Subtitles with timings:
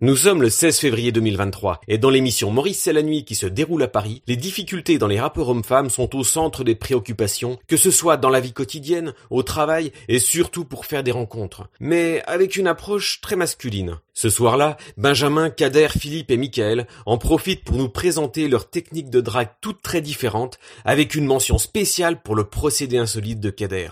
[0.00, 3.46] Nous sommes le 16 février 2023 et dans l'émission Maurice c'est la nuit qui se
[3.46, 7.76] déroule à Paris, les difficultés dans les rapports hommes-femmes sont au centre des préoccupations, que
[7.76, 12.24] ce soit dans la vie quotidienne, au travail et surtout pour faire des rencontres, mais
[12.26, 14.00] avec une approche très masculine.
[14.14, 19.20] Ce soir-là, Benjamin, Kader, Philippe et Michael en profitent pour nous présenter leurs techniques de
[19.20, 23.90] drague toutes très différentes avec une mention spéciale pour le procédé insolite de Kader.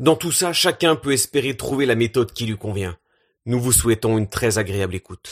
[0.00, 2.98] Dans tout ça, chacun peut espérer trouver la méthode qui lui convient.
[3.46, 5.30] Nous vous souhaitons une très agréable écoute.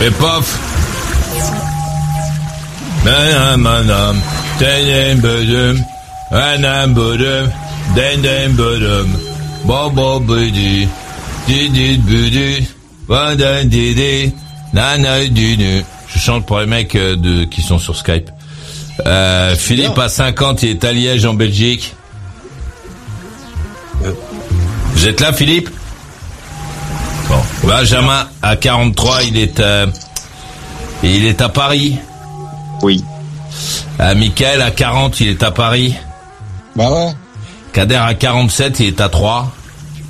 [0.00, 0.58] Et pof.
[16.08, 18.30] Je chante pour les mecs euh, de, qui sont sur Skype.
[19.04, 21.94] Euh, Philippe a 50, il est à Liège en Belgique.
[24.96, 25.68] Vous êtes là, Philippe
[27.28, 27.68] Bon.
[27.68, 29.86] Benjamin à 43, il est euh,
[31.02, 31.98] il est à Paris.
[32.82, 33.04] Oui.
[34.00, 35.94] Euh, Michael à 40, il est à Paris.
[36.76, 37.12] Bah ouais.
[37.74, 39.52] Kader à 47, il est à 3.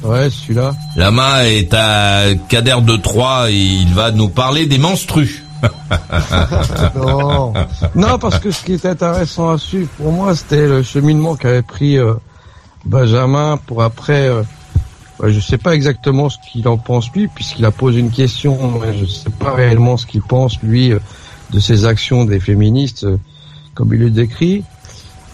[0.04, 0.72] Ouais, celui-là.
[0.94, 5.42] Lama est à Kader de 3, il va nous parler des menstrues.
[6.94, 7.54] non.
[7.96, 11.62] non, parce que ce qui est intéressant à suivre pour moi, c'était le cheminement qu'avait
[11.62, 12.14] pris euh,
[12.84, 14.42] Benjamin pour après euh,
[15.22, 18.80] je je sais pas exactement ce qu'il en pense lui, puisqu'il a posé une question.
[18.80, 20.98] Mais je sais pas réellement ce qu'il pense lui euh,
[21.50, 23.18] de ces actions des féministes, euh,
[23.74, 24.64] comme il le décrit.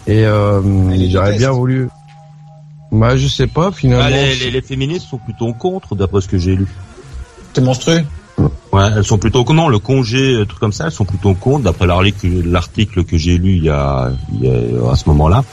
[0.07, 0.61] Et euh,
[1.09, 1.89] j'aurais bien voulu.
[2.91, 4.05] Bah, je sais pas finalement.
[4.05, 6.67] Ah, les, les, féministes sont plutôt contre, d'après ce que j'ai lu.
[7.53, 8.03] C'est monstrueux.
[8.71, 11.63] Ouais, elles sont plutôt non le congé, truc comme ça, elles sont plutôt contre.
[11.63, 15.43] D'après l'article que j'ai lu il y a, il y a à ce moment-là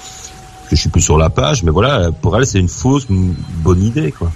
[0.70, 3.82] que je suis plus sur la page, mais voilà, pour elle, c'est une fausse bonne
[3.82, 4.30] idée, quoi.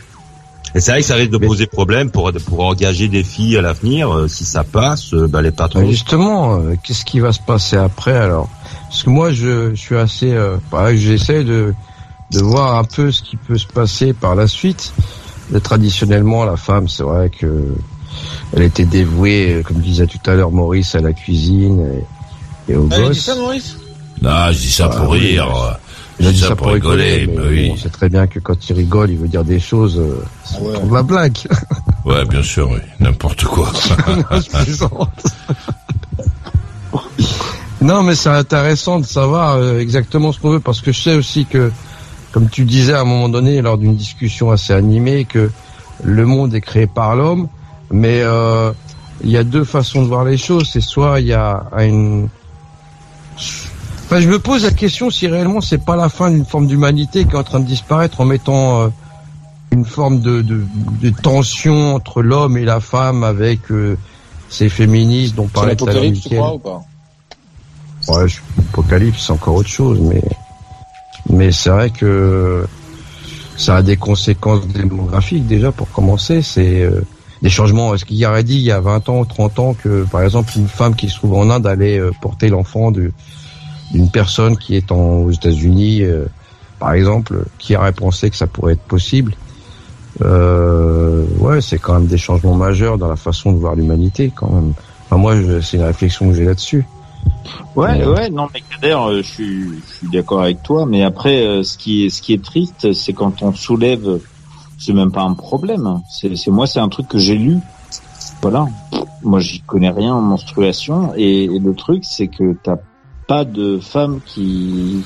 [0.76, 3.62] Et c'est vrai que ça risque de poser problème pour pour engager des filles à
[3.62, 4.12] l'avenir.
[4.12, 5.88] Euh, si ça passe, euh, bah, les patrons.
[5.88, 8.48] Justement, euh, qu'est-ce qui va se passer après alors?
[8.88, 10.56] Parce que moi, je, je suis assez, euh,
[10.96, 11.74] j'essaie de
[12.32, 14.92] de voir un peu ce qui peut se passer par la suite.
[15.54, 17.76] Et traditionnellement, la femme, c'est vrai que
[18.52, 22.02] elle était dévouée, comme disait tout à l'heure Maurice, à la cuisine
[22.68, 23.20] et, et au ah, gosses.
[23.20, 23.76] ça, Maurice?
[24.20, 25.78] Non, je dis ça pour rire.
[26.20, 27.70] Il a dit ça, pour rigoler, mais oui.
[27.72, 30.24] on sait très bien que quand il rigole, il veut dire des choses euh,
[30.60, 30.74] ouais.
[30.74, 31.38] pour de la blague.
[32.04, 32.80] Ouais, bien sûr, oui.
[33.00, 33.72] N'importe quoi.
[37.80, 41.14] non, mais c'est intéressant de savoir euh, exactement ce qu'on veut, parce que je sais
[41.14, 41.72] aussi que,
[42.30, 45.50] comme tu disais à un moment donné, lors d'une discussion assez animée, que
[46.02, 47.48] le monde est créé par l'homme,
[47.90, 48.70] mais euh,
[49.22, 50.68] il y a deux façons de voir les choses.
[50.70, 52.28] C'est soit il y a une
[54.10, 57.32] je me pose la question si réellement c'est pas la fin d'une forme d'humanité qui
[57.32, 58.88] est en train de disparaître en mettant euh,
[59.72, 60.64] une forme de, de,
[61.00, 63.96] de, tension entre l'homme et la femme avec euh,
[64.48, 66.82] ces féministes dont parlait tout à l'heure tu crois ou pas?
[68.08, 68.26] Ouais,
[68.58, 70.22] l'apocalypse c'est encore autre chose, mais
[71.30, 72.66] mais c'est vrai que
[73.56, 76.42] ça a des conséquences démographiques déjà pour commencer.
[76.42, 77.00] C'est euh,
[77.40, 77.96] des changements.
[77.96, 80.52] Ce qu'il y aurait dit il y a 20 ans, 30 ans que par exemple
[80.56, 83.10] une femme qui se trouve en Inde allait porter l'enfant de
[83.92, 86.26] une personne qui est en, aux États-Unis, euh,
[86.78, 89.34] par exemple, qui aurait pensé que ça pourrait être possible.
[90.22, 94.50] Euh, ouais, c'est quand même des changements majeurs dans la façon de voir l'humanité, quand
[94.50, 94.72] même.
[95.06, 96.86] Enfin, moi, c'est une réflexion que j'ai là-dessus.
[97.74, 101.02] Ouais, euh, ouais, non, mais Kader, euh, je suis, je suis d'accord avec toi, mais
[101.02, 104.20] après, ce qui est, ce qui est triste, c'est quand on soulève,
[104.78, 106.00] c'est même pas un problème.
[106.10, 107.58] C'est, c'est moi, c'est un truc que j'ai lu.
[108.40, 108.66] Voilà.
[109.22, 112.76] Moi, j'y connais rien en menstruation, et, et le truc, c'est que t'as
[113.26, 115.02] pas de femmes qui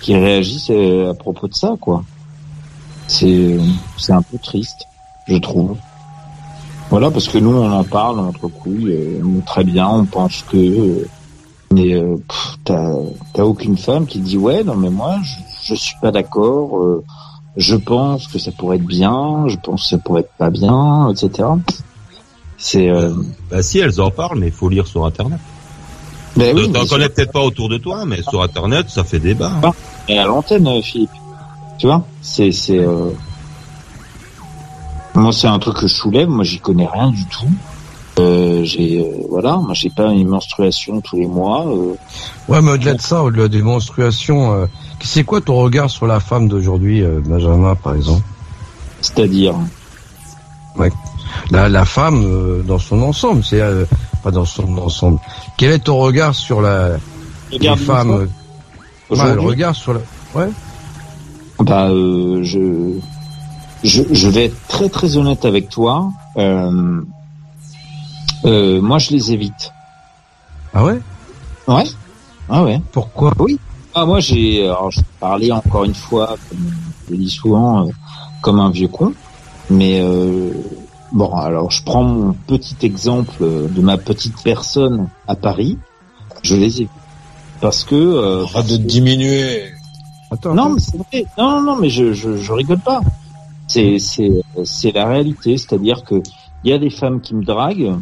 [0.00, 2.04] qui réagissent à propos de ça, quoi.
[3.06, 3.58] C'est
[3.98, 4.86] c'est un peu triste,
[5.26, 5.76] je trouve.
[6.90, 8.96] Voilà, parce que nous on en parle entre couilles,
[9.46, 11.06] très bien, on pense que
[11.72, 12.16] mais euh,
[12.64, 17.04] t'as aucune femme qui dit ouais non mais moi je, je suis pas d'accord, euh,
[17.56, 21.10] je pense que ça pourrait être bien, je pense que ça pourrait être pas bien,
[21.10, 21.48] etc.
[22.58, 23.14] C'est euh...
[23.50, 25.38] bah si elles en parlent, mais faut lire sur internet.
[26.36, 29.52] Mais oui, T'en connais peut-être pas autour de toi, mais sur Internet, ça fait débat.
[30.08, 31.10] Et à l'antenne, euh, Philippe.
[31.78, 32.78] Tu vois, c'est c'est.
[32.78, 33.10] Euh...
[35.14, 36.28] Moi, c'est un truc que je soulève.
[36.28, 37.48] Moi, j'y connais rien du tout.
[38.18, 41.66] Euh, j'ai euh, voilà, moi j'ai pas une menstruation tous les mois.
[41.66, 41.94] Euh.
[42.48, 44.66] Ouais, mais au-delà de ça, au-delà des menstruations, euh,
[45.00, 48.22] c'est quoi ton regard sur la femme d'aujourd'hui, euh, Benjamin, par exemple?
[49.00, 49.54] C'est-à-dire?
[50.76, 50.90] Ouais.
[51.50, 53.84] La, la femme euh, dans son ensemble, c'est euh,
[54.22, 55.18] pas dans son ensemble.
[55.56, 56.96] Quel est ton regard sur la
[57.50, 60.00] les femmes euh, ouais, le Aujourd'hui regard sur la
[60.34, 60.50] ouais
[61.60, 62.92] Bah, euh, je,
[63.84, 66.10] je je vais être très très honnête avec toi.
[66.36, 67.00] Euh,
[68.44, 69.72] euh, moi, je les évite.
[70.74, 71.00] ah ouais?
[71.66, 71.84] Ouais.
[72.48, 72.80] Ah ouais.
[72.92, 73.32] pourquoi?
[73.94, 76.70] Ah moi j'ai alors je parlais encore une fois comme
[77.06, 77.90] je le dis souvent euh,
[78.40, 79.12] comme un vieux con
[79.68, 80.52] mais euh,
[81.12, 85.78] bon alors je prends mon petit exemple euh, de ma petite personne à Paris.
[86.42, 86.88] Je les ai
[87.60, 89.64] parce que euh, Arrête de diminuer.
[90.30, 91.24] attends non mais c'est vrai.
[91.38, 93.00] Non non mais je je, je rigole pas.
[93.68, 94.30] C'est c'est
[94.64, 95.56] c'est la réalité.
[95.58, 96.22] C'est-à-dire que
[96.64, 97.96] il y a des femmes qui me draguent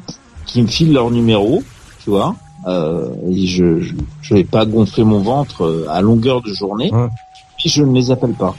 [0.46, 1.62] qui me filent leur numéro
[2.02, 2.34] tu vois.
[2.66, 6.90] Euh, et je, je je vais pas gonfler mon ventre euh, à longueur de journée.
[6.92, 7.08] Ouais.
[7.56, 8.54] puis je ne les appelle pas.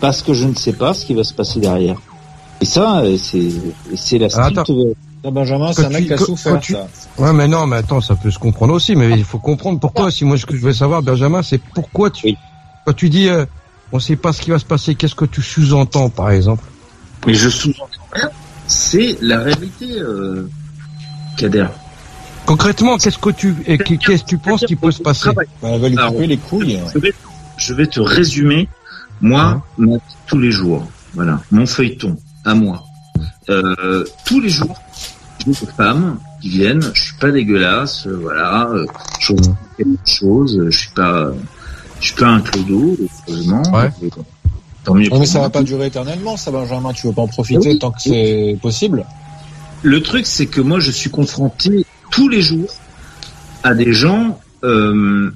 [0.00, 1.98] Parce que je ne sais pas ce qui va se passer derrière
[2.60, 3.50] et ça euh, c'est
[3.94, 4.50] c'est la Ah,
[5.24, 6.86] Ça, Benjamin, c'est un mec qui a souffert, tu- ça.
[7.18, 10.10] Ouais, mais non, mais attends, ça peut se comprendre aussi, mais il faut comprendre pourquoi.
[10.10, 12.36] Si moi, ce que je veux savoir, Benjamin, c'est pourquoi tu, Oui.
[12.84, 13.46] quand tu dis, euh,
[13.90, 16.64] on sait pas ce qui va se passer, qu'est-ce que tu sous-entends, par exemple?
[17.26, 18.28] Mais je sous-entends rien
[18.66, 20.48] c'est la réalité euh,
[21.38, 21.66] Kader
[22.46, 25.30] Concrètement, qu'est-ce que tu, et qu'est- qu'est-ce que tu penses qui peut se passer?
[25.34, 26.78] Bah, elle va lui couper les couilles.
[26.92, 27.12] je vais,
[27.56, 28.68] je vais te résumer,
[29.22, 29.96] moi, vie
[30.26, 30.86] tous les jours.
[31.14, 32.84] Voilà, mon feuilleton, à moi.
[33.48, 34.76] Euh, tous les jours,
[35.38, 38.86] j'ai des femmes qui viennent, je suis pas dégueulasse, euh, voilà, euh,
[39.20, 41.30] je fais quelque chose, euh, je suis pas,
[42.00, 42.96] je suis pas un clodo,
[43.28, 43.62] heureusement.
[43.72, 43.90] Ouais.
[44.84, 46.92] Tant mieux Non, mais ça va pas durer éternellement, ça, Benjamin.
[46.92, 47.78] Tu veux pas en profiter Oui.
[47.78, 49.06] tant que c'est possible.
[49.82, 52.68] Le truc, c'est que moi, je suis confronté tous les jours
[53.62, 55.30] à des gens, euh,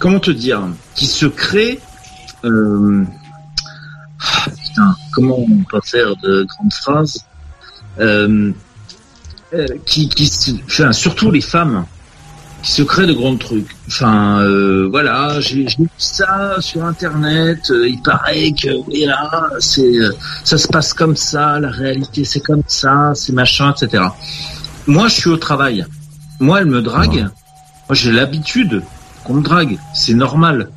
[0.00, 0.62] comment te dire,
[0.96, 1.78] qui se créent.
[2.44, 3.04] Euh,
[4.72, 7.24] putain, comment on peut faire de grandes phrases
[8.00, 8.52] euh,
[9.54, 11.84] euh, qui, qui se- enfin, surtout les femmes
[12.62, 13.74] qui se créent de grands trucs.
[13.88, 17.58] Enfin, euh, voilà, j'ai vu ça sur Internet.
[17.70, 19.28] euh, il paraît que et là,
[19.58, 19.92] c'est
[20.44, 24.04] ça se passe comme ça, la réalité c'est comme ça, c'est machin, etc.
[24.86, 25.84] Moi, je suis au travail.
[26.40, 27.18] Moi, elle me drague.
[27.88, 28.82] Moi, j'ai l'habitude
[29.24, 29.76] qu'on me drague.
[29.94, 30.70] C'est normal.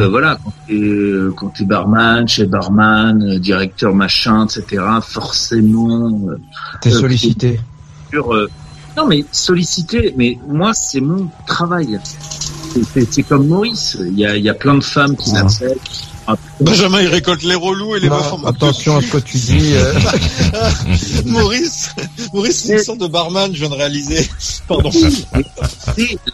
[0.00, 4.82] Euh, voilà, quand t'es euh, quand t'es barman, chez barman, euh, directeur machin, etc.
[5.02, 6.10] Forcément,
[6.80, 7.60] T'es Euh, sollicité.
[8.10, 8.48] sur, euh,
[8.96, 10.14] non mais sollicité.
[10.16, 11.98] Mais moi, c'est mon travail.
[12.02, 13.98] C'est- C'est c'est comme Maurice.
[14.00, 15.42] Il y a, il y a plein de femmes qui Ouais.
[15.42, 15.78] m'appellent.
[16.60, 19.18] Benjamin, il récolte les relous et les Non, meufs en mode attention à ce que
[19.18, 19.72] tu dis.
[19.74, 19.92] euh,
[21.26, 21.90] Maurice,
[22.32, 24.28] Maurice, c'est une sorte de barman, je viens de réaliser.
[24.68, 24.90] Pardon.
[24.92, 25.26] C'est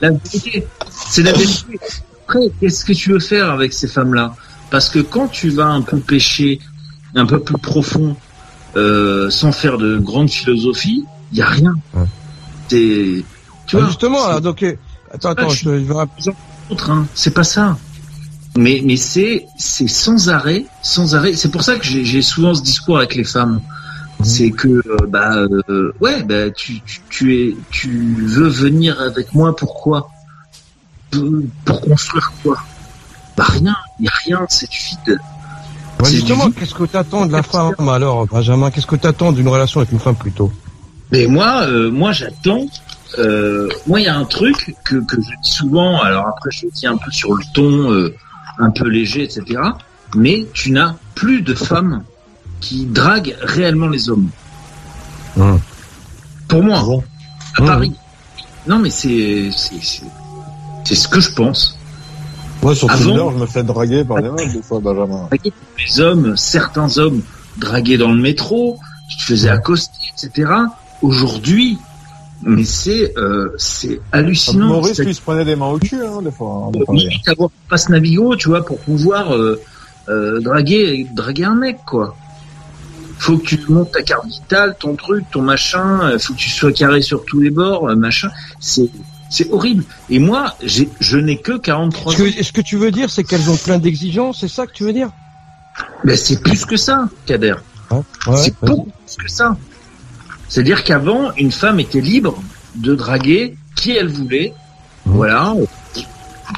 [0.03, 0.67] la vérité.
[1.09, 1.79] C'est la vérité.
[2.29, 4.35] Après, qu'est-ce que tu veux faire avec ces femmes-là?
[4.71, 6.59] Parce que quand tu vas un peu pêcher,
[7.15, 8.17] un peu plus profond,
[8.77, 11.75] euh, sans faire de grande philosophie, il y a rien.
[11.95, 12.05] Ouais.
[12.69, 13.25] C'est,
[13.67, 14.75] tu ah, vois, justement, alors, donc, euh,
[15.13, 17.07] attends, attends, je, te- je vais hein.
[17.15, 17.79] C'est pas ça.
[18.57, 21.35] Mais mais c'est c'est sans arrêt, sans arrêt.
[21.35, 23.61] C'est pour ça que j'ai j'ai souvent ce discours avec les femmes.
[24.23, 29.35] C'est que euh, bah euh, ouais bah tu, tu tu es tu veux venir avec
[29.35, 30.09] moi pourquoi?
[31.65, 32.57] Pour, construire quoi
[33.37, 35.19] Bah rien, il y a rien, c'est du vide.
[36.05, 39.93] Justement, qu'est-ce que t'attends de la femme alors, Benjamin Qu'est-ce que t'attends d'une relation avec
[39.93, 40.53] une femme plutôt
[41.11, 42.67] Mais moi, euh, moi j'attends.
[43.19, 45.99] Euh, moi, il y a un truc que, que je dis souvent.
[46.01, 48.15] Alors après, je le dis un peu sur le ton, euh,
[48.59, 49.61] un peu léger, etc.
[50.15, 52.03] Mais tu n'as plus de femmes
[52.61, 54.29] qui draguent réellement les hommes.
[55.39, 55.61] Hum.
[56.49, 57.03] Pour moi, bon
[57.57, 57.67] à Hum.
[57.69, 57.93] Paris.
[58.67, 59.51] Non, mais c'est
[60.87, 61.79] c'est ce que je pense.
[62.63, 65.29] Moi, sur Avant- Tinder, je me fais draguer par des meufs, des fois, Benjamin.
[65.79, 67.21] Les hommes, certains hommes
[67.59, 68.79] dragués dans le métro,
[69.11, 70.51] tu te faisais accoster, etc.
[71.03, 71.79] Aujourd'hui,
[72.43, 74.69] mais c'est euh, c'est hallucinant.
[74.69, 76.65] Maurice, lui, se prenait des mains au cul, hein, des fois.
[76.67, 76.95] hein, des fois.
[76.95, 79.61] limite avoir un passe Navigo, tu vois, pour pouvoir euh,
[80.09, 82.17] euh, draguer draguer un mec, quoi.
[83.19, 86.19] Faut que tu montes ta carte vitale, ton truc, ton machin.
[86.19, 88.29] Faut que tu sois carré sur tous les bords, machin.
[88.61, 88.91] C'est
[89.31, 89.85] c'est horrible.
[90.11, 92.25] Et moi, j'ai je n'ai que 43 Est-ce ans.
[92.25, 94.85] que, est-ce que tu veux dire, c'est qu'elles ont plein d'exigences C'est ça que tu
[94.85, 95.11] veux dire?
[96.05, 97.55] Ben c'est plus que ça, Kader.
[97.91, 99.57] Hein Ouais, c'est beaucoup plus que ça.
[100.49, 102.43] C'est-à-dire qu'avant, une femme était libre
[102.77, 104.55] de draguer qui elle voulait.
[105.05, 105.13] Mhm.
[105.15, 105.55] Voilà.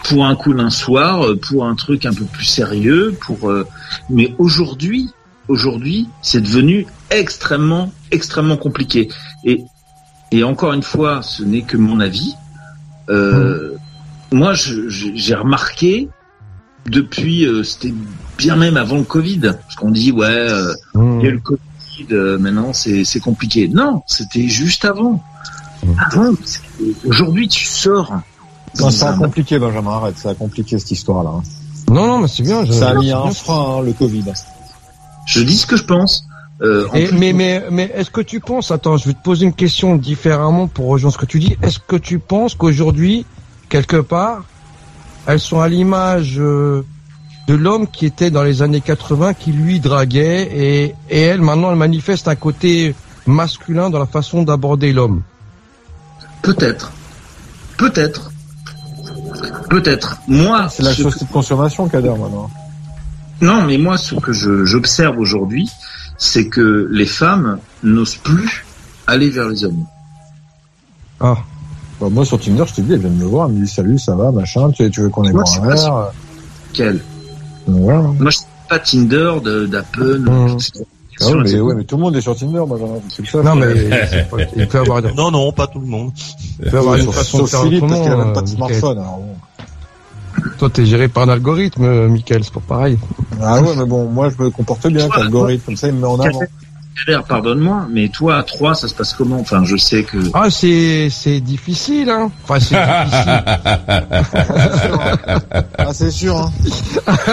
[0.04, 3.50] Pour un coup d'un soir, pour un truc un peu plus sérieux, pour.
[3.50, 3.66] euh,
[4.10, 5.08] Mais aujourd'hui,
[5.48, 9.08] aujourd'hui, c'est devenu extrêmement, extrêmement compliqué.
[9.44, 9.64] Et,
[10.30, 12.34] et encore une fois, ce n'est que mon avis.
[13.08, 13.74] Euh,
[14.30, 16.08] Moi, j'ai remarqué
[16.86, 17.94] depuis, euh, c'était
[18.36, 21.20] bien même avant le Covid, parce qu'on dit ouais, euh, Mmh.
[21.20, 21.58] il y a le Covid,
[22.12, 23.68] euh, maintenant c'est c'est compliqué.
[23.68, 25.22] Non, c'était juste avant.
[26.10, 26.60] Avant, c'est-
[27.06, 28.12] aujourd'hui tu sors.
[28.78, 31.30] Non, ça a un- compliqué, Benjamin, arrête, ça a compliqué cette histoire-là.
[31.38, 31.42] hein.
[31.90, 32.66] Non, non, mais c'est bien.
[32.66, 34.24] je- Ça a mis un frein, hein, le Covid.
[35.24, 36.27] Je dis ce que je pense.
[36.60, 39.22] Euh, en Et- plus- mais mais mais est-ce que tu penses Attends, je vais te
[39.22, 41.56] poser une question différemment pour rejoindre ce que tu dis.
[41.62, 43.24] Est-ce que tu penses qu'aujourd'hui,
[43.68, 44.42] quelque part,
[45.26, 46.84] elles sont à l'image euh,
[47.46, 51.70] de l'homme qui était dans les années 80, qui lui draguait, et et elle maintenant,
[51.70, 52.94] elle manifeste un côté
[53.26, 55.22] masculin dans la façon d'aborder l'homme?
[56.42, 56.92] Peut-être.
[57.76, 58.32] Peut-être.
[59.70, 60.18] Peut-être.
[60.26, 62.50] Moi, C'est la société de consommation, Kader, maintenant.
[63.40, 65.70] non, mais moi, ce que je- j'observe aujourd'hui,
[66.18, 68.66] c'est que les femmes n'osent plus
[69.06, 69.84] aller vers les hommes.
[71.20, 71.36] Ah,
[72.00, 73.70] Bah, moi, sur Tinder, je t'ai dit, elle vient de me voir, elle me dit
[73.72, 76.04] salut, ça va, machin, tu, tu veux qu'on ait Moi, boire c'est un verre euh,
[76.72, 77.00] Quelle
[77.66, 78.02] voilà.
[78.02, 80.18] Moi, je sais pas Tinder, de- d'Apple.
[80.20, 80.56] Mmh.
[81.20, 83.42] Ah ouais, mais, ouais, mais tout le monde est sur Tinder, Benjamin, sais.
[83.42, 83.74] non mais
[84.30, 86.12] pas- il peut avoir, il Non, non, pas tout le monde.
[86.70, 88.54] peut avoir une façon de sauf faire Philippe, parce qu'il a même pas de euh,
[88.54, 88.98] smartphone.
[88.98, 89.34] alors bon.
[90.58, 92.98] Toi, t'es géré par un algorithme, euh, Michael, c'est pas pareil.
[93.40, 96.00] Ah ouais, mais bon, moi, je me comporte bien avec l'algorithme, comme ça, il me
[96.00, 96.40] met en avant.
[97.06, 99.40] Kader, pardonne-moi, mais toi, à 3, ça se passe comment?
[99.40, 100.18] Enfin, je sais que...
[100.34, 102.30] Ah, c'est c'est difficile, hein.
[102.44, 103.42] Enfin, c'est difficile.
[105.78, 106.52] Ah, c'est sûr, hein.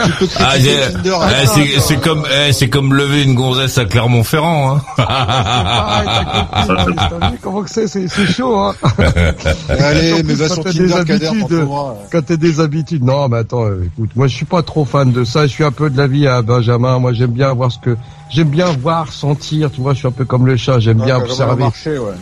[0.06, 4.78] tu peux Ah, eh, c'est, c'est comme, eh, c'est comme lever une gonzesse à Clermont-Ferrand,
[4.78, 4.82] hein.
[4.96, 6.08] Pareil,
[6.68, 8.76] t'as compris, t'as vu comment que c'est, c'est c'est chaud, hein.
[9.70, 11.68] Allez, mais va sur t'as Tinder, habitudes.
[12.12, 15.12] Quand t'as des habitudes, non, mais attends, euh, écoute, moi je suis pas trop fan
[15.12, 15.48] de ça.
[15.48, 17.00] Je suis un peu de la vie à Benjamin.
[17.00, 17.98] Moi, j'aime bien voir ce que,
[18.30, 19.72] j'aime bien voir, sentir.
[19.72, 20.80] Tu vois, je suis un peu comme le chat.
[20.80, 21.64] J'aime bien observer.
[21.64, 22.14] marché, ouais.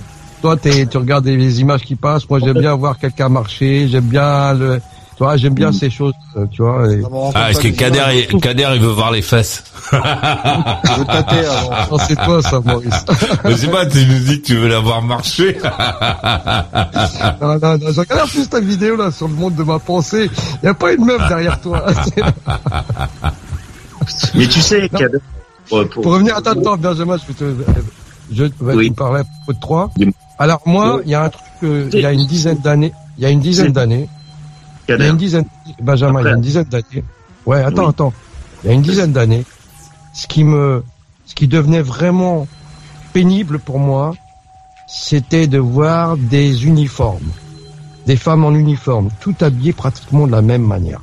[0.41, 2.29] Toi, t'es, tu regardes les, images qui passent.
[2.29, 3.87] Moi, j'aime bien voir quelqu'un marcher.
[3.87, 4.81] J'aime bien le,
[5.15, 6.13] tu vois, j'aime bien ces choses,
[6.51, 6.91] tu vois.
[6.91, 7.01] et-
[7.35, 9.63] Ah, est-ce pas que Kader, il- Kader, il veut voir les fesses.
[9.91, 9.95] Je
[10.99, 11.69] veux tâter avant.
[11.91, 13.05] Non, c'est toi, ça, Maurice.
[13.45, 15.57] Je sais pas, tu nous dis que tu veux la voir marcher.
[17.41, 20.29] non, non, non, je regarde plus ta vidéo, là, sur le monde de ma pensée.
[20.63, 21.85] Y a pas une meuf derrière toi.
[24.35, 24.99] Mais tu sais, Non.
[24.99, 25.19] Kader,
[25.69, 27.63] pour, pour- Pour revenir à ta temps, Benjamin, je vais te,
[28.31, 28.91] je vais Oui.
[28.91, 29.91] te parler à propos de trois.
[30.39, 33.23] Alors moi, il y a un truc, euh, il y a une dizaine d'années, il
[33.23, 34.09] y a une dizaine d'années,
[34.89, 35.45] il y a une dizaine,
[35.81, 37.03] Benjamin, il y a une dizaine d'années.
[37.45, 37.89] Ouais, attends, Oui.
[37.89, 38.13] attends.
[38.63, 39.45] Il y a une dizaine d'années,
[40.13, 40.83] ce qui me,
[41.25, 42.47] ce qui devenait vraiment
[43.13, 44.13] pénible pour moi,
[44.87, 47.29] c'était de voir des uniformes,
[48.07, 51.01] des femmes en uniforme, tout habillées pratiquement de la même manière.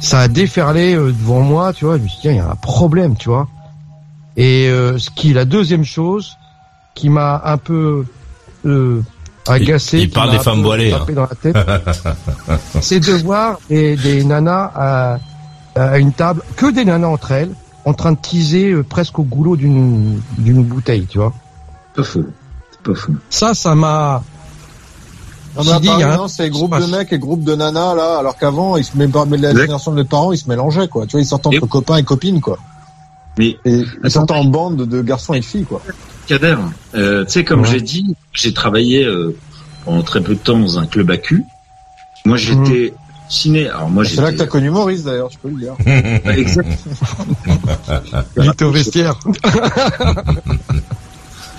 [0.00, 1.96] Ça a déferlé euh, devant moi, tu vois.
[1.98, 3.48] Je me suis dit, tiens, il y a un problème, tu vois.
[4.36, 6.36] Et euh, ce qui, la deuxième chose,
[6.94, 8.04] qui m'a un peu
[8.66, 9.02] euh,
[9.48, 10.98] agacé, Il- parle des femmes voilées, hein.
[11.00, 11.56] tapé dans la tête,
[12.80, 15.18] c'est de voir des, des nanas à,
[15.74, 17.50] à une table, que des nanas entre elles,
[17.84, 21.32] en train de teaser euh, presque au goulot d'une d'une bouteille, tu vois.
[21.94, 22.02] pas.
[22.04, 23.12] C'est pas faux.
[23.30, 24.22] Ça, ça m'a.
[25.62, 28.36] Dit, y a un- apparemment, c'est groupe de mecs et groupe de nanas, là, alors
[28.36, 31.06] qu'avant, ils se mais la génération de mes parents, ils se mélangeaient, quoi.
[31.06, 32.58] Tu vois, ils sortent entre Et- copains et copines, quoi.
[33.38, 35.80] Mais Et ils sortent en bande de garçons et filles, quoi.
[36.26, 36.56] Kader,
[36.94, 37.68] euh, tu sais, comme Ouais.
[37.70, 39.36] j'ai dit, j'ai travaillé euh,
[39.84, 41.44] pendant très peu de temps dans un club à cul.
[42.24, 42.92] Moi, j'étais
[43.28, 43.68] ciné.
[43.68, 45.74] Alors moi, C'est là que t'as connu Maurice, d'ailleurs, tu peux le dire.
[46.36, 46.78] exact.
[48.36, 49.14] Il était au vestiaire.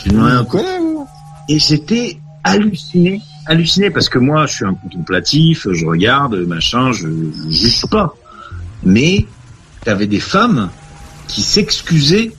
[0.04, 0.44] J'ai demandé un
[1.48, 7.08] Et j'étais halluciné, halluciné parce que moi, je suis un contemplatif, je regarde, machin, je,
[7.08, 8.16] je juge pas.
[8.84, 9.26] Mais
[9.84, 10.70] t'avais des femmes
[11.28, 12.32] qui s'excusaient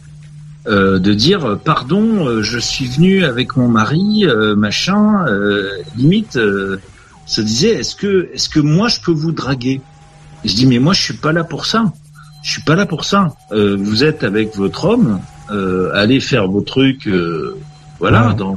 [0.66, 5.68] euh, de dire euh, pardon, euh, je suis venu avec mon mari, euh, machin, euh,
[5.96, 6.78] limite euh,
[7.26, 9.80] se disait est-ce que est-ce que moi je peux vous draguer?
[10.44, 11.92] Je dis mais moi je suis pas là pour ça.
[12.42, 13.34] Je suis pas là pour ça.
[13.52, 17.56] Euh, vous êtes avec votre homme, euh, allez faire vos trucs, euh,
[17.98, 18.34] voilà, Ouais.
[18.34, 18.56] dans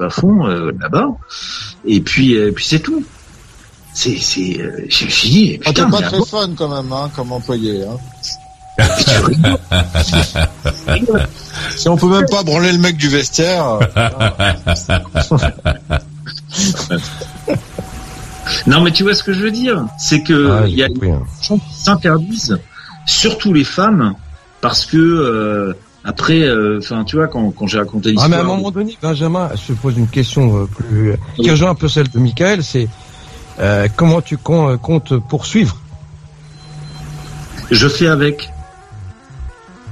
[0.00, 1.08] à fond euh, là-bas.
[1.84, 3.04] Et puis euh, puis c'est tout.
[3.92, 7.84] C'est c'est euh, dit Ah, putain t'es pas très fun, quand même, hein, comme employé,
[7.84, 7.96] hein.
[11.76, 14.52] Si on peut même pas branler le mec du vestiaire, euh,
[18.66, 20.86] Non mais tu vois ce que je veux dire, c'est que Ah, il y a
[20.86, 21.22] hein.
[21.40, 22.58] gens qui s'interdisent,
[23.06, 24.14] surtout les femmes,
[24.60, 25.72] parce que euh,
[26.04, 28.28] après, euh, enfin tu vois quand, quand j'ai raconté Ah, l'histoire.
[28.28, 31.74] mais à un moment donné, Benjamin, te pose une question euh, plus, qui rejoint un
[31.74, 32.88] peu celle de Michael, c'est
[33.60, 35.76] euh, comment tu com- euh, comptes poursuivre?
[37.70, 38.50] Je fais avec.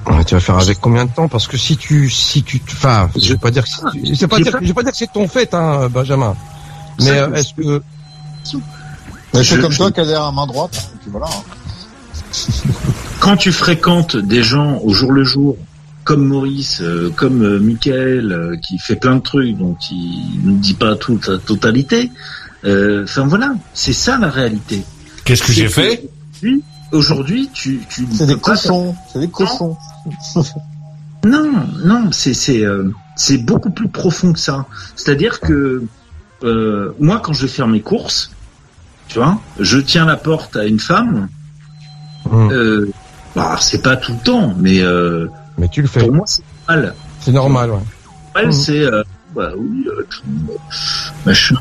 [0.06, 1.28] Ouais, tu vas faire avec combien de temps?
[1.28, 4.26] Parce que si tu, si tu, enfin, je vais pas dire, que c'est- je vais
[4.26, 6.34] pas dire, je vais pas dire que c'est ton fait, hein, Benjamin.
[7.00, 7.82] Mais euh, est-ce que,
[9.34, 10.90] Mais c'est Je- comme je- toi, Kader à main droite.
[10.94, 11.26] et puis voilà.
[11.26, 12.70] hein.
[13.20, 15.56] quand tu fréquentes des gens au jour le jour,
[16.04, 20.58] comme Maurice, euh, comme euh, Michael, euh, qui fait plein de trucs, donc il ne
[20.58, 22.10] dit pas toute la totalité.
[22.64, 24.82] euh, Enfin voilà, c'est ça la réalité.
[25.24, 26.08] Qu'est-ce que j'ai fait?
[26.42, 28.94] Aujourd'hui, Aujourd'hui, tu, tu C'est des cochons.
[29.12, 29.76] C'est des cochons.
[31.24, 31.52] Non,
[31.84, 34.66] non, c'est c'est euh, c'est beaucoup plus profond que ça.
[34.96, 35.84] C'est-à-dire que
[36.44, 38.32] euh, moi, quand je vais faire mes courses,
[39.08, 41.28] tu vois, je tiens la porte à une femme.
[42.30, 42.50] Hum.
[42.50, 42.90] Euh,
[43.34, 45.28] bah, c'est pas tout le temps, mais euh,
[45.58, 46.94] mais tu le fais, pour moi, c'est mal.
[47.20, 48.44] c'est normal, ouais.
[48.46, 48.52] Mhm.
[48.52, 49.02] c'est euh,
[49.34, 50.06] bah oui, euh,
[51.26, 51.56] machin.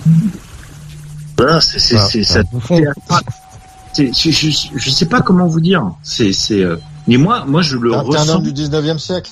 [1.37, 2.41] Voilà, c'est c'est Ah, c'est c'est ça.
[3.93, 5.83] c'est- Je, je, je sais pas comment vous dire.
[6.03, 6.63] C'est c'est.
[6.63, 8.35] euh, mais moi, moi, je le un- t'es un ressens.
[8.35, 9.31] homme du 19e siècle.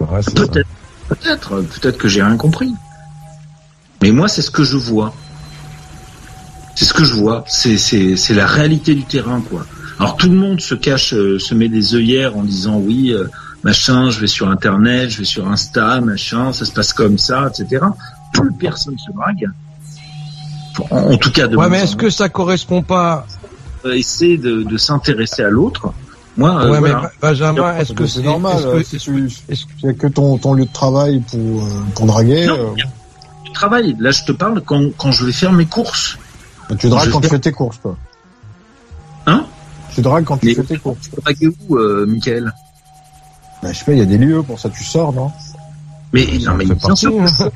[0.00, 0.20] Ouais.
[0.34, 0.68] Peut-être,
[1.08, 2.72] peut-être, peut-être que j'ai rien compris.
[4.00, 5.12] Mais moi, c'est ce que je vois.
[6.76, 7.44] C'est ce que je vois.
[7.48, 9.66] C'est, c'est, c'est la réalité du terrain, quoi.
[9.98, 13.26] Alors tout le monde se cache, euh, se met des œillères en disant oui, euh,
[13.62, 17.48] machin, je vais sur Internet, je vais sur Insta, machin, ça se passe comme ça,
[17.52, 17.84] etc.
[18.32, 19.46] Plus personne se drague.
[20.90, 23.26] En, en tout cas, de Ouais, mais est-ce que ça correspond pas
[23.84, 25.92] euh, essayer de, de s'intéresser à l'autre.
[26.36, 27.00] Moi, euh, Ouais, mais voilà.
[27.00, 30.38] Ba- Benjamin, est-ce que c'est normal est-ce euh, que- si tu est-ce- c'est que ton
[30.38, 32.82] ton lieu de travail pour euh, pour draguer Non, euh,
[33.44, 33.96] du travail.
[33.98, 36.16] Là, je te parle quand, quand je vais faire mes courses.
[36.78, 37.96] tu dragues quand tu fais- fais tes courses toi
[39.26, 39.46] Hein?
[39.94, 42.52] Tu dragues quand tu Mais- fais tes courses Tu dragues où, euh, Michael?
[43.62, 45.30] Bah, je sais pas il y a des lieux pour ça tu sors non?
[46.12, 47.50] Mais Ça non, mais bien partie, sûr, hein.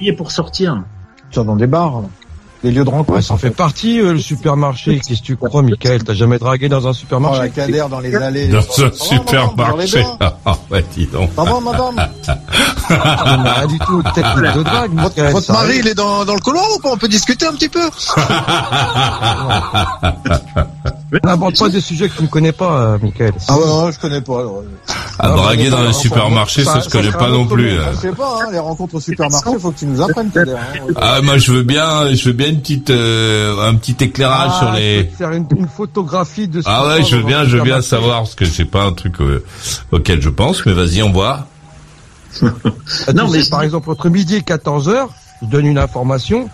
[0.00, 0.82] il est pour sortir.
[1.30, 2.08] tu sors dans des bars là.
[2.62, 5.00] des lieux de rencontre Ouais, ça en fait partie, euh, le supermarché.
[5.00, 6.04] Qu'est-ce que tu crois, Michael?
[6.04, 7.48] T'as jamais dragué dans un oh, la supermarché
[7.88, 10.04] dans les allées Dans un supermarché.
[10.20, 10.36] Ah
[10.70, 11.30] ouais, dis donc.
[11.34, 11.96] va madame
[12.88, 15.80] Ah, Rien du tout, technique de drague, Votre, votre mari, arrive.
[15.84, 16.90] il est dans, dans le couloir ou pas?
[16.92, 17.80] On peut discuter un petit peu
[21.24, 23.32] N'aborde pas des sujets que tu ne connais pas, euh, Michael.
[23.48, 24.62] ah ouais non, je connais pas alors.
[25.18, 27.70] À draguer dans le supermarché, ça je connais pas non plus.
[27.92, 30.30] Je sais pas, hein, les rencontres au supermarché, faut que tu nous apprennes.
[30.36, 30.92] Hein.
[30.96, 34.58] Ah, moi je veux bien, je veux bien une petite, euh, un petit éclairage Ah,
[34.58, 35.08] sur je peux les.
[35.08, 37.62] te faire une, une photographie de ce Ah ouais, se je veux bien, je veux
[37.62, 39.44] bien savoir parce que c'est pas un truc euh,
[39.92, 41.46] auquel je pense, mais vas-y, on voit.
[42.42, 45.08] Ah, Non, mais par exemple, entre midi et 14 heures,
[45.40, 46.48] je donne une information.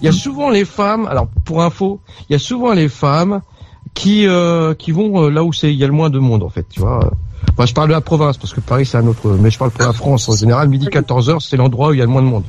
[0.00, 3.40] Il y a souvent les femmes, alors pour info, il y a souvent les femmes
[3.94, 6.42] qui euh, qui vont euh, là où c'est il y a le moins de monde
[6.42, 7.00] en fait, tu vois.
[7.52, 9.70] Enfin, je parle de la province parce que Paris c'est un autre, mais je parle
[9.70, 10.68] pour la France en général.
[10.68, 12.44] Midi 14 heures, c'est l'endroit où il y a le moins de monde.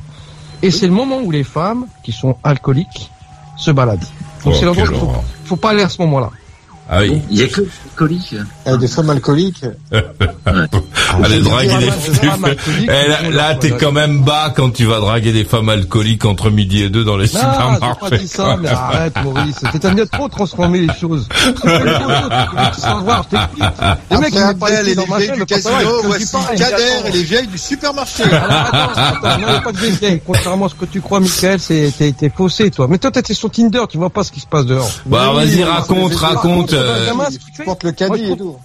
[0.62, 3.10] Et c'est le moment où les femmes qui sont alcooliques
[3.56, 4.00] se baladent.
[4.44, 5.12] Donc Oh, c'est l'endroit faut,
[5.44, 6.30] faut pas aller à ce moment-là.
[6.88, 7.22] Ah oui.
[7.30, 8.34] Il y a que des alcooliques.
[8.78, 9.64] Des femmes alcooliques.
[11.22, 11.90] Allez, draguer des des
[12.28, 12.90] femmes alcooliques.
[12.90, 16.82] Eh, là, t'es quand même bas quand tu vas draguer des femmes alcooliques entre midi
[16.82, 18.18] et deux dans les Non, j'ai pas supermarchés.
[18.18, 19.56] dit ça, mais arrête, Maurice.
[19.72, 21.26] T'es un trop transformer les choses.
[21.30, 23.64] Tu veux savoir, je t'explique.
[24.10, 26.36] Les mecs, ils pas les vieilles chaîne, du casino, voici.
[26.56, 28.24] Kader et les vieilles du supermarché.
[28.24, 30.20] Alors, attends, attends, non, pas de vieilles.
[30.26, 32.86] Contrairement à ce que tu crois, Michael, c'est, t'es, t'es faussé, toi.
[32.90, 34.90] Mais toi, t'es sur Tinder, tu vois pas ce qui se passe dehors.
[35.06, 37.32] Bah, vas-y, raconte, c'est- raconte.
[37.34, 38.56] euh, tu portes le caddie et tout.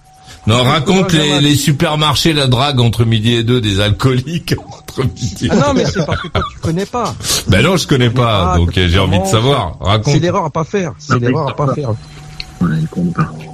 [0.47, 5.49] Non, raconte les, supermarchés, la drague entre midi et deux des alcooliques entre midi et
[5.51, 7.13] Ah non, mais c'est parce que toi, tu connais pas.
[7.47, 9.77] Ben non, je connais pas, Ah, donc euh, j'ai envie de savoir.
[9.79, 10.13] Raconte.
[10.13, 10.93] C'est l'erreur à pas faire.
[10.97, 11.91] C'est l'erreur à pas faire.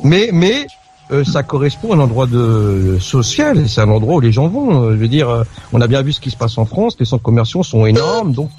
[0.03, 0.67] Mais, mais,
[1.11, 3.59] euh, ça correspond à un endroit de social.
[3.59, 4.91] et C'est un endroit où les gens vont.
[4.91, 6.95] Je veux dire, on a bien vu ce qui se passe en France.
[6.99, 8.49] Les centres commerciaux sont énormes, donc.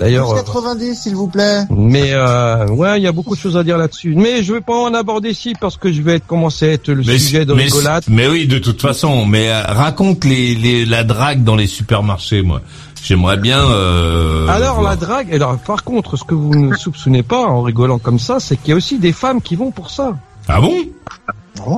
[0.00, 0.30] D'ailleurs.
[0.32, 1.62] Plus euh, 90, s'il vous plaît.
[1.70, 4.14] Mais euh, ouais, il y a beaucoup de choses à dire là-dessus.
[4.16, 6.88] Mais je vais pas en aborder ici parce que je vais être commencer à être
[6.88, 8.04] le Mais, sujet de mais, rigolade.
[8.08, 9.26] mais oui, de toute façon.
[9.26, 12.60] Mais euh, raconte les, les, la drague dans les supermarchés, moi.
[13.02, 13.60] J'aimerais bien.
[13.64, 14.90] Euh, Alors voir.
[14.90, 15.32] la drague.
[15.34, 18.70] Alors par contre, ce que vous ne soupçonnez pas en rigolant comme ça, c'est qu'il
[18.70, 20.16] y a aussi des femmes qui vont pour ça.
[20.48, 20.74] Ah bon?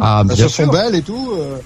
[0.03, 0.71] Ah, Elles bien font sûr.
[0.73, 1.31] belles et tout.
[1.37, 1.57] euh.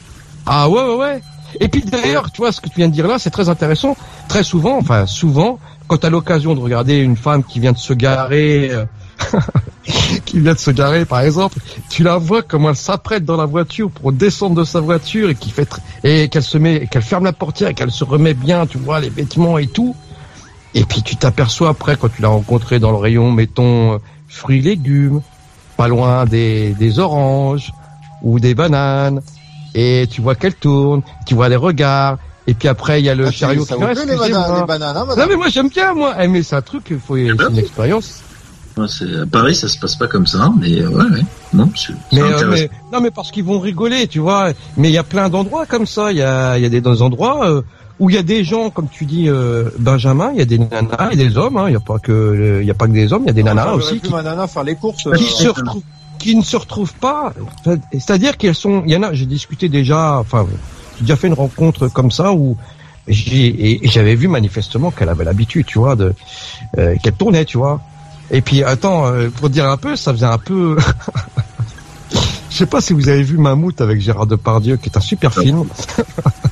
[0.46, 1.22] Ah ouais ouais ouais.
[1.60, 3.96] Et puis d'ailleurs, tu vois ce que tu viens de dire là, c'est très intéressant.
[4.28, 7.78] Très souvent, enfin souvent, quand tu as l'occasion de regarder une femme qui vient de
[7.78, 8.84] se garer, euh,
[10.24, 11.58] qui vient de se garer par exemple,
[11.90, 16.28] tu la vois comment elle s'apprête dans la voiture pour descendre de sa voiture et
[16.28, 19.10] qu'elle se met, qu'elle ferme la portière et qu'elle se remet bien, tu vois les
[19.10, 19.94] vêtements et tout.
[20.74, 24.60] Et puis tu t'aperçois après quand tu l'as rencontrée dans le rayon, mettons euh, fruits
[24.60, 25.20] légumes,
[25.76, 27.72] pas loin des, des oranges
[28.22, 29.20] ou des bananes
[29.74, 33.14] et tu vois qu'elle tourne, tu vois les regards, et puis après il y a
[33.14, 35.94] le Ah, chariot ça qui les bananes, les bananes, hein, Non mais moi j'aime bien
[35.94, 38.20] moi, Eh, mais c'est un truc, il faut c'est une expérience.
[38.88, 41.22] C'est à Paris, ça se passe pas comme ça, mais euh, ouais, ouais.
[41.52, 41.70] Non,
[42.12, 44.50] Mais, euh, mais- non, mais parce qu'ils vont rigoler, tu vois.
[44.76, 46.10] Mais il y a plein d'endroits comme ça.
[46.10, 47.62] Il y a, il y a des endroits euh,
[48.00, 50.32] où il y a des gens, comme tu dis, euh, Benjamin.
[50.32, 51.56] Il y a des nanas et des hommes.
[51.56, 51.66] hein.
[51.68, 53.22] Il y a pas que, il y a pas que des hommes.
[53.22, 55.04] Il y a des nanas aussi qui, ma nana faire les courses.
[55.04, 55.82] qui euh, se retrouvent,
[56.18, 57.32] qui ne se retrouvent pas.
[57.92, 58.82] C'est-à-dire qu'elles sont.
[58.86, 59.12] Il y en a.
[59.12, 60.18] J'ai discuté déjà.
[60.18, 60.48] Enfin,
[61.00, 62.56] déjà fait une rencontre comme ça où
[63.06, 66.14] j'ai et, et j'avais vu manifestement qu'elle avait l'habitude, tu vois, de
[66.78, 67.80] euh, qu'elle tournait, tu vois.
[68.30, 70.78] Et puis attends, euh, pour dire un peu, ça faisait un peu.
[72.50, 75.34] Je sais pas si vous avez vu Mammouth avec Gérard Depardieu, qui est un super
[75.34, 75.64] film.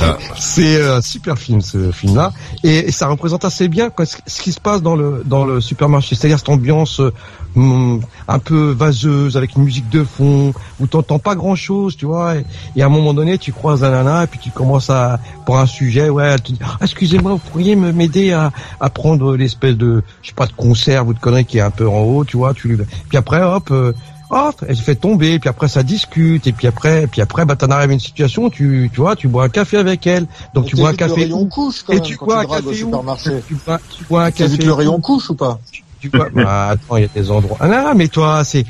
[0.00, 0.16] Ah.
[0.38, 2.32] C'est euh, un super film ce film-là,
[2.64, 5.60] et, et ça représente assez bien quoi, ce, qui se passe dans le dans le
[5.60, 7.12] supermarché, c'est-à-dire cette ambiance euh,
[7.56, 12.36] hum, un peu vaseuse avec une musique de fond où t'entends pas grand-chose, tu vois.
[12.36, 12.44] Et,
[12.76, 15.58] et à un moment donné, tu croises un nana et puis tu commences à pour
[15.58, 20.02] un sujet, ouais, elle te Ah, excusez-moi, vous pourriez m'aider à, à prendre l'espèce de
[20.22, 22.36] je sais pas de conserve ou de connerie qui est un peu en haut, tu
[22.36, 22.52] vois.
[22.54, 23.70] Tu puis après, hop.
[23.70, 23.92] euh,
[24.30, 27.56] hop, elle se fait tomber, puis après ça discute, et puis après, puis après, bah
[27.56, 30.66] t'en arrives à une situation, tu, tu vois, tu bois un café avec elle, donc
[30.66, 32.68] et tu bois un café rayon où couche quand Et même, tu bois un café
[32.68, 33.30] où supermarché.
[33.46, 35.58] tu bois, tu bois un café le rayon couche ou pas
[36.00, 37.56] tu bois, bah, attends, il y a des endroits.
[37.58, 38.64] Ah non, mais toi, c'est,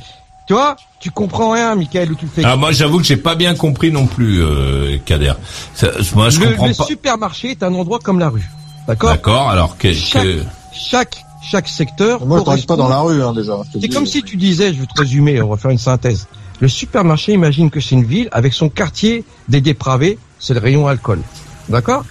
[0.46, 2.42] tu vois, tu comprends rien, Michael, où tu fais.
[2.44, 5.32] Ah moi j'avoue que j'ai pas bien compris non plus, euh, Kader.
[5.74, 6.84] Ça, moi je le, comprends le pas.
[6.84, 8.48] supermarché est un endroit comme la rue,
[8.86, 9.10] d'accord?
[9.10, 9.48] D'accord.
[9.50, 10.42] Alors que, Chaque- que-
[10.72, 12.24] Chaque chaque secteur.
[12.26, 13.58] Moi, je drague pas correspond- dans la rue, hein, déjà.
[13.74, 16.26] je C'est comme si tu disais, je vais te résumer, on va faire une synthèse.
[16.60, 20.86] Le supermarché, imagine que c'est une ville avec son quartier des dépravés, c'est le rayon
[20.88, 21.20] alcool.
[21.68, 22.04] D'accord?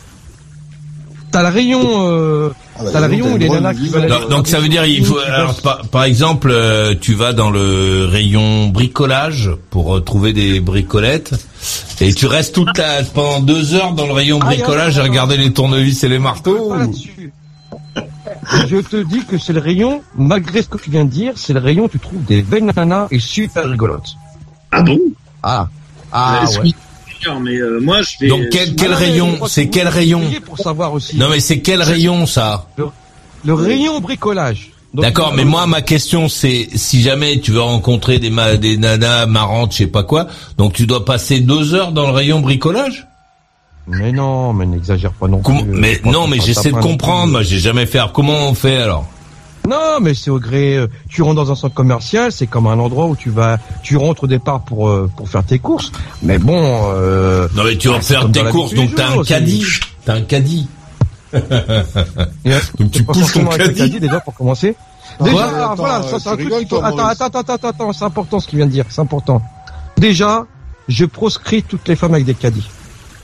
[1.31, 4.09] T'as le rayon, euh, Ah bah, t'as le rayon où les nanas qui veulent aller-
[4.21, 5.17] donc, donc ça veut dire il faut.
[5.17, 10.61] Alors, par, par exemple, euh, tu vas dans le rayon bricolage pour euh, trouver des
[10.61, 11.33] bricolettes
[11.99, 15.35] et tu restes toute la pendant deux heures dans le rayon Ah, bricolage à regarder
[15.35, 16.73] les tournevis et les marteaux.
[18.67, 21.53] Je te dis que c'est le rayon, malgré ce que tu viens de dire, c'est
[21.53, 24.15] le rayon où tu trouves des belles nanas et super rigolotes.
[24.71, 24.99] Ah bon?
[25.41, 25.67] Ah.
[26.11, 26.71] Ah, ouais.
[27.41, 28.27] mais euh, moi, je vais.
[28.27, 31.17] Donc quel, quel Ah, rayon C'est quel rayon payer Pour savoir aussi.
[31.17, 32.67] Non mais c'est quel rayon ça
[33.43, 34.71] Le rayon bricolage.
[34.93, 39.25] D'accord, mais moi ma question c'est si jamais tu veux rencontrer des ma- des nanas
[39.25, 43.05] marrantes, je sais pas quoi, donc tu dois passer deux heures dans le rayon bricolage?
[43.87, 45.71] Mais non, mais n'exagère pas non Comment- plus.
[45.71, 47.31] Mais non, mais j'essaie de comprendre.
[47.31, 47.99] Moi, j'ai jamais fait.
[47.99, 49.05] Alors, Comment on fait alors?
[49.67, 50.75] Non, mais c'est au gré.
[50.77, 53.97] euh, Tu rentres dans un centre commercial, c'est comme un endroit où tu vas, tu
[53.97, 55.91] rentres au départ pour euh, pour faire tes courses.
[56.21, 56.91] Mais bon.
[56.93, 59.65] Euh, Non, mais tu vas faire tes courses, donc t'as un caddie.
[60.05, 60.67] T'as un caddie.
[61.33, 63.99] Donc tu pousses ton caddie.
[63.99, 64.75] déjà pour commencer.
[65.19, 66.53] Non, Déjà, voilà, euh, ça c'est un truc.
[66.83, 69.41] attends, attends, attends, attends, c'est important ce qu'il vient de dire, c'est important.
[69.97, 70.45] Déjà,
[70.87, 72.67] je proscris toutes les femmes avec des caddies.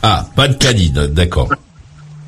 [0.03, 1.49] Ah, pas de caddie, d- d'accord.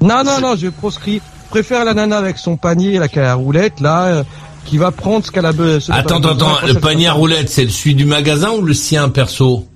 [0.02, 1.22] Non, non, non, je proscris.
[1.46, 4.24] Je préfère la nana avec son panier, là, qui a la roulette, là, euh,
[4.66, 5.96] qui va prendre ce qu'elle a besoin.
[5.96, 6.68] Attends, a attends, attends.
[6.68, 9.68] Le panier à roulettes, c'est le celui du magasin ou le sien perso?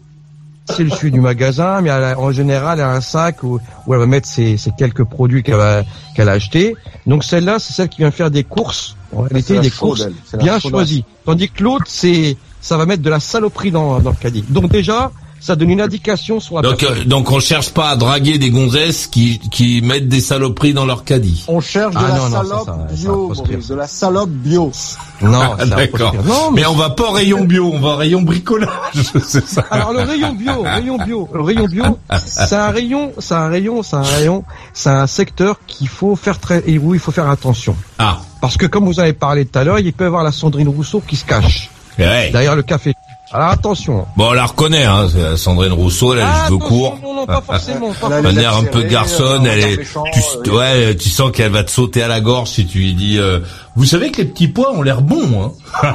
[0.69, 3.60] C'est le celui du magasin, mais elle a- en général, elle a un sac où,
[3.86, 5.83] où elle va mettre ses, ses quelques produits qu'elle va-
[6.15, 6.75] qu'elle a achetés.
[7.05, 10.01] Donc celle-là, c'est celle qui vient faire des courses, en réalité des courses
[10.39, 11.05] bien choisies.
[11.25, 14.43] Tandis que l'autre, c'est ça va mettre de la saloperie dans, dans le caddie.
[14.49, 16.97] Donc déjà, ça donne une indication sur la Donc, personne.
[17.00, 20.86] euh, donc on cherche pas à draguer des gonzesses qui qui mettent des saloperies dans
[20.86, 21.45] leur caddie.
[21.47, 23.88] On cherche de Ah la non, non, ça, salope ça, ça bio, Maurice, de la
[23.88, 24.71] salope bio.
[25.21, 26.13] Non, Ah, d'accord.
[26.26, 28.69] Non, mais Mais on va pas au rayon bio, on va au rayon bricolage.
[29.23, 29.65] c'est ça.
[29.71, 33.84] Alors le rayon bio, rayon bio, le rayon bio, c'est un rayon, c'est un rayon,
[33.84, 37.30] c'est un rayon, c'est un secteur qu'il faut faire très et où il faut faire
[37.30, 37.76] attention.
[38.00, 40.32] Ah, Parce que comme vous avez parlé tout à l'heure, il peut y avoir la
[40.32, 41.69] Sandrine Rousseau qui se cache
[42.00, 42.30] ouais.
[42.32, 42.93] derrière le café.
[43.31, 44.05] Alors attention.
[44.15, 45.07] Bon, on la reconnaît, hein.
[45.11, 46.99] c'est Sandrine Rousseau, elle a les Ah, cheveux attention, courts.
[47.03, 47.91] Non, non, pas forcément.
[47.99, 51.31] Pas les l'air un peu garçonne, euh, elle est, méchant, tu, euh, ouais, tu sens
[51.31, 53.39] qu'elle va te sauter à la gorge si tu lui dis, euh,
[53.75, 55.51] vous savez que les petits pois ont l'air bons,
[55.83, 55.83] hein.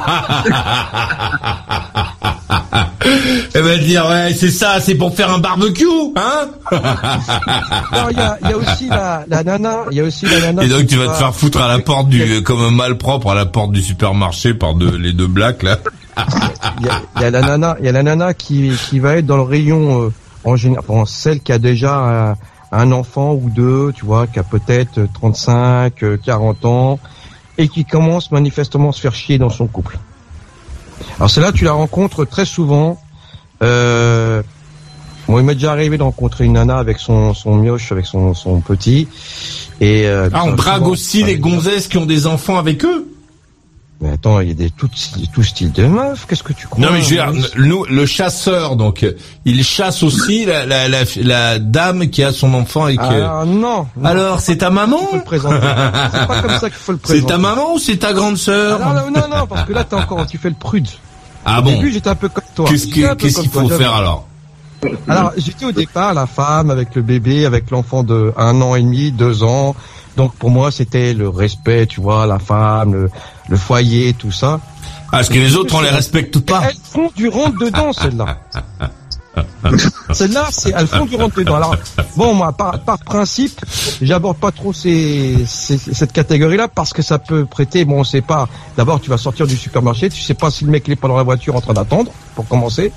[3.55, 6.47] Elle va te dire, ouais, c'est ça, c'est pour faire un barbecue, hein.
[6.71, 10.39] Non, il y a, y a aussi la, la nana, il y a aussi la
[10.39, 10.63] nana.
[10.63, 13.35] Et donc tu vas te faire foutre à la porte du, comme un malpropre à
[13.35, 15.77] la porte du supermarché par deux, les deux blacks, là.
[16.79, 19.17] Il y a, y a la nana, il y a la nana qui, qui va
[19.17, 22.35] être dans le rayon euh, en général, celle qui a déjà un,
[22.73, 26.99] un enfant ou deux, tu vois, qui a peut-être 35, euh, 40 ans,
[27.57, 29.97] et qui commence manifestement à se faire chier dans son couple.
[31.17, 32.99] Alors celle-là, tu la rencontres très souvent.
[33.61, 34.41] Euh,
[35.27, 38.33] bon, il m'est déjà arrivé de rencontrer une nana avec son, son mioche, avec son,
[38.33, 39.07] son petit.
[39.79, 43.12] Et euh, Ah, on souvent, drague aussi les gonzesses qui ont des enfants avec eux.
[44.03, 44.89] Mais attends, il y a des tout,
[45.31, 46.25] tout style de meufs.
[46.27, 49.05] Qu'est-ce que tu crois Non mais je veux dire, nous, le chasseur, donc
[49.45, 53.01] il chasse aussi la, la, la, la dame qui a son enfant et que.
[53.01, 53.87] Ah non.
[53.95, 54.05] non.
[54.05, 54.99] Alors c'est ta maman.
[55.13, 57.25] C'est pas comme ça qu'il faut le C'est présenter.
[57.33, 59.95] ta maman ou c'est ta grande sœur Alors, non, non, non, parce que là, t'es
[59.95, 60.87] encore, tu fais le prude.
[61.45, 62.67] Ah Au bon début, j'étais un peu comme toi.
[62.69, 62.87] Qu'est-ce
[63.39, 64.27] qu'il faut faire alors?
[65.07, 68.81] Alors, j'étais au départ la femme avec le bébé, avec l'enfant de un an et
[68.81, 69.75] demi, deux ans.
[70.17, 73.09] Donc pour moi, c'était le respect, tu vois, la femme, le,
[73.49, 74.59] le foyer, tout ça.
[75.07, 76.63] Ah, Parce que les autres on les respecte pas.
[76.69, 78.37] Elles font du rentre dedans, celles-là.
[80.13, 81.55] Celles-là, c'est elles font du rentre dedans.
[81.55, 81.75] Alors
[82.15, 83.59] bon, moi, par, par principe,
[84.01, 87.83] j'aborde pas trop ces, ces- cette catégorie-là parce que ça peut prêter.
[87.85, 88.47] Bon, on sait pas.
[88.77, 91.07] D'abord, tu vas sortir du supermarché, tu sais pas si le mec il est pas
[91.07, 92.91] dans la voiture en train d'attendre, pour commencer.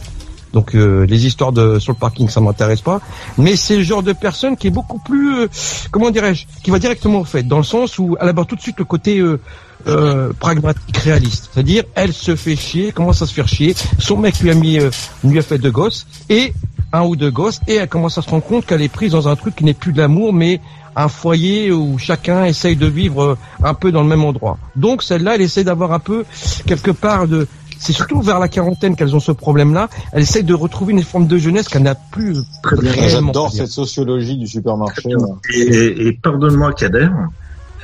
[0.56, 3.02] Donc euh, les histoires de sur le parking, ça m'intéresse pas.
[3.36, 5.48] Mais c'est le genre de personne qui est beaucoup plus, euh,
[5.90, 8.62] comment dirais-je, qui va directement au fait, dans le sens où elle aborde tout de
[8.62, 9.38] suite le côté euh,
[9.86, 11.50] euh, pragmatique, réaliste.
[11.52, 13.74] C'est-à-dire, elle se fait chier, commence à se faire chier.
[13.98, 14.90] Son mec lui a mis, euh,
[15.22, 16.54] lui a fait deux gosses et
[16.92, 19.28] un ou deux gosses, et elle commence à se rendre compte qu'elle est prise dans
[19.28, 20.62] un truc qui n'est plus de l'amour, mais
[20.96, 24.56] un foyer où chacun essaye de vivre euh, un peu dans le même endroit.
[24.74, 26.24] Donc celle-là, elle essaie d'avoir un peu
[26.66, 27.46] quelque part de
[27.78, 29.88] c'est surtout vers la quarantaine qu'elles ont ce problème-là.
[30.12, 33.32] Elle essaie de retrouver une forme de jeunesse qu'elle n'a plus réellement.
[33.32, 35.10] J'adore cette sociologie du supermarché.
[35.54, 37.08] Et, et pardonne-moi, Kader,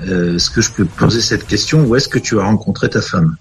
[0.09, 3.03] euh, est-ce que je peux poser cette question Où est-ce que tu as rencontré ta
[3.03, 3.37] femme?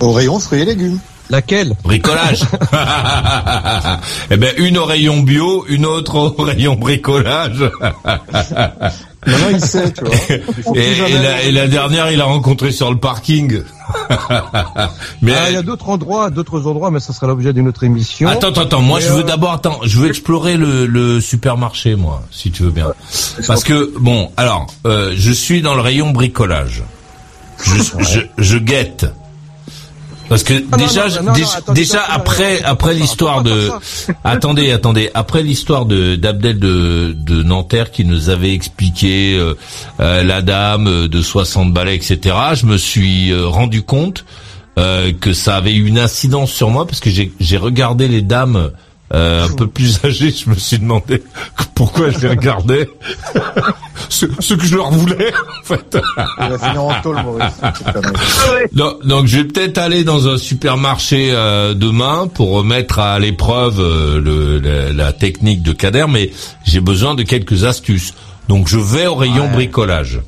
[0.00, 0.98] Au rayon fruits et légumes.
[1.30, 1.74] Laquelle?
[1.84, 2.42] Bricolage.
[4.30, 7.70] eh ben une au rayon bio, une autre au rayon bricolage.
[9.26, 10.14] Maintenant, il sait, tu vois.
[10.76, 13.62] Et, la, et la dernière, il a rencontré sur le parking.
[15.22, 17.84] mais Ah, il y a d'autres endroits, d'autres endroits, mais ça sera l'objet d'une autre
[17.84, 18.28] émission.
[18.28, 18.80] attends, attends, attends.
[18.82, 22.50] Moi, Mais, je veux euh, d'abord, attends, je veux explorer le, le supermarché, moi, si
[22.50, 22.92] tu veux bien.
[23.46, 26.82] Parce que bon, alors, euh, je suis dans le rayon bricolage.
[27.62, 29.06] Je, je, je guette.
[30.30, 33.68] Parce que Ah, déjà, non, non, non, déjà, attendez, déjà attendez, après, après l'histoire de,
[34.24, 39.54] attendez, attendez, après l'histoire de d'Abdel de, de Nanterre qui nous avait expliqué euh,
[39.98, 42.36] euh, la dame euh, de 60 balais, etc.
[42.54, 44.24] Je me suis euh, rendu compte
[44.78, 48.22] euh, que ça avait eu une incidence sur moi parce que j'ai j'ai regardé les
[48.22, 48.70] dames
[49.12, 50.32] euh, un peu plus âgées.
[50.32, 51.22] Je me suis demandé
[51.74, 52.88] pourquoi je les regardais,
[54.08, 55.98] ce, ce que je leur voulais en fait.
[57.92, 59.00] Connerie.
[59.04, 64.20] Donc, je vais peut-être aller dans un supermarché euh, demain pour remettre à l'épreuve euh,
[64.20, 66.30] le, la, la technique de Kader, mais
[66.64, 68.14] j'ai besoin de quelques astuces.
[68.48, 70.20] Donc je vais au rayon bricolage.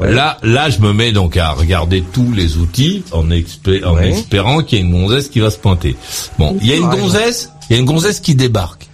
[0.00, 4.10] Là, là, je me mets donc à regarder tous les outils en, expé- en Ouais.
[4.10, 5.94] espérant qu'il y ait une gonzesse qui va se pointer.
[6.40, 8.88] Bon, il y a une gonzesse, il y a une gonzesse qui débarque.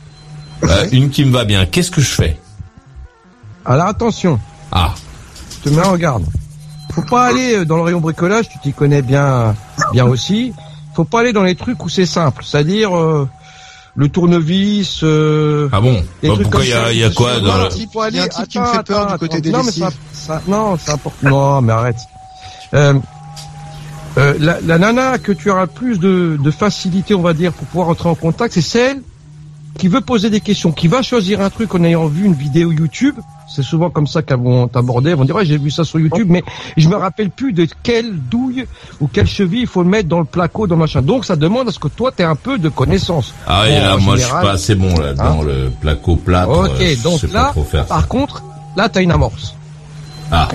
[0.65, 1.67] Euh, une qui me va bien.
[1.67, 2.39] Qu'est-ce que je fais?
[3.65, 4.39] Alors attention,
[4.71, 4.95] Ah,
[5.65, 6.25] je te mets en garde.
[6.93, 9.55] Faut pas aller euh, dans le rayon bricolage, tu t'y connais bien,
[9.93, 10.53] bien aussi.
[10.95, 13.29] Faut pas aller dans les trucs où c'est simple, c'est-à-dire euh,
[13.97, 15.01] le tournevis.
[15.03, 15.95] Euh, ah bon?
[16.23, 17.69] des Bah, trucs Pourquoi il y a, y a quoi dans le...
[17.75, 19.43] Il y a un aller- type qui me attends, fait peur du attends, côté attends.
[19.43, 21.29] des non, mais ça, ça- non, c'est important.
[21.31, 21.97] Non, mais arrête.
[22.75, 22.95] Euh,
[24.19, 27.67] euh, la, la nana que tu auras plus de, de facilité, on va dire, pour
[27.69, 29.01] pouvoir entrer en contact, c'est celle
[29.79, 32.73] qui veut poser des questions, qui va choisir un truc en ayant vu une vidéo
[32.73, 33.15] YouTube.
[33.49, 35.11] C'est souvent comme ça qu'elles vont t'aborder.
[35.11, 36.43] Elles vont dire, ouais, j'ai vu ça sur YouTube, mais
[36.77, 38.67] je me rappelle plus de quelle douille
[39.01, 41.01] ou quelle cheville il faut le mettre dans le placo, dans le machin.
[41.01, 43.33] Donc, ça demande à ce que toi, tu aies un peu de connaissances.
[43.47, 46.17] Ah oui, Bon, là, moi, je général- suis pas assez bon là dans le placo
[46.17, 46.51] plâtre.
[46.51, 47.53] Ok, euh, je donc là,
[47.89, 48.43] par contre,
[48.77, 49.55] là, tu as une amorce.
[50.31, 50.49] Ah,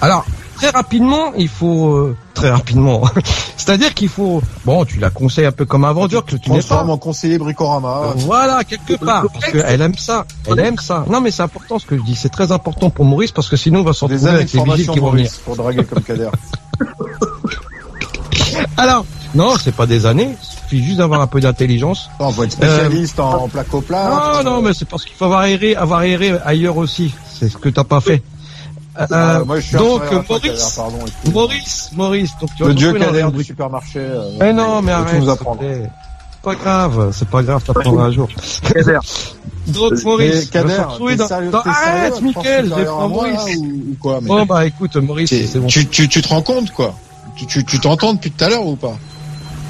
[0.00, 1.90] Alors, très rapidement, il faut...
[1.94, 3.02] euh, très rapidement.
[3.56, 4.42] C'est-à-dire qu'il faut...
[4.64, 6.84] Bon, tu la conseilles un peu comme un vendeur que tu n'es pas.
[6.84, 8.12] En conseiller Bricorama.
[8.16, 9.26] Voilà, quelque part.
[9.32, 10.26] Parce qu'elle aime ça.
[10.46, 11.04] Elle aime ça.
[11.08, 12.14] Non, mais c'est important ce que je dis.
[12.14, 14.62] C'est très important pour Maurice parce que sinon on va se Des retrouver avec les
[14.62, 15.30] vigiles qui vont venir.
[15.44, 16.30] Pour draguer comme Kader.
[18.76, 20.36] Alors, non, c'est pas des années.
[20.40, 22.08] Il suffit juste d'avoir un peu d'intelligence.
[22.20, 24.42] Non, faut être spécialiste en placo plat.
[24.44, 27.12] Non, non, mais c'est parce qu'il faut avoir erré, avoir erré ailleurs aussi.
[27.32, 28.22] C'est ce que t'as pas fait.
[28.98, 30.98] Euh, Ah, moi, je suis donc, Maurice, pardon.
[31.32, 32.88] Maurice, Maurice, donc tu vas Le dieu
[33.22, 33.98] un du supermarché.
[33.98, 35.20] euh, Mais non, mais arrête.
[35.20, 35.62] nous apprendre.
[36.42, 38.28] Pas grave, c'est pas grave, t'apprendras un jour.
[39.66, 41.26] Donc, Maurice, tu vas Kader, retrouver dans...
[41.26, 43.56] sérieux, dans- Arrête, tu à défends Maurice.
[43.56, 45.66] ou, ou quoi mais Bon, bah, écoute, Maurice, c'est bon.
[45.68, 46.94] tu, tu, tu te rends compte, quoi?
[47.36, 48.94] Tu, tu, tu t'entends depuis tout à l'heure ou pas?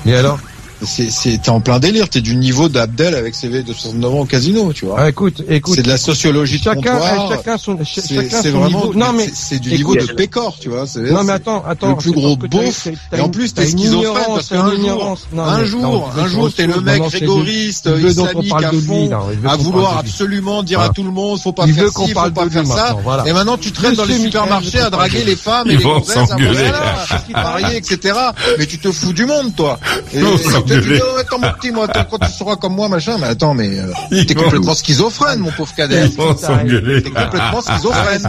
[0.04, 0.38] Et alors?
[0.82, 2.08] c'est en plein délire.
[2.08, 4.96] T'es du niveau d'Abdel avec ses de 69 ans au casino, tu vois.
[4.98, 5.74] Ah, écoute, écoute.
[5.76, 7.28] C'est de la sociologie chacun, de comptoir.
[7.30, 8.94] Chacun son, chacun son vraiment, niveau.
[8.94, 10.84] Non mais c'est du écoute, niveau de Pécor, tu vois.
[10.96, 11.90] Non mais attends, attends.
[11.90, 12.88] Le plus gros beauf.
[13.12, 17.02] Et en plus t'es schizophrène parce qu'un jour, un jour, un jour t'es le mec
[17.04, 19.10] rigoriste, islamique à fond,
[19.46, 22.66] à vouloir absolument dire à tout le monde, faut pas faire ci, faut pas faire
[22.66, 22.96] ça.
[23.26, 26.30] Et maintenant tu traînes dans les supermarchés à draguer les femmes et les gonzesses,
[27.34, 28.18] à etc.
[28.58, 29.78] Mais tu te fous du monde, toi.
[30.80, 33.28] Je lui dis, oh, attends, mon petit, moi, quand tu seras comme moi, machin, mais
[33.28, 36.08] attends, mais euh, t'es complètement schizophrène, mon pauvre cadet.
[36.08, 38.28] T'es complètement schizophrène.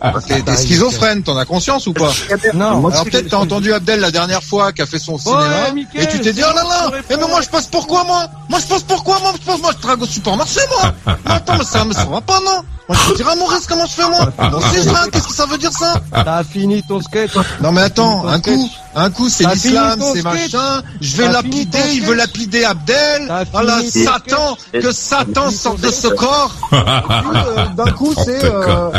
[0.00, 2.12] Ah, t'es t'es schizophrène, t'en as conscience ou pas
[2.54, 2.86] Non.
[2.88, 6.20] Alors peut-être t'as entendu Abdel la dernière fois qui a fait son cinéma, et tu
[6.20, 8.26] t'es dit, oh là là, eh, mais moi je passe pourquoi moi?
[8.48, 9.32] Moi je passe pourquoi moi?
[9.40, 10.92] Je passe moi, je trague au supermarché moi.
[11.06, 12.62] Mais attends, mais ça, mais ça va pas non?
[12.88, 14.32] Moi, je te dirais à mon reste comment je fais moi?
[14.50, 15.94] Bon, c'est ça, qu'est-ce que ça veut dire ça?
[16.12, 17.32] T'as fini ton sketch?
[17.60, 20.82] Non mais attends, un coup, un coup c'est l'islam, c'est machin.
[21.02, 23.30] Je vais lapider, il veut lapider Abdel.
[23.52, 26.54] Voilà, oh Satan, que Satan sorte de ce corps.
[27.76, 28.90] D'un coup euh, euh,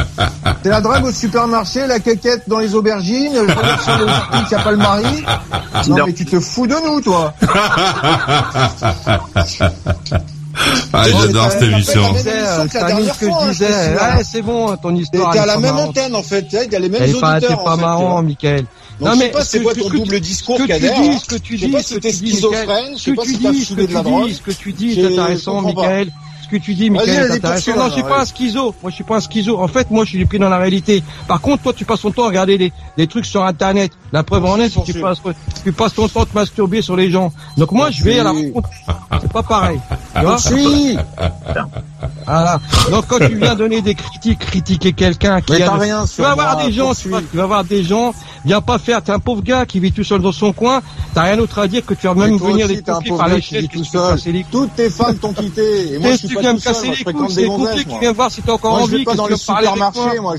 [0.62, 4.72] c'est la drague au supermarché, la quéquette dans les aubergines, le sur qui a pas
[4.72, 5.26] le mari.
[5.88, 7.34] Non mais tu te fous de nous toi.
[10.94, 12.02] Ah, j'adore cette émission.
[12.16, 12.80] C'est
[13.20, 14.24] que je disais.
[14.24, 15.32] C'est bon, ton histoire.
[15.32, 16.46] T'es à la même antenne, en fait.
[16.52, 17.42] Il y a les mêmes auditeurs.
[17.42, 18.66] C'est pas marrant, Michael.
[19.00, 20.92] Non, je sais mais pas c'est quoi ton double tu, discours, Kader.
[21.22, 23.74] Ce que tu dis, ce que tu dis, schizophrène, je sais pas si t'as ce
[23.74, 26.12] que tu dis, Ce que tu dis est intéressant, Michael.
[26.44, 27.76] Ce que tu dis, Michael, c'est intéressant.
[27.76, 28.74] Non, je suis pas un schizo.
[28.82, 29.60] Moi, je suis pas un schizo.
[29.60, 31.04] En fait, moi, je suis pris dans la réalité.
[31.28, 33.92] Par contre, toi, tu passes ton temps à regarder des trucs sur Internet.
[34.14, 35.22] La preuve en est, c'est que tu passes,
[35.64, 37.32] tu passes ton temps de masturber sur les gens.
[37.58, 38.70] Donc moi, je vais à la rencontre.
[39.22, 39.80] C'est pas pareil.
[40.16, 40.38] Tu vois.
[42.26, 42.60] Voilà.
[42.92, 45.72] Donc quand tu viens donner des critiques, critiquer quelqu'un qui a...
[45.74, 48.14] rien tu vas avoir des gens, tu vas, tu vas avoir des gens.
[48.46, 49.02] Viens pas faire.
[49.02, 50.82] T'es un pauvre gars qui vit tout seul dans son coin.
[51.14, 53.84] T'as rien d'autre à dire que tu vas même venir les par les chaises tout.
[54.52, 55.94] Toutes tes femmes t'ont quitté.
[55.94, 56.76] Et moi, je suis pas tout seul.
[56.94, 57.84] Je fréquente des gonzesses.
[57.84, 58.92] qui viennent voir si t'es encore en vie.
[58.92, 60.36] Je vais pas dans le supermarché, moi.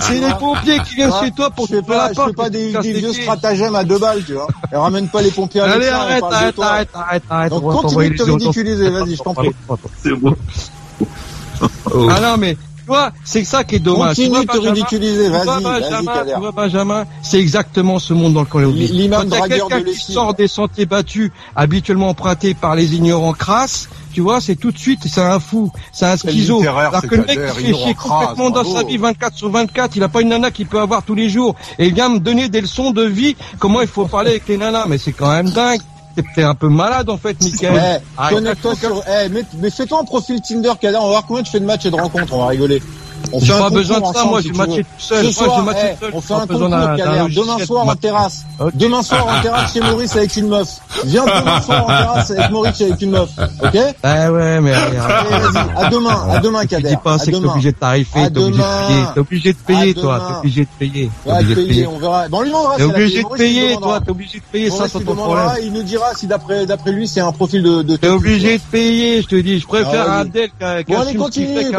[0.00, 2.14] C'est les pompiers qui viennent chez toi toi pour la porte.
[2.16, 4.48] Je fais pas des, vieux stratagèmes à deux balles, tu vois.
[4.72, 8.90] Et ramène pas les pompiers à Allez, arrête, arrête, arrête, arrête, continue de te ridiculiser,
[8.90, 9.50] vas-y, je t'en prie.
[10.02, 10.34] C'est bon.
[11.92, 12.08] Oh.
[12.10, 12.56] Ah non, mais
[13.24, 14.16] c'est ça qui est dommage.
[14.16, 15.62] Continue de te ridiculiser, vas-y.
[15.62, 19.08] Benjamin, vas Benjamin c'est exactement ce monde dans lequel on vit.
[19.10, 23.88] Quand il y quelqu'un qui sort des sentiers battus, habituellement empruntés par les ignorants crasses,
[24.12, 26.62] tu vois, c'est tout de suite, c'est un fou, c'est un schizo.
[26.62, 29.96] Alors que le mec qui se fait chier complètement dans sa vie 24 sur 24,
[29.96, 31.54] il a pas une nana qu'il peut avoir tous les jours.
[31.78, 34.56] Et il vient me donner des leçons de vie, comment il faut parler avec les
[34.56, 34.86] nanas.
[34.88, 35.80] Mais c'est quand même dingue.
[36.34, 37.76] T'es un peu malade en fait, Michael.
[38.18, 38.74] Hey, connecte-toi
[39.30, 40.98] mais, mais fais-toi un profil Tinder, Kader.
[40.98, 42.32] On va voir combien tu fais de matchs et de rencontres.
[42.32, 42.82] On va rigoler.
[43.32, 45.26] On fait un pas besoin de ça, moi, j'ai matché tout seul.
[45.26, 48.44] Ce soir, eh, on fait un concours, Demain soir, en terrasse.
[48.74, 50.80] Demain soir, en terrasse chez Maurice avec une meuf.
[51.04, 53.30] Viens demain soir en terrasse avec Maurice avec une meuf.
[53.62, 53.78] Ok?
[54.02, 56.88] Ah ouais, mais à demain, à demain, Kader.
[56.88, 59.58] Dis pas, c'est que t'es obligé de tarifer, t'es obligé de payer, t'es obligé de
[59.58, 61.10] payer, toi, t'es obligé de payer.
[61.26, 62.28] Ouais, payer, on verra.
[62.28, 62.76] Bon, on lui demandera.
[62.76, 65.50] T'es obligé de payer, toi, t'es obligé de payer, ça, c'est ton problème.
[65.62, 69.22] Il nous dira si d'après, d'après lui, c'est un profil de, T'es obligé de payer,
[69.22, 70.76] je te dis, je préfère un Del qu'un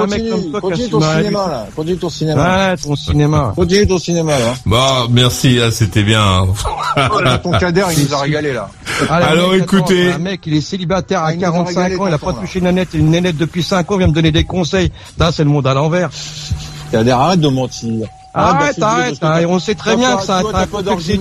[0.07, 2.69] mec comme toi, cinéma, ton cinéma.
[2.69, 3.53] Ouais, ton cinéma.
[3.55, 4.53] Continue cinéma, là.
[4.65, 6.47] Bah, merci, hein, c'était bien.
[7.43, 8.69] ton cadre, il nous a régalé, là.
[9.09, 10.11] Ah, Alors, écoutez.
[10.11, 12.93] Un mec, il est célibataire à ah, 45 ans, il a pas touché une nénette,
[12.93, 14.91] une nénette depuis 5 ans, il vient me donner des conseils.
[15.17, 16.09] Là, c'est le monde à l'envers.
[16.91, 18.07] Cadre, arrête de mentir.
[18.33, 21.03] Ah, arrête, bah, bah arrête, arrête, on sait très bien que ça a un complexe
[21.03, 21.19] du.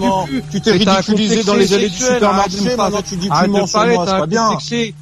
[0.53, 3.51] Tu t'es ridiculisé dans les allées du supermarché, hein, maintenant tu dis que ah, tu
[3.51, 4.51] mens sur moi, c'est pas bien.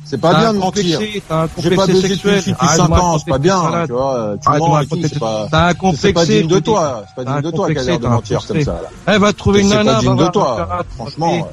[0.05, 1.01] C'est pas bien de mentir.
[1.01, 4.35] J'ai pas baisé depuis 5 ans, c'est pas bien, tu vois.
[4.41, 5.49] Tu mens et tout, c'est pas...
[5.97, 8.47] C'est pas digne de toi, c'est pas digne de toi qui a l'air de mentir
[8.47, 8.81] comme ça.
[9.07, 11.49] Eh, va trouver une nana, C'est pas digne de toi, franchement.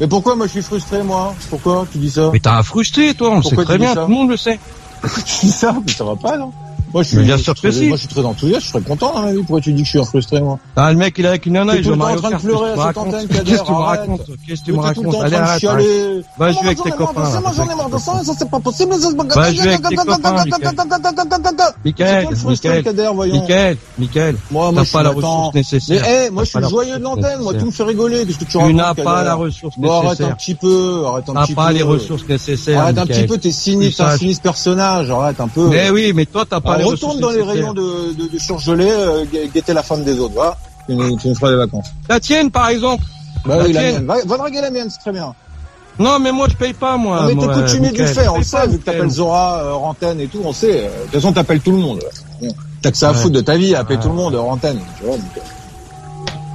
[0.00, 1.34] Mais pourquoi moi je suis frustré, moi?
[1.50, 2.30] Pourquoi tu dis ça?
[2.32, 4.60] Mais t'as un frustré, toi, on le sait très bien, tout le monde le sait.
[5.24, 6.52] Tu dis ça, mais ça va pas, non
[6.92, 7.88] moi, je suis, bien sûr que si.
[7.88, 9.20] Moi, je suis très enthousiaste, je serais content hein.
[9.20, 9.34] dans la.
[9.34, 10.58] Pourquoi tu dis que je suis frustré, moi?
[10.76, 12.36] Ah, le mec, il est avec une nana, il est tout le en train de
[12.36, 15.36] pleurer à cette antenne, Qu'est-ce que tu me racontes Qu'est-ce que tu me racontes Allez,
[15.36, 15.64] arrête.
[16.38, 17.40] Va jouer avec tes copains.
[17.40, 18.94] Moi, j'en ai marre de ça, ça, c'est pas possible.
[18.94, 20.32] Va jouer avec tes copains,
[21.84, 22.28] Michael.
[23.32, 26.04] Michael, Michael, Moi, moi, je pas la ressource nécessaire.
[26.08, 27.40] Eh, moi, je suis joyeux de l'antenne.
[27.40, 28.26] Moi, tu me fais rigoler.
[28.26, 30.04] Qu'est-ce que tu racontes Tu n'as pas la ressource nécessaire.
[30.04, 31.04] Arrête un petit peu.
[31.06, 31.56] Arrête un petit peu.
[31.56, 32.80] pas les ressources nécessaires.
[32.80, 33.38] Arrête un petit peu.
[33.38, 35.10] T'es cynique, un cynique personnage.
[35.10, 35.68] Arrête un peu.
[35.68, 38.90] Mais oui, mais toi, t'as pas les retourne dans les rayons de, de, de surgelés,
[38.90, 40.56] euh, gu- guetter la femme des autres.
[40.88, 41.86] Tu nous, tu nous feras des vacances.
[42.08, 43.04] La tienne, par exemple.
[43.44, 43.94] Bah La oui, la tienne.
[43.96, 44.06] mienne.
[44.06, 45.34] Va, va draguer la mienne, c'est très bien.
[45.98, 47.22] Non, mais moi, je paye pas, moi.
[47.22, 49.10] Non, mais t'es coutumier du Je on le sait, vu que t'appelles.
[49.10, 50.84] Zora, euh, Rantaine et tout, on sait.
[50.86, 52.00] Euh, De toute façon, t'appelles tout le monde.
[52.80, 54.78] T'as que ça à foutre de ta vie, à appeler tout le monde, Rantaine.
[54.98, 55.26] Tu vois, donc,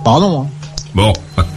[0.04, 0.48] Pardon, hein.
[0.96, 1.12] Bon.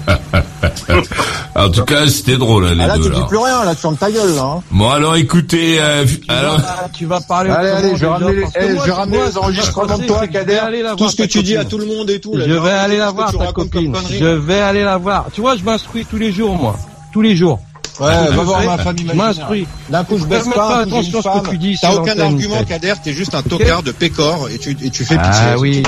[1.55, 3.17] en tout cas, c'était drôle, hein, les Ah, là, deux, tu là.
[3.17, 4.43] dis plus rien, là, tu fermes ta gueule, là.
[4.43, 4.63] hein.
[4.71, 6.61] Bon, alors écoutez, euh, alors,
[6.95, 7.51] Tu vas parler.
[7.51, 10.05] Allez, allez, je les, que eh, moi, je vais tu ramener vois, les enregistrements de
[10.07, 10.55] toi, Kader.
[10.57, 12.37] aller la Tout voir, ce que tu dis à tout le monde et tout.
[12.37, 12.45] là.
[12.49, 13.95] Je vais aller la voir, tu ta copine.
[14.11, 15.27] Je vais aller la voir.
[15.33, 16.77] Tu vois, je m'instruis tous les jours, moi.
[17.13, 17.61] Tous les jours.
[18.01, 19.27] Ouais, va voir ma femme Je imaginaire.
[19.27, 19.67] m'instruis.
[19.89, 22.63] D'un coup, je baisse pas, attention à ce que tu dis T'as aucun argument.
[22.65, 25.31] Kader, t'es juste un tocard de pécor et tu, et tu fais pitié.
[25.53, 25.83] Ah oui.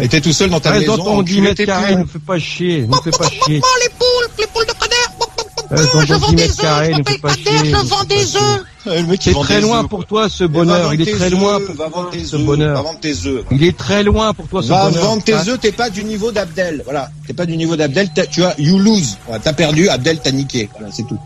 [0.00, 0.04] Eh.
[0.04, 0.96] Et t'es tout seul dans ta Reste maison.
[0.96, 3.60] dans ton 10 enculé mètres tes carrés, ne fais pas chier, ne fais pas chier.
[5.76, 8.64] Je vends 10 des œufs, je m'appelle Kader, je vends des œufs.
[8.86, 12.10] Eh, C'est très loin pour toi ce va bonheur, il est très loin Va pour
[12.10, 12.40] tes ce œufs.
[12.40, 12.84] Va bonheur.
[13.50, 15.04] Il est très loin pour toi ce Va bonheur.
[15.04, 16.82] vendre tes œufs, t'es pas du niveau d'Abdel.
[16.84, 17.08] Voilà.
[17.26, 19.16] T'es pas du niveau d'Abdel, t'as- tu as, you lose.
[19.26, 20.68] Voilà, T'as perdu, Abdel t'a niqué.
[20.78, 21.18] Voilà, c'est tout.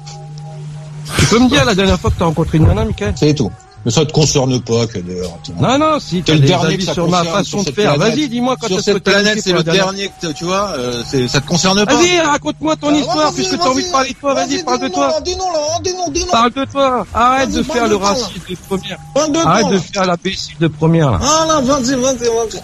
[1.18, 3.14] Tu peux me dire la dernière fois que t'as rencontré une nana, Michael?
[3.16, 3.50] C'est tout.
[3.84, 5.22] Mais ça te concerne pas, Kader.
[5.44, 5.78] tu vois.
[5.78, 7.96] Non, non, si T'es t'as le des dernier avis sur ma façon sur de faire.
[7.96, 11.40] Vas-y, dis-moi quand Sur cette planète, c'est le la dernier que tu vois, euh, ça
[11.40, 11.94] te concerne pas.
[11.94, 14.34] Vas-y, raconte-moi ton Ah, histoire, puisque vas-y, t'as envie de parler de toi.
[14.34, 15.06] Vas-y, parle de toi.
[15.08, 16.30] là, Dis-nous, là, dis-nous, dis-nous.
[16.32, 17.06] Parle de toi.
[17.14, 18.98] Arrête de faire le raciste de première.
[19.46, 21.20] Arrête de faire l'imbécile de première.
[21.22, 22.60] Ah là, vas-y, vas-y, vas-y.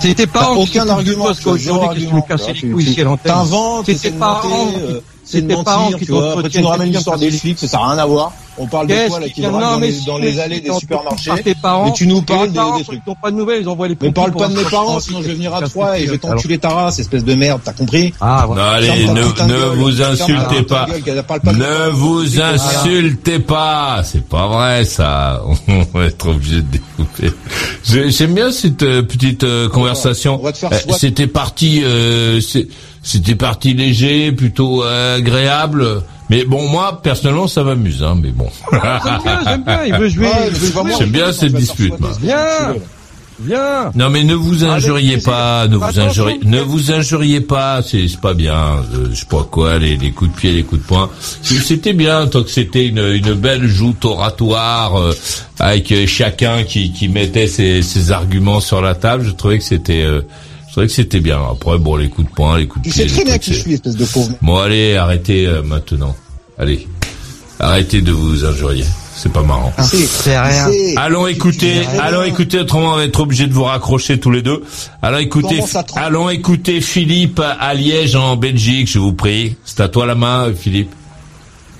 [0.00, 2.14] C'est tes parents T'as qui aucun argument, toi, tu vois, zéro aujourd'hui, qu'est-ce que tu
[2.14, 2.22] me argument.
[2.22, 3.32] casses Tu les vois, couilles tu- ici à l'antenne.
[3.32, 4.10] T'inventes, C'est c'est
[5.34, 6.32] c'est de tes parents mentir, qui tu vois.
[6.32, 8.32] Après, tu nous ramènes l'histoire des flics, ça n'a rien à voir.
[8.56, 10.72] On parle de toi, là, qui drague dans mais les, dans mais les allées des
[10.74, 11.28] supermarchés.
[11.30, 13.00] par tes parents, Et tu nous parles les des, trucs.
[13.04, 15.00] ils n'ont pas de nouvelles, ils envoient les Mais pompiers parle pas de mes parents,
[15.00, 17.60] sinon je vais venir à toi et je vais t'enculer ta race, espèce de merde,
[17.64, 18.14] t'as compris?
[18.20, 18.70] Ah, voilà.
[18.74, 20.86] allez, ne, ne vous insultez pas.
[21.52, 25.42] Ne vous insultez pas, c'est pas vrai ça.
[25.68, 27.30] On va être obligé de découper.
[27.84, 30.38] J'aime bien cette euh, petite euh, conversation.
[30.40, 30.92] on va te faire Euh.
[30.96, 32.68] C'était parti, euh, c'est-
[33.04, 36.02] c'était parti léger, plutôt agréable.
[36.30, 38.16] Mais bon, moi personnellement, ça m'amuse, hein.
[38.20, 38.80] Mais bon, J'aime
[39.22, 40.26] bien, j'aime bien, il veut jouer.
[40.26, 40.88] Ouais, il mais veut tu vas jouer.
[40.88, 42.10] voir, J'aime bien on va cette dispute, moi.
[42.20, 42.74] Viens.
[43.40, 43.90] Viens.
[43.96, 46.64] non, mais ne vous injuriez pas, ne vous injuriez, ne Michael.
[46.68, 47.82] vous injuriez pas.
[47.82, 48.54] C'est pas bien.
[48.94, 51.10] euh, je sais pas quoi, les, les coups de pied, les coups de poing.
[51.42, 55.12] C'était bien tant que c'était une, une belle joute oratoire euh,
[55.58, 59.24] avec euh, chacun qui, qui mettait ses, ses arguments sur la table.
[59.26, 60.22] Je trouvais que c'était, euh,
[60.74, 61.38] je trouvais que c'était bien.
[61.50, 63.02] Après, bon, les coups de poing, les coups de Tu pied.
[63.04, 64.30] sais les très bien qui je suis, espèce de pauvre.
[64.42, 66.16] Bon, allez, arrêtez euh, maintenant.
[66.58, 66.88] Allez,
[67.60, 68.84] arrêtez de vous injurier.
[69.16, 69.72] C'est pas marrant.
[69.80, 70.68] C'est rien.
[70.68, 74.18] C'est- Allons écouter, tu- tu- allons écouter, autrement on va être obligé de vous raccrocher
[74.18, 74.64] tous les deux.
[75.00, 75.60] Allons écouter,
[75.94, 79.56] allons écouter Philippe à Liège en Belgique, je vous prie.
[79.64, 80.90] C'est à toi la main, Philippe.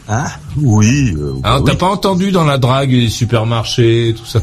[0.08, 1.12] Ah oui.
[1.18, 1.64] euh, Hein, oui.
[1.66, 4.40] T'as pas entendu dans la drague des supermarchés, tout ça?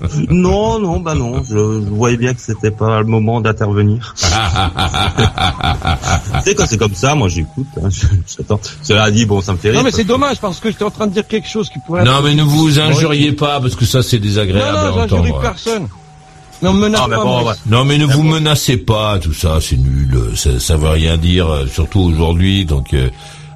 [0.30, 1.42] Non, non, bah non.
[1.42, 4.14] Je, je voyais bien que c'était pas le moment d'intervenir.
[4.20, 4.24] tu
[6.44, 7.66] sais quand c'est comme ça, moi j'écoute.
[7.82, 8.06] Hein, je-
[8.38, 8.60] J'attends.
[8.82, 9.78] Cela dit, bon, ça me fait rire.
[9.80, 12.04] Non, mais c'est dommage parce que j'étais en train de dire quelque chose qui pourrait.
[12.04, 15.30] Non mais ne vous injuriez pas parce que ça c'est Non, désagréable à non, j'injurie
[15.30, 15.40] entendre.
[15.42, 15.88] personne.
[16.62, 17.52] Mais on me menace Ah, mais pas, bon, moi.
[17.52, 17.58] ouais.
[17.66, 21.48] Non mais ne vous menacez pas, tout ça c'est nul, ça, ça veut rien dire,
[21.48, 22.64] euh, surtout aujourd'hui.
[22.66, 23.08] Donc euh,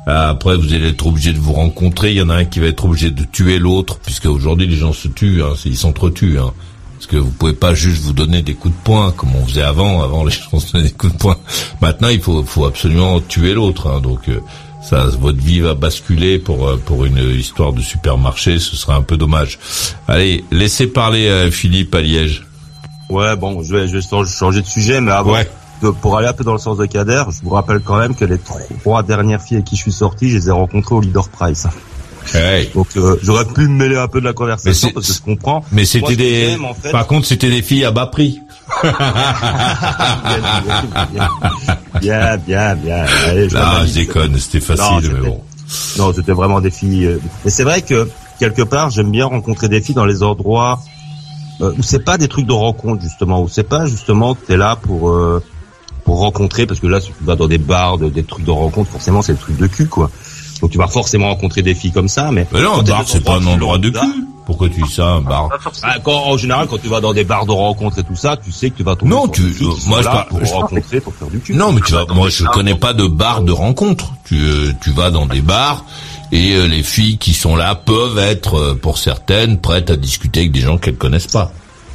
[0.07, 2.11] après vous allez être obligé de vous rencontrer.
[2.12, 4.76] Il y en a un qui va être obligé de tuer l'autre, puisque aujourd'hui les
[4.76, 6.38] gens se tuent, hein, ils s'entretuent.
[6.38, 6.52] Hein.
[6.94, 9.62] Parce que vous pouvez pas juste vous donner des coups de poing comme on faisait
[9.62, 10.02] avant.
[10.02, 11.36] Avant les gens se donnaient des coups de poing.
[11.80, 13.88] Maintenant il faut, faut absolument tuer l'autre.
[13.88, 14.00] Hein.
[14.00, 14.40] Donc euh,
[14.82, 18.59] ça, votre vie va basculer pour euh, pour une histoire de supermarché.
[18.59, 19.59] Ce sera un peu dommage.
[20.09, 22.46] Allez, laissez parler euh, Philippe à Liège.
[23.11, 25.48] Ouais, bon, je vais, je vais changer de sujet, mais avant, Ouais.
[25.93, 28.24] Pour aller un peu dans le sens de Kader, je vous rappelle quand même que
[28.24, 31.28] les trois dernières filles avec qui je suis sorti, je les ai rencontrées au Leader
[31.28, 31.66] Price.
[32.74, 35.20] Donc euh, j'aurais pu me mêler un peu de la Mais conversation parce que je
[35.22, 35.62] comprends.
[35.72, 36.51] Mais c'était des.
[36.51, 38.41] j'aime, en fait- Par contre, c'était des filles à bas prix.
[42.01, 43.05] bien, bien, bien.
[43.26, 43.95] Allez, je Là, je m'analyse.
[43.95, 45.41] déconne, c'était Non, facile, mais c'était- bon.
[45.99, 47.07] Non, c'était vraiment des filles.
[47.07, 48.09] euh, Mais c'est vrai que
[48.39, 50.80] quelque part, j'aime bien rencontrer des filles dans les endroits
[51.61, 54.57] euh, où c'est pas des trucs de rencontre justement, où c'est pas justement que t'es
[54.57, 55.43] là pour euh,
[56.05, 58.50] pour rencontrer, parce que là, si tu vas dans des bars, de- des trucs de
[58.50, 60.11] rencontre, forcément, c'est le truc de cul, quoi.
[60.61, 63.22] Donc tu vas forcément rencontrer des filles comme ça, mais Mais non, un bar, c'est
[63.24, 63.98] pas un endroit de cul.
[64.46, 65.48] Pourquoi tu dis ça, un bar
[65.82, 68.36] Ah, quand, en général, quand tu vas dans des bars de rencontre et tout ça,
[68.36, 70.14] tu sais que tu vas tomber Non, sur tu- des filles qui moi, sont je
[70.16, 71.55] là pour je- rencontrer, pour faire du cul.
[71.55, 72.05] Non, mais tu vas.
[72.14, 74.12] Moi, je connais pas de bar de rencontre.
[74.26, 75.86] Tu euh, tu vas dans des bars
[76.30, 80.40] et euh, les filles qui sont là peuvent être, euh, pour certaines, prêtes à discuter
[80.40, 81.50] avec des gens qu'elles connaissent pas.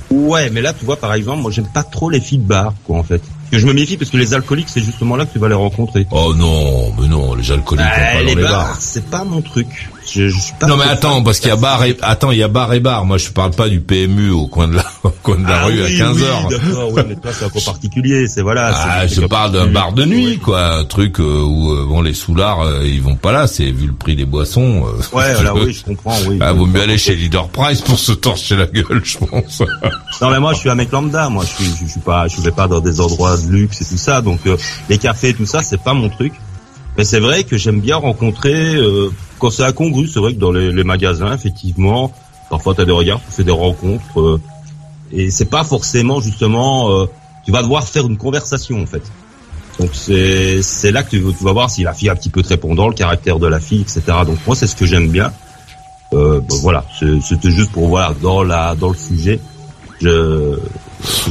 [0.09, 2.73] Ouais, mais là, tu vois, par exemple, moi, j'aime pas trop les filles de bar,
[2.83, 3.21] quoi, en fait.
[3.51, 5.55] Que je me méfie parce que les alcooliques, c'est justement là que tu vas les
[5.55, 6.05] rencontrer.
[6.11, 8.77] Oh non, mais non, les alcooliques Bah, pas les dans les bars, bars.
[8.79, 9.89] c'est pas mon truc.
[10.13, 10.67] Je, je suis pas.
[10.67, 12.79] Non mais attends, parce qu'il y a bar et attends, il y a bar et
[12.79, 13.05] bar.
[13.05, 15.65] Moi, je parle pas du PMU au coin de la au coin de la Ah
[15.65, 16.47] rue oui, à 15 oui, heures.
[16.49, 18.71] D'accord, oui, mais toi c'est un peu particulier, c'est voilà.
[18.73, 22.13] Ah, je parle d'un bar de nuit, quoi, un truc euh, où euh, bon les
[22.13, 24.85] soulards euh, ils vont pas là, c'est vu le prix des boissons.
[24.87, 26.37] euh, Ouais, voilà, oui, je comprends, oui.
[26.41, 29.61] Ah, vaut mieux aller chez Leader Price pour se torcher la gueule, je pense.
[30.21, 32.41] Non mais moi je suis un mec lambda, moi je suis je, suis pas je
[32.41, 34.57] vais pas dans des endroits de luxe et tout ça, donc euh,
[34.89, 36.33] les cafés tout ça c'est pas mon truc.
[36.99, 40.51] Mais c'est vrai que j'aime bien rencontrer euh, quand c'est incongru, c'est vrai que dans
[40.51, 42.11] les, magasins effectivement,
[42.49, 44.41] parfois tu as des regards, tu fais des rencontres euh,
[45.13, 47.05] et c'est pas forcément justement euh,
[47.45, 49.01] tu vas devoir faire une conversation en fait.
[49.79, 52.49] Donc c'est là que tu, vas voir si la fille est un petit peu te
[52.49, 54.01] répondant, le caractère de la fille, etc.
[54.25, 55.31] Donc moi c'est ce que j'aime bien.
[56.11, 59.39] Euh, voilà, c'était juste pour voir dans la dans le sujet.
[60.01, 60.88] Je, je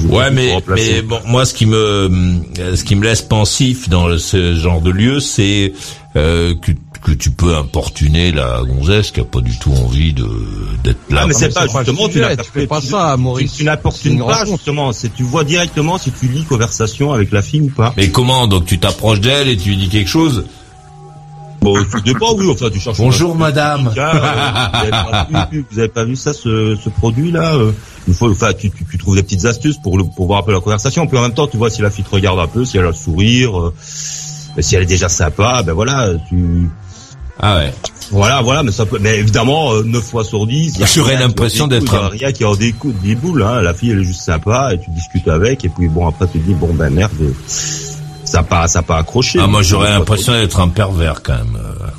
[0.08, 4.16] Ouais, mais mais bon, moi, ce qui me euh, ce qui me laisse pensif dans
[4.18, 5.72] ce genre de lieu, c'est
[6.16, 10.26] euh, que que tu peux importuner la gonzesse qui a pas du tout envie de
[10.82, 11.20] d'être là.
[11.22, 13.52] Ah, mais c'est pas c'est pas justement tu tu fais pas ça, Maurice.
[13.52, 14.56] Tu, tu n'apportunes C'est une pas rencontre.
[14.56, 17.92] justement, c'est tu vois directement si tu lis conversation avec la fille ou pas.
[17.96, 20.44] Mais comment Donc tu t'approches d'elle et tu lui dis quelque chose?
[21.60, 22.98] Bon, tu dépend, oui, enfin tu cherches.
[22.98, 23.92] Bonjour madame.
[23.98, 27.54] Ah, euh, vous, avez pas vu, vous avez pas vu ça, ce, ce produit-là
[28.08, 30.42] Une fois, enfin, tu, tu, tu trouves des petites astuces pour, le, pour voir un
[30.42, 31.06] peu la conversation.
[31.06, 32.84] Puis en même temps, tu vois si la fille te regarde un peu, si elle
[32.84, 33.74] a le sourire, euh,
[34.60, 36.68] si elle est déjà sympa, ben voilà, tu.
[37.38, 37.72] Ah ouais.
[38.10, 40.72] Voilà, voilà, mais ça peut, mais évidemment, euh, 9 fois sur 10.
[40.74, 43.60] il y a J'aurais l'impression d'être il rien qui en découle, des boules, hein.
[43.60, 46.40] La fille, elle est juste sympa, et tu discutes avec, et puis bon, après, tu
[46.40, 47.12] te dis, bon, ben merde,
[48.24, 49.38] ça pas, ça pas accroché.
[49.42, 51.58] Ah moi j'aurais l'impression d'être un pervers quand même.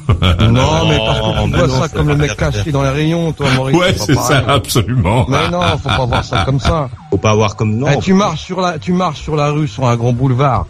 [0.10, 3.32] Non, mais parce que tu vois non, ça comme le mec caché dans les rayons,
[3.32, 3.78] toi, Maurice.
[3.78, 4.56] Ouais, c'est ça, pareil.
[4.58, 5.26] absolument.
[5.30, 6.90] Mais non, faut pas voir ça comme ça.
[7.12, 7.88] Faut pas avoir comme non.
[7.94, 10.66] Eh, tu marches sur la, tu marches sur la rue sur un grand boulevard.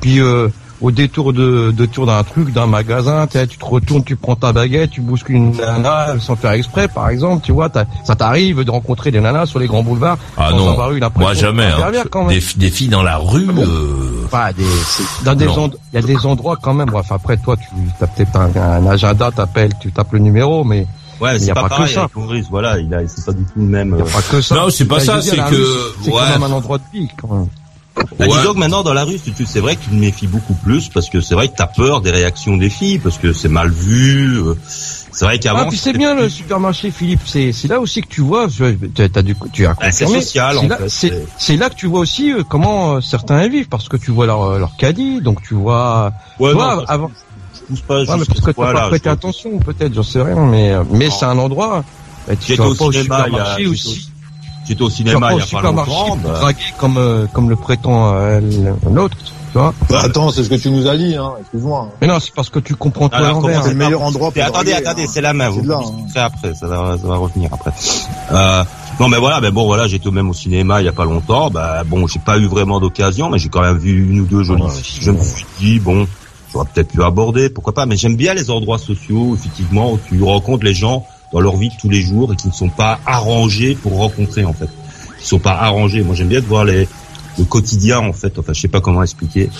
[0.00, 0.48] Puis euh,
[0.80, 4.16] au détour de, de tour d'un truc, d'un magasin, tu sais, tu te retournes, tu
[4.16, 7.84] prends ta baguette, tu bouscules une nana sans faire exprès, par exemple, tu vois, t'as-
[8.04, 10.16] ça t'arrive de rencontrer des nanas sur les grands boulevards.
[10.36, 11.66] Ah sans non, avoir eu l'impression moi jamais.
[11.66, 11.76] Hein.
[11.76, 12.38] pervers, quand même.
[12.38, 13.46] Des, des filles dans la rue.
[13.50, 14.64] euh, Pas des,
[15.24, 16.88] dans des il y a des endroits quand même.
[16.88, 17.68] Bref, après toi, tu
[18.02, 20.86] as peut-être un, un agenda, t'appelles, tu tapes le numéro, mais
[21.20, 22.04] Ouais, c'est a pas, pas que pareil ça.
[22.04, 23.94] avec voilà, il a, c'est pas du tout le même.
[23.94, 24.54] il y a euh, pas que ça.
[24.54, 26.16] Non, c'est pas ça, c'est que- c'est ouais.
[26.18, 27.10] quand même un endroit de pique.
[27.20, 27.46] Quand même.
[27.96, 28.28] Bah, Ouais.
[28.28, 30.54] disons que maintenant dans la rue, tu- tu- c'est vrai que tu te méfies beaucoup
[30.54, 33.48] plus parce que c'est vrai que t'as peur des réactions des filles parce que c'est
[33.48, 34.38] mal vu.
[34.38, 34.54] euh,
[35.12, 35.62] C'est vrai qu'avant.
[35.62, 37.20] Ah, puis c'est bien plus- le supermarché, Philippe.
[37.26, 38.46] C'est c'est là aussi que tu vois.
[38.48, 38.62] Tu
[39.02, 41.86] as, du, tu as Bah, c'est social, en C'est là- fait, C'est là que tu
[41.88, 45.20] vois aussi euh, comment euh, certains vivent parce que tu vois leur euh, leur caddie,
[45.20, 46.12] donc tu vois.
[46.38, 47.10] Ouais, tu non, vois, ça, avant.
[47.52, 50.22] je pousse pas Ouais, mais parce que t'as pas prêté je- attention, peut-être, j'en sais
[50.22, 51.14] rien, mais euh, mais Non.
[51.18, 51.84] c'est un endroit.
[52.28, 54.09] bah, tu vas au pas au supermarché aussi.
[54.70, 56.16] J'étais au cinéma il y a pas longtemps.
[56.16, 58.40] bah, comme euh, comme le prétend euh,
[58.88, 59.74] l'autre, tu vois.
[59.88, 61.32] Bah, attends, c'est ce que tu nous as dit, hein.
[61.40, 61.88] Excuse-moi.
[62.00, 63.64] Mais non, c'est parce que tu comprends tout l'envers.
[63.64, 65.10] C'est le meilleur endroit pour attendez, draguer, attendez, hein.
[65.12, 65.48] c'est la main.
[65.50, 66.20] Vous là, hein.
[66.20, 67.72] après, ça va, ça va revenir après.
[68.30, 68.62] Euh,
[69.00, 71.50] non, mais voilà, mais bon, voilà, j'étais même au cinéma il y a pas longtemps.
[71.50, 74.44] Bah bon, j'ai pas eu vraiment d'occasion, mais j'ai quand même vu une ou deux
[74.44, 75.02] jolies Ouais, filles.
[75.02, 76.06] Je me suis dit bon,
[76.52, 77.86] j'aurais peut-être pu aborder, pourquoi pas.
[77.86, 81.68] Mais j'aime bien les endroits sociaux, effectivement, où tu rencontres les gens dans leur vie
[81.68, 84.68] de tous les jours et qui ne sont pas arrangés pour rencontrer en fait.
[85.20, 86.02] Ils sont pas arrangés.
[86.02, 86.88] Moi, j'aime bien de voir les
[87.38, 88.38] le quotidien en fait.
[88.38, 89.50] Enfin, je sais pas comment expliquer.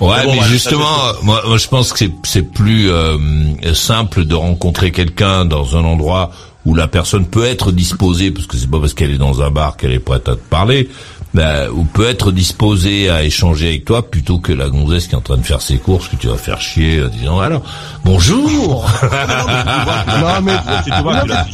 [0.00, 2.90] Ouais, Mais bon, mais voilà, justement, euh, moi, moi, je pense que c'est c'est plus
[2.90, 6.30] euh, simple de rencontrer quelqu'un dans un endroit
[6.66, 9.50] où la personne peut être disposée, parce que c'est pas parce qu'elle est dans un
[9.50, 10.88] bar qu'elle est prête à te parler,
[11.34, 15.18] bah, ou peut être disposée à échanger avec toi plutôt que la gonzesse qui est
[15.18, 17.62] en train de faire ses courses que tu vas faire chier en disant alors
[18.04, 18.88] bonjour.
[20.20, 20.52] Non, mais
[20.84, 21.46] tu vois la.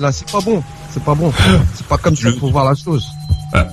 [0.00, 0.62] Là, c'est pas bon.
[0.90, 1.32] C'est pas bon.
[1.74, 3.06] C'est pas comme ça faut voir la chose.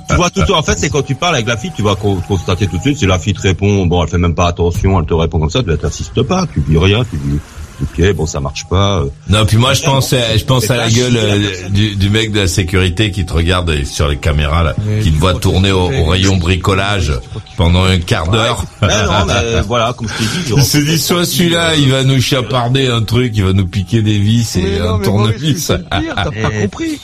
[0.09, 2.21] Tu vois tout, en fait, c'est quand tu parles avec la fille, tu vas co-
[2.27, 4.99] constater tout de suite si la fille te répond, bon, elle fait même pas attention,
[4.99, 7.39] elle te répond comme ça, tu t'insistes pas, tu dis rien, tu dis,
[7.83, 8.99] ok, bon, ça marche pas.
[8.99, 9.05] euh.
[9.29, 12.31] Non, puis moi je pense, à, je pense à la gueule euh, du, du mec
[12.31, 15.87] de la sécurité qui te regarde sur les caméras là, qui te voit tourner au,
[16.05, 17.13] rayon bricolage
[17.57, 18.65] pendant un quart d'heure.
[18.81, 22.21] Mais voilà, comme je t'ai dit, je Il se dit soit celui-là, il va nous
[22.21, 25.67] chaparder un truc, il va nous piquer des vis et Mais non, un mais tournevis.
[25.67, 25.77] T'as
[26.23, 26.99] pas compris.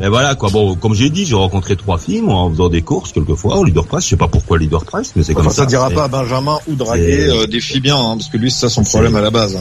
[0.00, 2.82] Mais voilà, quoi, bon, comme j'ai dit, j'ai rencontré trois filles, moi, en faisant des
[2.82, 5.54] courses, quelquefois, au Leader Price, je sais pas pourquoi Leader Price, mais c'est comme Enfin,
[5.54, 5.62] ça.
[5.62, 8.50] ça dira pas à Benjamin ou draguer euh, des filles bien, hein, parce que lui,
[8.50, 9.54] c'est ça son problème à la base.
[9.56, 9.60] Hein.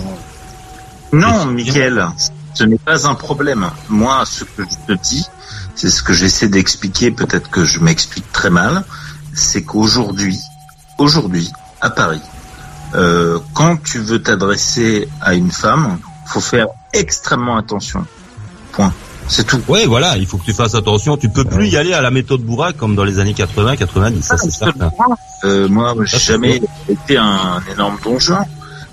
[1.11, 2.07] Non, Michael,
[2.55, 3.69] ce n'est pas un problème.
[3.89, 5.23] Moi, ce que je te dis,
[5.75, 8.83] c'est ce que j'essaie d'expliquer, peut-être que je m'explique très mal,
[9.33, 10.37] c'est qu'aujourd'hui,
[10.97, 12.21] aujourd'hui, à Paris,
[12.95, 18.05] euh, quand tu veux t'adresser à une femme, faut faire extrêmement attention.
[18.71, 18.93] Point.
[19.27, 19.61] C'est tout.
[19.67, 22.11] Ouais, voilà, il faut que tu fasses attention, tu peux plus y aller à la
[22.11, 24.91] méthode bourraque comme dans les années 80, 90, ça c'est certain.
[25.43, 28.37] Euh, moi, j'ai Ça, c'est jamais été un énorme donjon,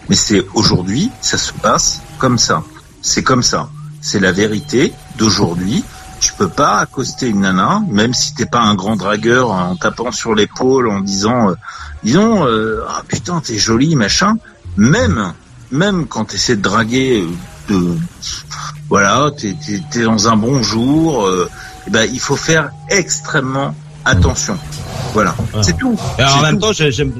[0.08, 2.62] mais c'est aujourd'hui, ça se passe comme ça.
[3.02, 3.68] C'est comme ça.
[4.00, 5.84] C'est la vérité d'aujourd'hui.
[6.20, 10.12] Tu peux pas accoster une nana, même si t'es pas un grand dragueur, en tapant
[10.12, 11.54] sur l'épaule, en disant, euh,
[12.02, 14.36] disons, euh, ah putain, t'es jolie, machin.
[14.76, 15.32] Même,
[15.70, 17.28] même quand t'essaies de draguer, euh,
[17.70, 17.96] de,
[18.88, 19.54] voilà, t'es,
[19.90, 21.48] t'es dans un bon jour, euh,
[21.86, 24.56] eh ben, il faut faire extrêmement attention.
[25.12, 25.96] Voilà, c'est tout.
[26.18, 26.66] Alors, en même tout.
[26.66, 27.12] temps, j'aime,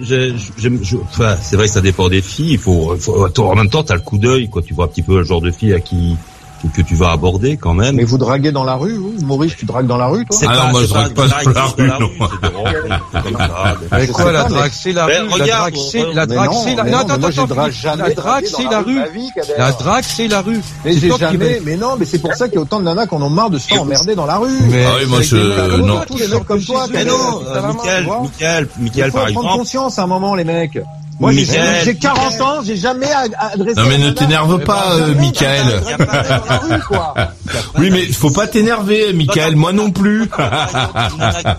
[1.05, 2.53] enfin, c'est vrai que ça dépend des filles.
[2.53, 4.63] Il faut, faut- en même temps, t'as le coup d'œil, quoi.
[4.63, 6.17] Tu vois un petit peu le genre de fille à qui
[6.63, 7.97] que, que tu vas aborder quand même.
[7.97, 10.47] Mais vous draguez dans la rue, vous Maurice, tu dragues dans la rue, toi Ah
[10.47, 12.11] non, pas- moi, je drague pas du dans la drague rue, non.
[13.93, 15.29] Mais quoi, la pas, drague, c'est la Mais rue.
[15.29, 17.55] La regarde, drague, c'est, la Mais drague, non, c'est la, mais non, non, attends, attends,
[17.97, 19.43] la drague, c'est la rue rue.
[19.59, 20.61] La drague, c'est la rue.
[20.85, 23.07] Mais j'ai jamais, mais non, mais c'est pour ça qu'il y a autant de nanas
[23.07, 24.59] qu'on en marre de se faire emmerder dans la rue.
[24.71, 26.01] Mais Ah oui, moi, c'est je- non.
[26.07, 28.07] Tous les mecs comme toi, Mais non, euh, Michael.
[28.23, 29.59] Michael, Il Michael, faut par prendre exemple.
[29.59, 30.79] conscience à un moment, les mecs.
[31.21, 33.79] Moi, j'ai Michael, j'ai 40 ans, j'ai jamais a- adressé.
[33.79, 35.83] Non mais ne t'énerve pas, euh, Michael.
[37.79, 39.57] Oui, mais faut pas t'énerver, Michael.
[39.57, 40.31] Moi non plus.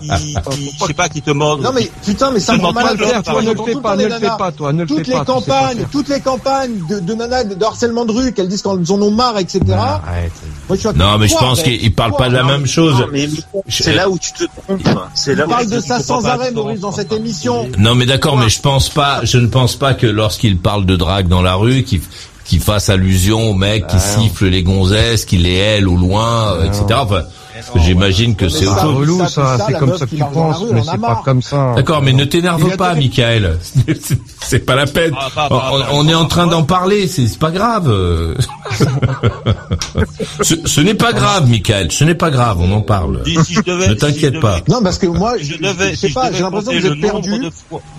[0.01, 1.61] je sais pas, qui te mordent.
[1.63, 4.05] Non mais putain, mais ça me rend le faire, Toi, ne le fais pas, les
[4.05, 5.19] ne le fais pas, toi, ne le Toutes fais les pas.
[5.25, 5.89] tu sais pas campagnes, faire.
[5.91, 9.11] toutes les campagnes de, de nanas de harcèlement de rue, qu'elles disent qu'elles en ont
[9.11, 9.59] marre, etc.
[9.73, 10.31] Arrête.
[10.67, 12.65] Moi, je suis à Non, mais je pense arrête qu'il parle pas de la même
[12.65, 13.03] chose.
[13.11, 13.27] mais
[13.67, 14.81] c'est là où tu te trompes.
[15.13, 16.33] C'est là On où parle tu de te ça sans pas.
[16.33, 17.67] arrêt, Maurice, dans cette émission.
[17.77, 20.95] Non, mais d'accord, mais je pense pas, je ne pense pas que lorsqu'il parle de
[20.95, 24.23] drague dans la rue, qu'il fasse allusion aux mecs qui Ah non.
[24.23, 26.83] sifflent les gonzesses, qui les hèlent au loin, euh, etc.
[26.95, 27.23] Enfin,
[27.75, 28.95] j'imagine que c'est autre chose.
[28.95, 31.41] relou, ça, ça, ça, c'est comme ça que tu penses, rue, mais c'est pas comme
[31.41, 31.73] ça.
[31.75, 32.95] D'accord, mais ne t'énerve pas.
[32.95, 33.57] Michael.
[34.41, 35.13] C'est pas la peine.
[35.35, 37.87] Ah, On, est en train d'en parler, c'est pas grave.
[40.41, 41.91] ce ce n'est pas grave, Michael.
[41.91, 43.23] Ce n'est pas grave, on en parle.
[43.25, 43.55] Ne si
[43.97, 44.59] t'inquiète pas.
[44.67, 47.33] Non, parce que moi, Je sais pas, j'ai l'impression que vous êtes perdu,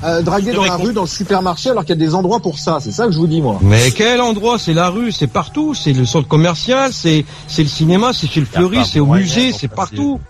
[0.04, 2.58] euh, dragué dans la rue, dans le supermarché, alors qu'il y a des endroits pour
[2.58, 2.78] ça.
[2.80, 3.58] C'est ça que je vous dis, moi.
[3.62, 4.58] Mais quel endroit?
[4.58, 5.74] C'est la rue, c'est partout.
[5.74, 9.51] C'est le centre commercial, c'est c'est le cinéma, c'est chez le pas c'est au musée,
[9.52, 10.20] c'est partout.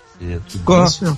[0.64, 1.14] Quoi Bien sûr.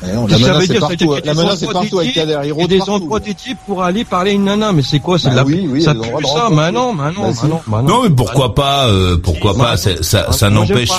[0.00, 1.14] Eh non, Ça la veut menace, dire, partout.
[1.24, 2.38] La menace, c'est endroits partout avec Kader.
[2.44, 5.00] Il Il y a des endroits dédiés pour aller parler à une nana, mais c'est
[5.00, 7.28] quoi C'est Bah de la oui, oui, ça pue ça, mais non, mais non, Bah
[7.28, 7.46] mais si.
[7.46, 10.90] non, mais Non, mais pourquoi pas euh, Pourquoi pas Ça, n'empêche.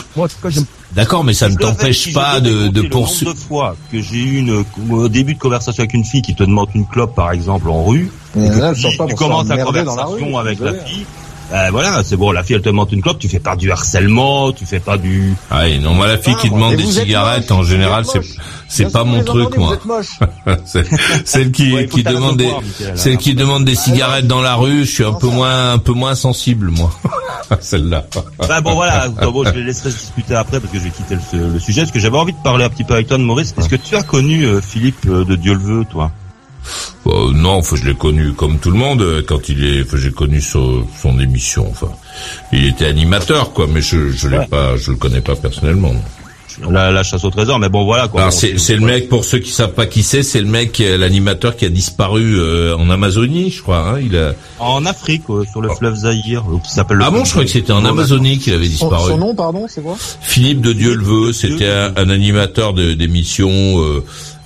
[0.92, 3.34] D'accord, mais ça ne je t'empêche pas de, de poursuivre.
[3.34, 6.44] de fois que j'ai eu une, au début de conversation avec une fille qui te
[6.44, 10.60] demande une clope, par exemple, en rue, et là, tu, pas commences la conversation avec
[10.60, 10.90] la désolé.
[10.92, 11.06] fille,
[11.52, 13.72] euh, voilà, c'est bon, la fille elle te demande une clope, tu fais pas du
[13.72, 15.34] harcèlement, tu fais pas du...
[15.50, 18.22] Ah, non, moi la fille qui demande des cigarettes, moche, en général, c'est
[18.68, 19.78] c'est pas mon truc, moi.
[21.26, 24.86] Celle qui Ouais, qui demande des Michael, celle qui demande des cigarettes dans la rue,
[24.86, 26.92] je suis un peu moins un peu moins sensible, moi.
[27.60, 28.06] Celle-là.
[28.48, 31.54] Bah bon voilà, bon, je les laisserai discuter après parce que je vais quitter le,
[31.54, 33.56] le sujet, parce que j'avais envie de parler un petit peu avec toi de Maurice.
[33.58, 36.12] Est-ce que tu as connu euh, Philippe euh, de Dieu le veut, toi
[37.08, 39.82] Euh, non, enfin, je l'ai connu comme tout le monde euh, quand il est.
[39.84, 41.68] Enfin, j'ai connu son, son émission.
[41.70, 41.90] Enfin,
[42.54, 44.48] il était animateur, quoi, mais je je l'ai Ouais.
[44.48, 45.94] pas, je le connais pas personnellement.
[46.70, 48.20] la, la chasse au trésor, mais bon voilà quoi.
[48.22, 50.48] Alors, Bon, c'est c'est le mec pour ceux qui savent pas qui c'est, c'est le
[50.48, 53.92] mec, euh, l'animateur qui a disparu euh, en Amazonie, je crois.
[53.92, 54.34] Hein, il a.
[54.60, 56.98] En Afrique, euh, sur le fleuve Zaïre, euh, qui s'appelle.
[56.98, 59.12] le Ah bon, je crois que c'était en Amazonie qu'il avait Son, disparu.
[59.12, 59.96] son nom, pardon, c'est quoi?
[60.22, 63.80] Philippe de Dieu le veut, c'était un, un animateur de- d'émissions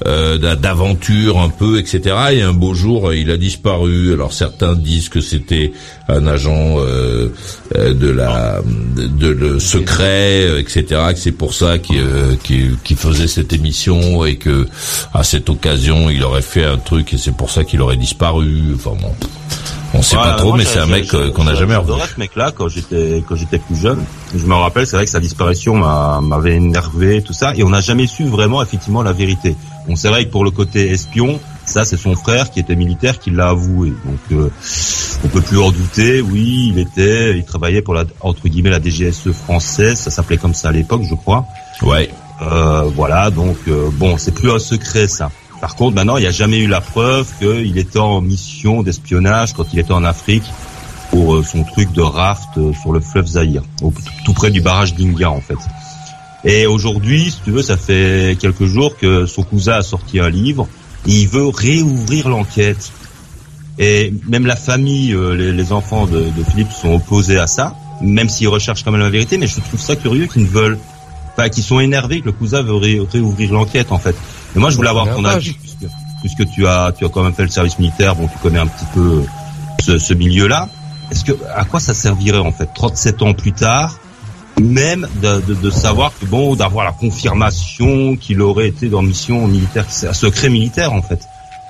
[0.06, 2.02] euh, d'a- d'aventure un peu, etc.
[2.34, 4.14] Et un beau jour, euh, il a disparu.
[4.14, 5.72] Alors certains disent que c'était
[6.10, 7.30] un agent euh,
[7.78, 8.62] euh, de la
[8.96, 10.84] de, de le secret, euh, etc.
[11.14, 12.36] Que c'est pour ça qu'il euh,
[12.98, 14.68] faisait cette émission et que
[15.14, 18.74] à cette occasion, il aurait fait un truc et c'est pour ça qu'il aurait disparu.
[18.76, 19.14] Enfin bon.
[19.96, 21.94] On sait Voilà, pas trop, moi, mais c'est un mec qu'on n'a jamais revu.
[22.16, 24.00] Ce mec-là quand j'étais quand j'étais plus jeune.
[24.36, 27.70] Je me rappelle, c'est vrai que sa disparition m'a- m'avait énervé, tout ça, et on
[27.70, 29.56] n'a jamais su vraiment effectivement la vérité.
[29.88, 33.20] Bon, c'est vrai que pour le côté espion, ça c'est son frère qui était militaire
[33.20, 33.90] qui l'a avoué.
[33.90, 34.50] Donc euh,
[35.24, 36.22] on peut plus en douter.
[36.22, 40.54] Oui, il était, il travaillait pour la entre guillemets la DGSE française, ça s'appelait comme
[40.54, 41.46] ça à l'époque, je crois.
[41.82, 42.10] Ouais.
[42.42, 45.30] Euh, voilà, donc euh, bon, c'est plus un secret ça.
[45.62, 49.54] Par contre, maintenant, il n'y a jamais eu la preuve qu'il était en mission d'espionnage
[49.54, 50.44] quand il était en Afrique
[51.10, 53.28] pour euh, son truc de raft euh, sur le fleuve
[53.82, 53.94] au- tout,
[54.26, 55.58] tout près du barrage d'Inga en fait.
[56.46, 60.30] Et aujourd'hui, si tu veux, ça fait quelques jours que son cousin a sorti un
[60.30, 60.68] livre
[61.08, 62.92] et il veut réouvrir l'enquête.
[63.80, 67.76] Et même la famille, euh, les, les enfants de, de Philippe sont opposés à ça,
[68.02, 69.38] même s'ils recherchent quand même la vérité.
[69.38, 70.78] Mais je trouve ça curieux qu'ils ne veulent,
[71.32, 74.16] enfin, qu'ils sont énervés que le cousin veut ré- réouvrir l'enquête en fait.
[74.54, 75.92] Mais moi, je voulais avoir ton avis puisque,
[76.22, 78.68] puisque tu as, tu as quand même fait le service militaire, bon, tu connais un
[78.68, 79.24] petit peu
[79.84, 80.70] ce, ce milieu-là.
[81.10, 83.98] Est-ce que à quoi ça servirait en fait 37 ans plus tard
[84.62, 89.48] même de, de, de savoir que bon d'avoir la confirmation qu'il aurait été dans mission
[89.48, 91.20] militaire un secret militaire en fait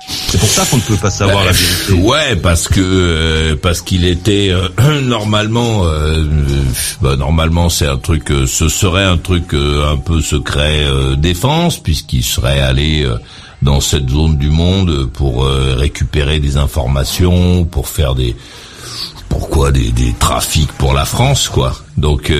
[0.06, 1.92] C'est pour ça qu'on ne peut pas savoir la vérité.
[1.94, 6.24] Ouais, parce que euh, parce qu'il était euh, normalement euh,
[7.00, 10.84] bah, normalement c'est un truc ce serait un truc un peu secret
[11.16, 13.08] défense puisqu'il serait allé
[13.62, 18.36] dans cette zone du monde pour récupérer des informations, pour faire des
[19.28, 21.74] pourquoi des, des trafics pour la France quoi.
[21.96, 22.30] Donc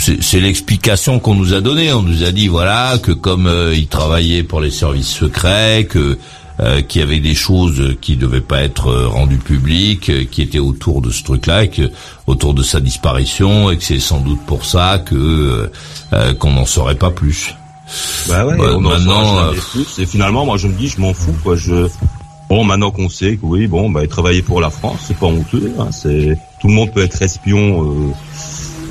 [0.00, 1.92] c'est l'explication qu'on nous a donnée.
[1.92, 6.18] On nous a dit voilà que comme il travaillait pour les services secrets, que
[6.60, 10.42] euh, qu'il y avait des choses qui devaient pas être euh, rendues publiques, euh, qui
[10.42, 11.70] étaient autour de ce truc-là, et
[12.26, 15.70] autour de sa disparition, et que c'est sans doute pour ça que
[16.38, 17.54] qu'on n'en saurait pas plus.
[18.28, 21.56] Bah ouais, bah, maintenant, plus, et finalement, moi je me dis, je m'en fous, quoi.
[21.56, 21.88] Je
[22.50, 25.72] bon, maintenant qu'on sait que oui, bon, bah travailler pour la France, c'est pas honteux.
[25.78, 28.12] Hein, c'est tout le monde peut être espion.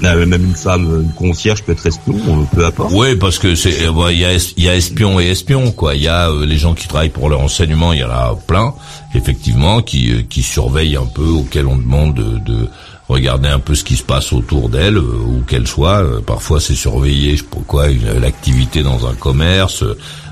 [0.02, 2.16] Même une femme, une concierge peut être espion,
[2.54, 2.92] peu importe.
[2.94, 5.96] Oui, parce que c'est, euh, il y a, y a espion et espion, quoi.
[5.96, 8.38] Il y a euh, les gens qui travaillent pour le renseignement, il y en a
[8.48, 8.74] plein,
[9.14, 12.68] effectivement, qui, euh, qui surveillent un peu, auxquels on demande de, de
[13.08, 16.04] regarder un peu ce qui se passe autour d'elle, où qu'elle soit.
[16.26, 17.88] Parfois, c'est surveiller, je sais pas quoi,
[18.22, 19.84] l'activité dans un commerce,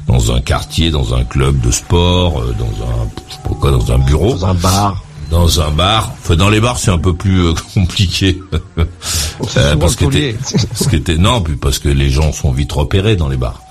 [0.07, 3.91] dans un quartier, dans un club de sport, dans un, je sais pas quoi, dans
[3.91, 6.13] un bureau, dans un bar dans un bar.
[6.19, 8.41] Enfin, dans les bars, c'est un peu plus euh, compliqué.
[8.77, 13.29] euh, parce que parce que non, puis parce que les gens sont vite repérés dans
[13.29, 13.61] les bars.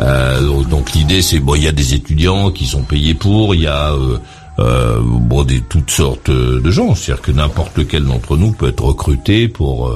[0.00, 3.62] Euh, donc l'idée, c'est bon, il y a des étudiants qui sont payés pour, il
[3.62, 4.18] y a euh,
[4.60, 6.94] euh bon des toutes sortes de gens.
[6.94, 9.92] C'est-à-dire que n'importe lequel d'entre nous peut être recruté pour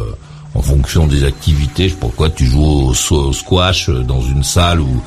[0.55, 1.89] en fonction des activités.
[1.89, 5.03] Je pourquoi tu joues au, squash dans une salle où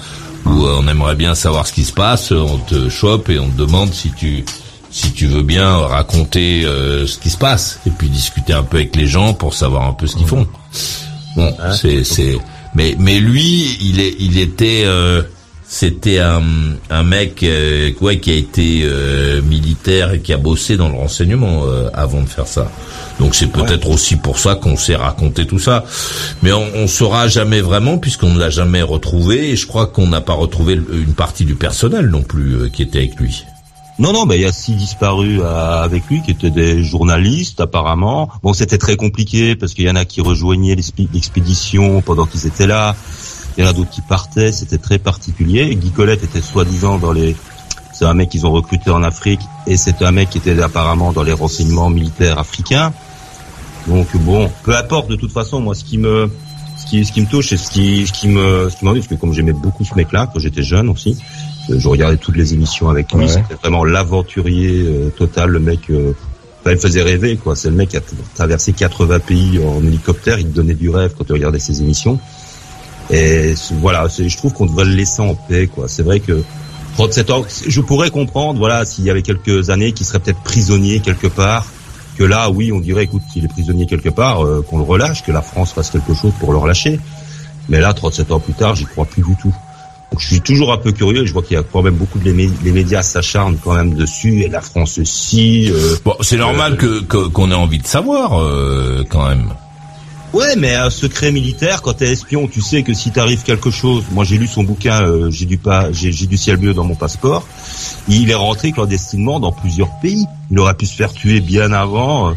[0.45, 3.58] où on aimerait bien savoir ce qui se passe, on te chope et on te
[3.58, 4.45] demande si tu
[4.96, 8.78] si tu veux bien raconter euh, ce qui se passe et puis discuter un peu
[8.78, 10.48] avec les gens pour savoir un peu ce qu'ils font.
[11.36, 12.38] Bon, c'est c'est
[12.76, 15.24] mais mais lui, il est il était euh,
[15.68, 16.41] c'était un,
[16.89, 20.96] un mec euh, ouais, qui a été euh, militaire et qui a bossé dans le
[20.96, 22.72] renseignement avant de faire ça.
[23.20, 25.84] Donc c'est peut-être aussi pour ça qu'on s'est raconté tout ça.
[26.41, 30.08] Mais on, on saura jamais vraiment puisqu'on ne l'a jamais retrouvé et je crois qu'on
[30.08, 33.43] n'a pas retrouvé une partie du personnel non plus qui était avec lui.
[33.98, 37.62] Non, non, ben il y a six disparus euh, avec lui qui étaient des journalistes
[37.62, 38.30] apparemment.
[38.43, 42.68] Bon, c'était très compliqué parce qu'il y en a qui rejoignaient l'expédition pendant qu'ils étaient
[42.68, 42.93] là.
[43.58, 44.52] Il y en a d'autres qui partaient.
[44.52, 45.74] C'était très particulier.
[45.76, 47.38] Guy Colette était soi-disant dans les.
[47.93, 51.14] C'est un mec qu'ils ont recruté en Afrique et c'est un mec qui était apparemment
[51.14, 52.91] dans les renseignements militaires africains.
[53.88, 55.08] Donc bon, peu importe.
[55.08, 56.30] De toute façon, moi, ce qui me,
[56.78, 59.00] ce qui, ce qui me touche et ce qui, ce qui me, ce qui m'ennuie,
[59.00, 61.18] parce que comme j'aimais beaucoup ce mec-là quand j'étais jeune aussi,
[61.70, 63.30] je regardais toutes les émissions avec lui.
[63.30, 65.89] C'était vraiment l'aventurier euh, total, le mec.
[65.89, 66.13] Euh,
[66.66, 67.55] il me faisait rêver, quoi.
[67.55, 68.01] C'est le mec qui a
[68.34, 70.39] traversé 80 pays en hélicoptère.
[70.39, 72.20] Il te donnait du rêve quand tu regardais ses émissions.
[73.11, 75.88] Et voilà, je trouve qu'on devrait le laisser en paix, quoi.
[75.88, 76.41] C'est vrai que
[76.95, 81.01] 37 ans, je pourrais comprendre, voilà, s'il y avait quelques années, qu'il serait peut-être prisonnier
[81.01, 81.68] quelque part,
[82.18, 85.24] que là, oui, on dirait, écoute, s'il est prisonnier quelque part, euh, qu'on le relâche,
[85.24, 86.99] que la France fasse quelque chose pour le relâcher.
[87.70, 89.53] Mais là, 37 ans plus tard, j'y crois plus du tout
[90.20, 91.26] je suis toujours un peu curieux.
[91.26, 94.41] Je vois qu'il y a quand même beaucoup de les, médias s'acharnent quand même dessus
[94.41, 95.72] et la France aussi.
[95.72, 99.53] Euh, bon, c'est normal euh, que qu'on ait envie de savoir euh, quand même.
[100.34, 104.03] Ouais, mais un secret militaire, quand t'es espion, tu sais que si t'arrive quelque chose,
[104.11, 107.47] moi j'ai lu son bouquin, j'ai du pas, j'ai du ciel bleu dans mon passeport.
[108.09, 110.26] Il est rentré clandestinement dans plusieurs pays.
[110.51, 112.36] Il aurait pu se faire tuer bien avant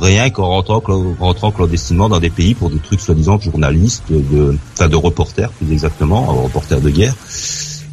[0.00, 4.88] rien qu'en rentrant, clandestinement dans des pays pour des trucs soi-disant de journalistes, de, enfin
[4.88, 7.14] de reporters plus exactement, reporters de guerre.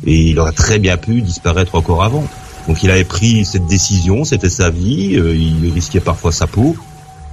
[0.05, 2.27] Et il aurait très bien pu disparaître encore avant.
[2.67, 6.75] Donc il avait pris cette décision, c'était sa vie, euh, il risquait parfois sa peau.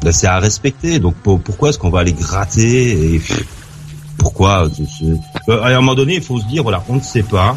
[0.03, 0.99] Ben, c'est à respecter.
[0.99, 3.21] Donc pourquoi est-ce qu'on va aller gratter et
[4.19, 4.69] pourquoi
[5.49, 7.57] À un moment donné, il faut se dire voilà, on ne sait pas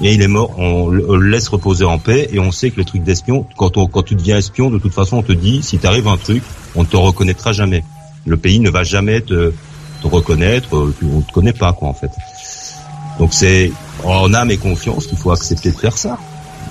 [0.00, 2.84] et il est mort, on le laisse reposer en paix et on sait que le
[2.84, 6.08] truc d'espion, quand, quand tu deviens espion, de toute façon, on te dit, si t'arrive
[6.08, 6.42] un truc,
[6.74, 7.84] on ne te reconnaîtra jamais.
[8.26, 9.52] Le pays ne va jamais te,
[10.02, 12.10] reconnaître, euh, on te connaît pas, quoi, en fait.
[13.18, 13.72] Donc c'est
[14.02, 16.18] en âme et confiance qu'il faut accepter de faire ça.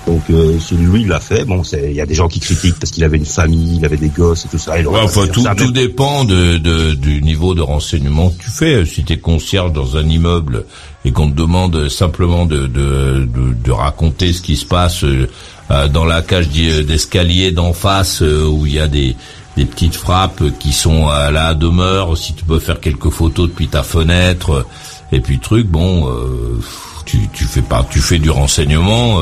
[0.06, 2.78] Donc euh, si lui il l'a fait, bon, il y a des gens qui critiquent
[2.78, 4.74] parce qu'il avait une famille, il avait des gosses et tout ça.
[5.02, 8.84] enfin, tout, tout dépend de, de, du niveau de renseignement que tu fais.
[8.84, 10.66] Si tu es concierge dans un immeuble
[11.06, 16.04] et qu'on te demande simplement de, de, de, raconter ce qui se passe euh, dans
[16.04, 19.16] la cage d'escalier d'en face euh, où il y a des,
[19.56, 23.68] des petites frappes qui sont à la demeure, si tu peux faire quelques photos depuis
[23.68, 24.66] ta fenêtre
[25.12, 26.60] et puis truc, bon, euh,
[27.06, 29.20] tu, tu fais pas, tu fais du renseignement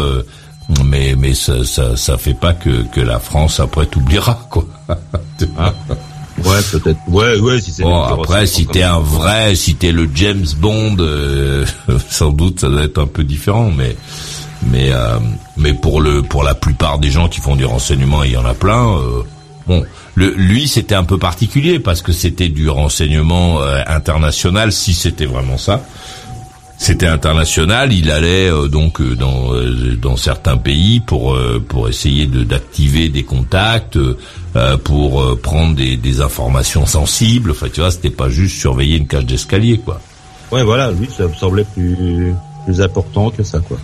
[0.85, 4.64] mais mais ça, ça ça fait pas que que la France après t'oubliera quoi.
[5.59, 5.73] Ah.
[6.39, 6.99] Ouais, peut-être.
[7.09, 7.83] Ouais, ouais, si c'est.
[7.83, 11.64] Bon, après, si t'es un vrai, si t'es le James Bond, euh,
[12.09, 13.95] sans doute, ça doit être un peu différent, mais
[14.70, 15.18] Mais euh,
[15.57, 18.45] mais pour le pour la plupart des gens qui font du renseignement, il y en
[18.47, 18.97] a plein.
[18.97, 19.23] euh,
[19.66, 25.27] bon, le, lui c'était un peu particulier parce que c'était du renseignement international, si c'était
[25.27, 25.83] vraiment ça.
[26.83, 27.93] C'était international.
[27.93, 32.43] Il allait euh, donc euh, dans euh, dans certains pays pour euh, pour essayer de
[32.43, 37.53] d'activer des contacts, euh, pour euh, prendre des, des informations sensibles.
[37.53, 40.01] Enfin, tu vois, c'était pas juste surveiller une cage d'escalier, quoi.
[40.51, 43.78] Ouais, voilà, lui, ça me semblait plus plus important que ça, quoi.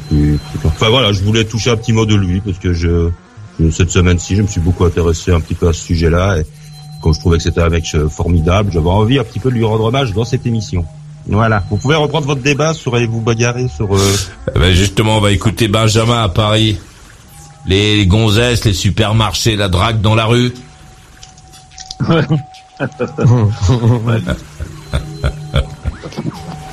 [0.64, 3.10] Enfin voilà, je voulais toucher un petit mot de lui parce que je,
[3.70, 6.46] cette semaine-ci, je me suis beaucoup intéressé un petit peu à ce sujet-là et
[7.00, 9.64] comme je trouvais que c'était un mec formidable, j'avais envie un petit peu de lui
[9.64, 10.84] rendre hommage dans cette émission.
[11.28, 11.62] Voilà.
[11.70, 13.94] Vous pouvez reprendre votre débat sur et vous bagarrer sur.
[13.94, 14.16] euh,
[14.54, 16.78] Eh ben justement, on va écouter Benjamin à Paris.
[17.66, 20.52] Les gonzesses, les supermarchés, la drague dans la rue.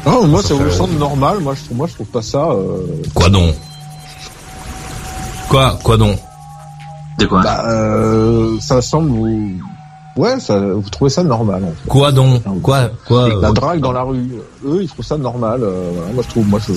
[0.05, 1.39] Non, moi, ça vous semble normal.
[1.39, 2.43] Moi, je trouve, moi, je trouve pas ça.
[2.51, 3.01] Euh...
[3.13, 3.55] Quoi donc?
[5.49, 6.17] Quoi Quoi donc?
[7.17, 7.41] De quoi?
[7.41, 9.51] Bah, euh, ça semble vous.
[10.15, 11.63] Ouais, ça, vous trouvez ça normal.
[11.63, 11.89] En fait.
[11.89, 14.31] Quoi donc Quoi Quoi La euh, drague dans la rue.
[14.65, 15.61] Eux, ils trouvent ça normal.
[15.63, 16.13] euh, voilà.
[16.13, 16.47] Moi, je trouve.
[16.47, 16.73] Moi, je.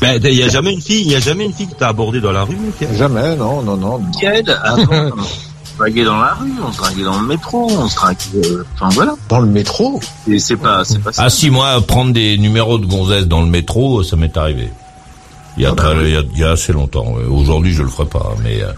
[0.00, 1.88] Ben, il y a jamais une fille, il y a jamais une fille qui t'a
[1.88, 2.56] abordé dans la rue,
[2.96, 4.00] Jamais, non, non, non.
[4.20, 4.82] Quel Attends,
[5.16, 8.18] on se draguait dans la rue, on se draguait dans le métro, on se draguait...
[8.50, 9.14] euh, Enfin voilà.
[9.28, 11.22] Dans le métro Et c'est pas, c'est pas ça.
[11.24, 14.70] Ah si, moi, prendre des numéros de gonzesses dans le métro, ça m'est arrivé.
[15.56, 17.12] Il y a, très- il y a, il y a assez longtemps.
[17.12, 17.24] ouais.
[17.30, 18.72] Aujourd'hui, je le ferai pas, mais euh,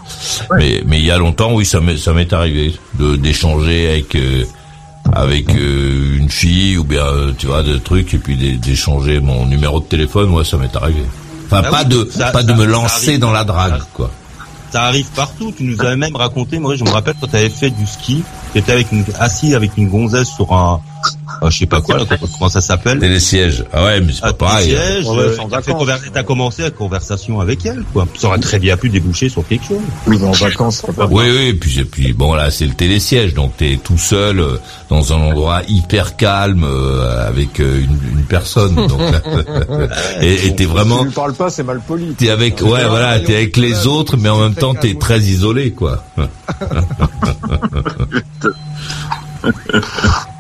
[0.59, 4.15] mais mais il y a longtemps, oui, ça m'est ça m'est arrivé de d'échanger avec
[4.15, 4.45] euh,
[5.13, 9.21] avec euh, une fille ou bien euh, tu vois de trucs et puis d'é- d'échanger
[9.21, 10.29] mon numéro de téléphone.
[10.29, 11.03] Moi, ça m'est arrivé.
[11.47, 13.21] Enfin, Ah pas oui, de ça- pas de me lancer arrive.
[13.21, 14.11] dans la drague, quoi.
[14.73, 15.55] Ça arrive partout.
[15.57, 18.23] Tu nous avais même raconté, moi, je me rappelle quand tu avais fait du ski,
[18.53, 20.81] tu étais avec une, assis avec une gonzesse sur un,
[21.43, 22.05] euh, je sais pas quoi, là,
[22.39, 22.99] comment ça s'appelle.
[22.99, 23.65] Les sièges.
[23.73, 24.75] Ah ouais, mais c'est pas Ah, pareil.
[24.75, 25.37] petit siège, Ouais, euh,
[26.13, 28.07] t'as commencé la conversation avec elle, quoi.
[28.19, 29.81] Ça aurait très bien pu déboucher sur quelque chose.
[30.07, 31.13] Oui, mais en vacances, ça va pas.
[31.13, 34.41] Oui, oui, et puis, et puis bon là c'est le télésiège, donc t'es tout seul
[34.41, 34.57] euh,
[34.89, 39.01] dans un endroit hyper calme euh, avec euh, une, une personne, donc
[40.21, 42.15] et et t'es Si vraiment tu lui parles pas, c'est mal poli.
[42.15, 45.73] t'es avec ouais voilà t'es avec les autres, mais en même temps t'es très isolé
[45.73, 46.05] quoi.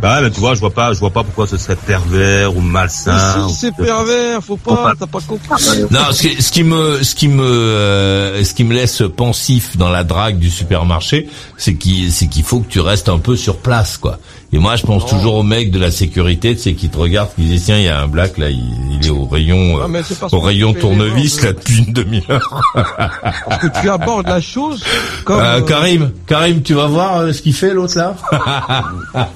[0.00, 2.60] Bah mais tu vois, je vois pas, je vois pas pourquoi ce serait pervers ou
[2.60, 3.48] malsain.
[3.48, 5.48] si, c'est pervers, faut pas, t'as pas compris.
[5.90, 9.76] Non, ce qui, ce qui me, ce qui me, euh, ce qui me laisse pensif
[9.76, 13.36] dans la drague du supermarché, c'est qu'il, c'est qu'il faut que tu restes un peu
[13.36, 14.18] sur place, quoi.
[14.56, 17.28] Et moi, je pense toujours au mec de la sécurité, tu sais, qui te regarde,
[17.36, 18.64] qui dit tiens, il y a un black là, il,
[18.98, 19.86] il est au rayon, euh,
[20.22, 22.62] Ah, au rayon tournevis là depuis une demi-heure.
[22.72, 24.82] Parce que tu abordes la chose
[25.26, 25.40] comme...
[25.42, 28.14] Euh, Karim, Karim, tu vas voir euh, ce qu'il fait l'autre là.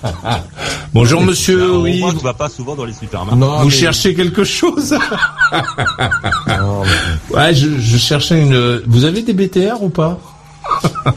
[0.95, 2.01] Bonjour monsieur, oui.
[2.01, 3.39] Moi, tu vas pas souvent dans les supermarchés.
[3.39, 4.97] non, Vous mais- cherchez quelque chose
[6.49, 6.83] non,
[7.31, 8.81] mais- Ouais, je, je cherchais une.
[8.87, 10.19] Vous avez des BTR ou pas?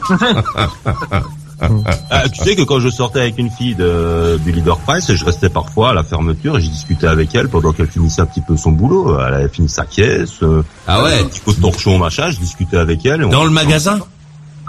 [2.10, 5.24] Ah, tu sais que quand je sortais avec une fille de, du Leader Price, je
[5.24, 8.40] restais parfois à la fermeture et j'ai discuté avec elle pendant qu'elle finissait un petit
[8.40, 9.16] peu son boulot.
[9.26, 10.42] Elle avait fini sa caisse.
[10.42, 11.20] euh, Ah ouais.
[11.20, 12.30] Un petit peu de torchon, machin.
[12.30, 13.22] Je discutais avec elle.
[13.22, 13.98] et on- Dans le magasin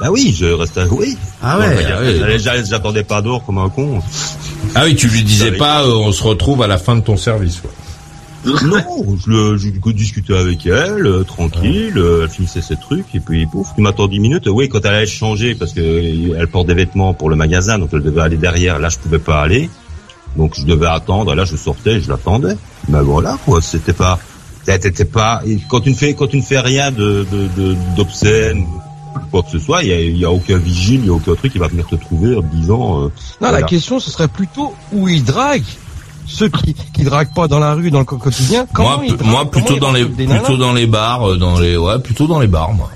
[0.02, 0.84] Ah oui, je restais.
[0.92, 1.18] Oui.
[1.42, 4.00] Ah ouais, ah J'attendais pas dehors comme un con.
[4.76, 7.18] Ah oui, tu lui disais pas, euh, on se retrouve à la fin de ton
[7.18, 7.60] service.
[7.62, 7.72] quoi.
[8.66, 13.20] Non, je, le, je discutais avec elle, euh, tranquille, euh, elle finissait ses trucs, et
[13.20, 14.48] puis pouf, tu m'attends 10 minutes.
[14.48, 17.80] Oui, quand elle allait changer, parce que euh, elle porte des vêtements pour le magasin,
[17.80, 19.70] donc elle devait aller derrière, là je pouvais pas aller.
[20.38, 22.56] Donc je devais attendre, là je sortais, je l'attendais.
[22.90, 24.20] Mais voilà, quoi, c'était pas...
[24.66, 25.42] T'étais pas...
[25.70, 28.60] Quand tu ne fais, quand tu ne fais rien de, de, de- d'obscène,
[29.16, 31.10] ou quoi que ce soit, il y a, il y a aucun vigile, il y
[31.10, 32.98] a aucun truc qui va venir te trouver en te disant...
[32.98, 33.60] euh, Non, voilà.
[33.62, 35.64] la question, ce serait plutôt où ils draguent.
[36.28, 39.30] Ceux qui, qui draguent pas dans la rue, dans le quotidien, comment Moi, ils draguent
[39.30, 42.48] moi, plutôt dans les, plutôt dans les bars, euh, dans les, ouais, plutôt dans les
[42.48, 42.90] bars, moi.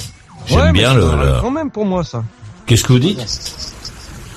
[0.48, 1.02] J'aime Ouais, bien le.
[1.02, 2.24] le- Quand même pour moi, ça.
[2.66, 3.20] Qu'est-ce que vous dites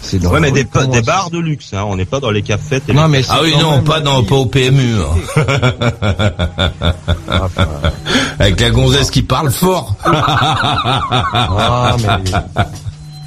[0.03, 2.30] C'est dans Ouais, mais des, moi, des bars de luxe, hein, on n'est pas dans
[2.30, 2.82] les cafés.
[2.93, 4.97] Non, mais Ah oui, non, pas dans, pas au PMU.
[5.01, 5.40] hein.
[7.28, 7.49] Ah,
[8.38, 9.95] Avec la gonzesse qui parle fort.
[10.05, 12.64] ah, mais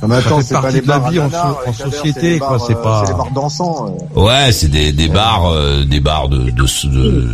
[0.01, 2.39] Non, mais attends, c'est pas les de la bars vie en nanar, en société, les
[2.39, 3.95] quoi, bars, c'est euh, pas- C'est les bars dansants.
[4.15, 4.21] euh.
[4.21, 7.29] Ouais, c'est des, des bars, euh, des bars de, de, de-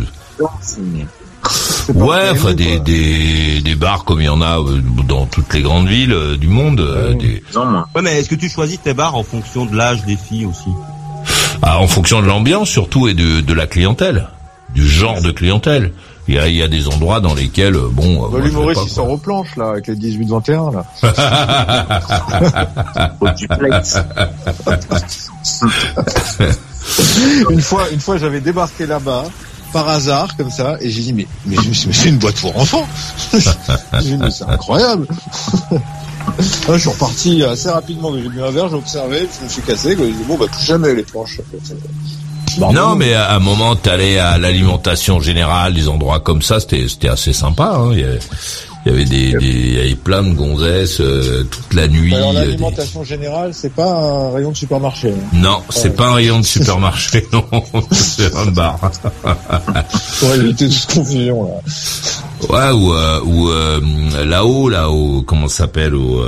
[1.94, 5.62] ouais, enfin des, des, des bars comme il y en a euh, dans toutes les
[5.62, 6.80] grandes villes euh, du monde.
[6.80, 7.88] euh, des- Non, moi.
[7.94, 10.70] Ouais, mais est-ce que tu choisis tes bars en fonction de l'âge des filles aussi
[11.62, 14.28] Ah, en fonction de l'ambiance surtout et de, de la clientèle,
[14.74, 15.92] du genre de clientèle.
[16.28, 18.82] Il y a, il y a des endroits dans lesquels, euh, bon, euh, Bah, L'humoriste,
[18.84, 20.84] il sort aux planches, là, avec les 18-21, là.
[23.20, 23.98] Au duplex.
[27.50, 29.24] une fois, une fois, j'avais débarqué là-bas.
[29.72, 32.86] par hasard comme ça et j'ai dit mais mais, c'est une boîte pour enfants.
[33.32, 33.40] j'ai
[34.00, 35.06] dit mais c'est incroyable.
[36.68, 39.62] Là, je suis reparti assez rapidement, j'ai bu un verre, j'ai observé, je me suis
[39.62, 40.04] cassé, quoi.
[40.04, 41.40] j'ai dit bon bah plus jamais les planches.
[42.58, 47.08] Non, mais à un moment, t'allais à l'alimentation générale, des endroits comme ça, c'était c'était
[47.08, 47.72] assez sympa.
[47.76, 47.90] Hein.
[47.92, 48.18] Il, y avait,
[48.84, 52.14] il y avait des, des il y avait plein de gonzesses euh, toute la nuit.
[52.14, 55.10] Alors euh, des- l'alimentation générale, c'est pas un rayon de supermarché.
[55.10, 55.28] hein.
[55.34, 57.44] Non, c'est pas un rayon de supermarché, non,
[57.92, 58.78] c'est un bar.
[60.20, 61.60] Pour éviter toute confusion là.
[62.48, 63.80] Ouais, ou, euh, ou euh,
[64.24, 66.20] là-haut, là, au comment ça s'appelle, au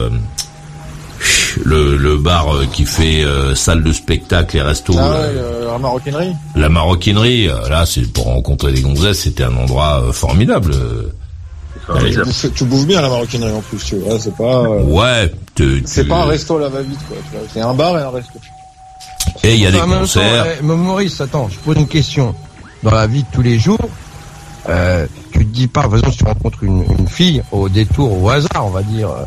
[1.64, 5.16] le, le bar euh, qui fait euh, salle de spectacle et resto, Ah là, ouais,
[5.36, 6.32] euh, la maroquinerie.
[6.56, 7.46] la maroquinerie.
[7.46, 10.74] Là, c'est pour rencontrer des gonzesses, c'était un endroit euh, formidable.
[12.08, 14.18] Tu bouffes, tu bouffes bien la maroquinerie en plus, tu vois.
[14.18, 14.62] C'est pas.
[14.62, 17.16] euh, Ouais, te- C'est tu- pas un resto à la va-vite quoi.
[17.30, 17.36] tu.
[17.52, 18.38] C'est un bar et un resto.
[19.42, 20.46] Et il y a des temps, concerts.
[20.58, 22.34] eh, mais Maurice, attends, je pose une question.
[22.82, 23.78] Dans la vie de tous les jours,
[24.68, 28.22] euh, tu te dis pas, par exemple, si tu rencontres une, une fille au détour,
[28.22, 29.24] au hasard, on va dire, euh,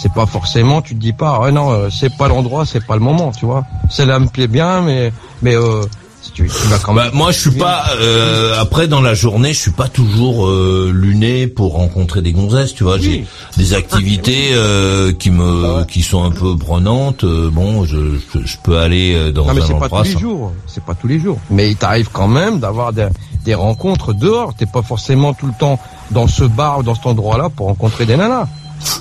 [0.00, 2.94] c'est pas forcément, tu te dis pas, ouais non, euh, c'est pas l'endroit, c'est pas
[2.94, 3.64] le moment, tu vois.
[3.90, 5.82] Celle-là me plaît bien, mais mais euh,
[6.20, 7.04] si tu, tu vas quand même.
[7.06, 7.84] Bah, moi, je suis pas.
[8.00, 12.72] euh, après, dans la journée, je suis pas toujours euh, luné pour rencontrer des gonzesses.
[12.74, 13.26] Tu vois, j'ai
[13.58, 17.24] des activités euh, qui me, qui sont un peu prenantes.
[17.24, 20.18] euh, bon, je, je, peux aller euh, dans non, mais un c'est pas tous les
[20.18, 21.38] jours, c'est pas tous les jours.
[21.50, 23.08] Mais il t'arrive quand même d'avoir des,
[23.44, 24.54] des rencontres dehors.
[24.54, 25.78] T'es pas forcément tout le temps
[26.10, 28.48] dans ce bar ou dans cet endroit-là pour rencontrer des nanas.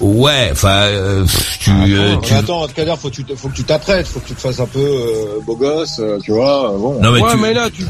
[0.01, 1.25] Ouais, enfin, euh,
[1.59, 2.33] tu, euh, tu.
[2.33, 4.41] Mais attends, Kader, faut, que tu te- faut que tu t'apprêtes, faut que tu te
[4.41, 6.73] fasses un peu euh, beau gosse, euh, tu vois.
[6.73, 6.99] euh, Bon.
[7.01, 7.85] Non, mais ouais, tu- mais là, tu.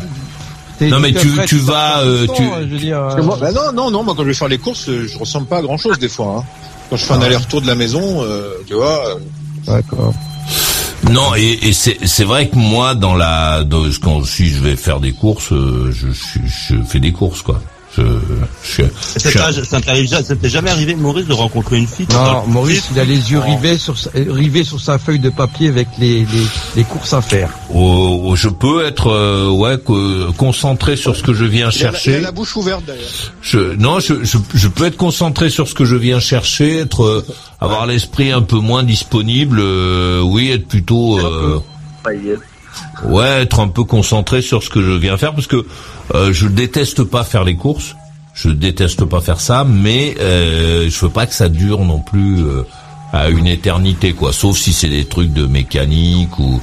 [0.90, 3.00] Non, mais tu- tu vas, tout euh, tu- Je veux dire.
[3.00, 5.18] Parce que moi, bah non, non, non, moi quand je vais faire les courses, je
[5.18, 6.38] ressemble pas à grand chose des fois.
[6.40, 6.44] Hein.
[6.90, 9.08] Quand je fais un aller-retour de la maison, euh, tu vois.
[9.10, 9.16] euh,
[9.68, 10.14] D'accord.
[11.10, 14.76] Non, et, et c'est c'est vrai que moi, dans la, dans, quand si je vais
[14.76, 16.40] faire des courses, euh, je, je,
[16.76, 17.62] je fais des courses, quoi.
[17.96, 18.02] Je,
[18.64, 18.84] je,
[19.20, 22.08] Ça je- t'arrive- ça t'arrive ja- ça t'est jamais arrivé, Maurice, de rencontrer une fille
[22.12, 25.30] Non, Maurice, il a les yeux rivés sur sa, euh, rivés sur sa feuille de
[25.30, 26.26] papier avec les, les,
[26.76, 27.50] les courses à faire.
[27.72, 29.78] Oh, oh, je peux être euh, ouais
[30.38, 32.20] concentré sur ce que je viens il a la- il a chercher.
[32.22, 33.04] la bouche ouverte d'ailleurs.
[33.44, 37.04] Je, non, je, je, je peux être concentré sur ce que je viens chercher, être
[37.04, 37.26] euh,
[37.62, 39.60] avoir l'esprit un peu moins disponible.
[39.62, 41.60] euh, oui, être plutôt euh,
[43.06, 45.66] ouais, être un peu concentré sur ce que je viens faire parce que
[46.14, 47.96] euh, je déteste pas faire les courses.
[48.34, 52.40] Je déteste pas faire ça, mais euh, je veux pas que ça dure non plus
[52.44, 52.64] euh,
[53.12, 54.34] à une éternité, quoi.
[54.34, 56.60] Sauf si c'est des trucs de mécanique ou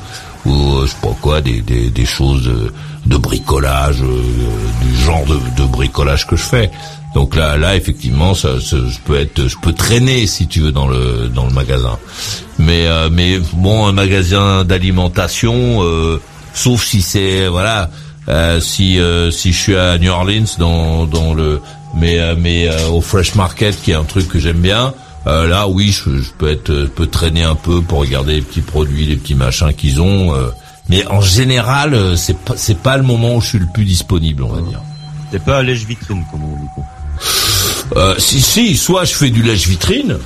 [0.47, 2.51] ou euh, je sais pas quoi, des des, des choses
[3.07, 4.23] de bricolage, euh,
[4.83, 6.71] du genre de, de bricolage que je fais.
[7.15, 10.73] Donc là, là effectivement, ça, ça- je peux être, je peux traîner si tu veux
[10.73, 11.99] dans le dans le magasin.
[12.59, 15.83] Mais mais bon, un magasin d'alimentation,
[16.53, 17.91] sauf si c'est voilà,
[18.29, 21.61] euh, si euh, si je suis à New Orleans dans dans le
[21.97, 24.93] mais euh, mais euh, au Fresh Market qui est un truc que j'aime bien.
[25.27, 28.43] euh, là, oui, je, je peux être, je peux traîner un peu pour regarder les
[28.43, 30.35] petits produits, les petits machins qu'ils ont.
[30.35, 30.49] euh,
[30.89, 34.43] mais en général, c'est pas c'est pas le moment où je suis le plus disponible,
[34.43, 34.81] on va dire.
[35.31, 36.83] T'es pas à lèche-vitrine, comme on dit.
[37.97, 40.19] Euh, si, si, soit je fais du lèche-vitrine,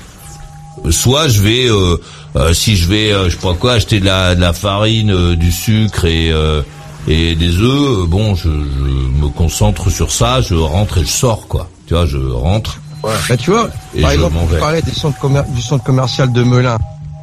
[0.90, 1.96] soit je vais, euh,
[2.36, 5.10] euh, si je vais, euh, je sais pas quoi, acheter de la, de la farine,
[5.10, 6.62] euh, du sucre et euh,
[7.08, 8.02] et des œufs.
[8.02, 11.68] euh, Bon, je, je me concentre sur ça, je rentre et je sors, quoi.
[11.86, 12.78] Tu vois, je rentre.
[13.02, 16.42] Bah, tu vois, Et par je exemple, tu parlais des centres du centre commercial de
[16.42, 16.78] Melun.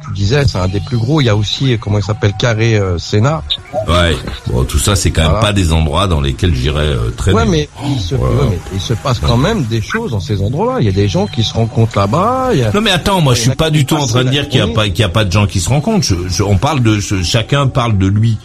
[0.06, 1.20] Tu disais, c'est un des plus gros.
[1.20, 3.42] Il y a aussi, comment il s'appelle, Carré euh, Sénat.
[3.88, 4.16] Ouais.
[4.48, 7.36] Bon, tout ça, c'est quand même pas des endroits dans lesquels j'irais euh, traîner.
[7.38, 8.20] Ouais, mais il se, Ouais.
[8.20, 10.80] ouais, mais il se passe quand même des choses dans ces endroits-là.
[10.80, 12.50] Il y a des gens qui se rencontrent là-bas.
[12.52, 14.30] il y a- Non mais attends, moi je suis pas du tout en train de
[14.30, 16.04] dire qu'il y a pas qu'il y a pas de gens qui se rencontrent.
[16.06, 18.38] Je, je- on parle de chacun parle de lui.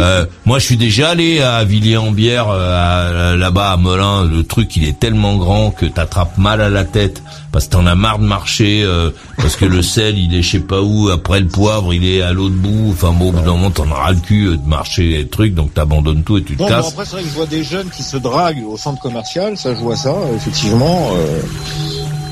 [0.00, 4.24] Euh, moi je suis déjà allé à Villiers-en-Bière euh, là-bas à Melun.
[4.24, 7.22] Le truc il est tellement grand que t'attrapes mal à la tête
[7.52, 10.52] parce que t'en as marre de marcher euh, parce que le sel il est je
[10.52, 11.08] sais pas où.
[11.10, 12.90] Après le poivre il est à l'autre bout.
[12.92, 15.74] Enfin bon au bout d'un moment t'en auras le cul de marcher et trucs donc
[15.74, 16.88] t'abandonnes tout et tu te Bon, bon, casses.
[16.88, 19.74] après, c'est vrai que je vois des jeunes qui se draguent au centre commercial, ça,
[19.74, 21.10] je vois ça, effectivement.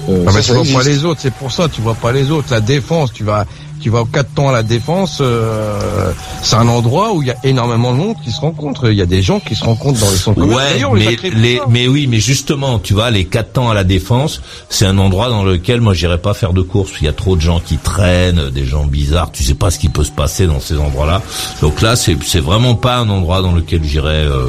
[0.09, 0.78] Euh, Ah, ça, mais ça tu vois existe.
[0.78, 2.48] pas les autres, c'est pour ça, tu vois pas les autres.
[2.51, 3.44] La défense, tu vas,
[3.80, 7.30] tu vas au quatre temps à la défense, euh, c'est un endroit où il y
[7.30, 8.90] a énormément de monde qui se rencontre.
[8.90, 10.42] Il y a des gens qui se rencontrent dans les centres.
[10.42, 13.84] Ouais, les mais, les, mais oui, mais justement, tu vois, les quatre temps à la
[13.84, 16.92] défense, c'est un endroit dans lequel moi j'irais pas faire de course.
[17.01, 19.30] Il y a trop de gens qui traînent, des gens bizarres.
[19.32, 21.22] Tu sais pas ce qui peut se passer dans ces endroits-là.
[21.62, 24.46] Donc là, c'est c'est vraiment pas un endroit dans lequel j'irais euh,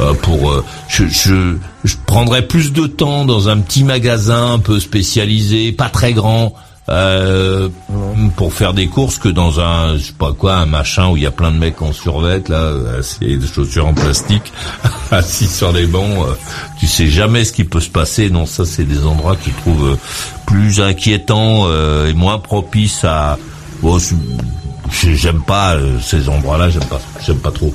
[0.00, 0.50] euh, pour.
[0.50, 5.72] euh, je, je je prendrais plus de temps dans un petit magasin un peu spécialisé,
[5.72, 6.54] pas très grand.
[6.90, 7.68] euh,
[8.36, 11.22] pour faire des courses que dans un, je sais pas quoi, un machin où il
[11.22, 12.72] y a plein de mecs en survêt là,
[13.02, 14.50] c'est des chaussures en plastique,
[15.10, 16.26] assis sur les bancs.
[16.26, 16.32] euh,
[16.80, 18.30] tu sais jamais ce qui peut se passer.
[18.30, 19.96] Non, ça c'est des endroits qui trouvent euh,
[20.46, 23.36] plus inquiétants euh, et moins propices à.
[23.82, 24.14] Bon, je-
[24.90, 27.74] je- j'aime pas ces endroits-là, j'aime pas, j'aime pas trop.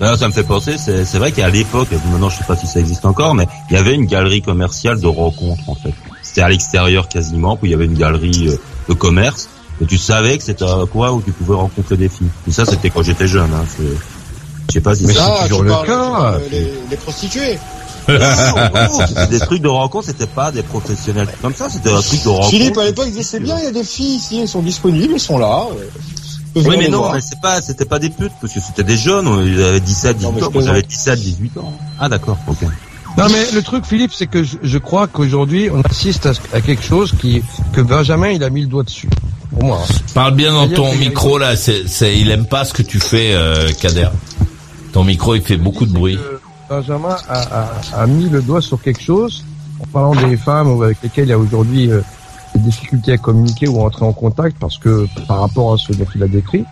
[0.00, 2.66] D'ailleurs, ça me fait penser, c'est c'est vrai qu'à l'époque, maintenant je sais pas si
[2.66, 5.92] ça existe encore, mais il y avait une galerie commerciale de rencontres en fait.
[6.22, 8.56] C'était à l'extérieur quasiment, puis il y avait une galerie euh,
[8.88, 9.48] de commerce,
[9.80, 12.28] et tu savais que c'était un coin où tu pouvais rencontrer des filles.
[12.46, 13.50] Et ça, c'était quand j'étais jeune.
[13.52, 13.64] Hein.
[14.68, 15.14] Je sais pas si c'est
[15.48, 16.32] toujours le cas.
[16.34, 17.58] euh, les, les prostituées.
[18.08, 22.22] Non, c'était des trucs de rencontre, c'était pas des professionnels comme ça, c'était un truc
[22.24, 22.48] de rencontre.
[22.50, 24.62] Philippe, à l'époque, il disait c'est bien, il y a des filles ici, elles sont
[24.62, 25.66] disponibles, elles sont là.
[26.66, 27.14] Oui, mais non, voir.
[27.14, 30.20] mais c'est pas, c'était pas des putes, parce que c'était des jeunes, ils avaient 17,
[30.22, 30.76] Non, 18 mais ans, plaisante.
[30.88, 31.72] 17, 18 ans.
[31.98, 32.58] Ah, d'accord, ok.
[33.16, 36.84] Non mais le truc Philippe, c'est que je, je crois qu'aujourd'hui on assiste à, quelque
[36.84, 37.42] chose qui
[37.72, 39.08] que Benjamin il a mis le doigt dessus.
[39.50, 39.80] Pour moi.
[39.82, 39.94] hein.
[40.14, 41.56] Parle bien dans ton micro là.
[41.56, 44.10] C'est, c'est, il aime pas ce que tu fais, euh, Kader.
[44.92, 46.16] Ton micro il fait beaucoup de bruit.
[46.70, 49.44] Benjamin a, a, a mis le doigt sur quelque chose
[49.82, 52.02] en parlant des femmes avec lesquelles il y a aujourd'hui euh,
[52.58, 55.92] des difficultés à communiquer ou à entrer en contact parce que par rapport à ce
[55.92, 56.64] dont il a décrit.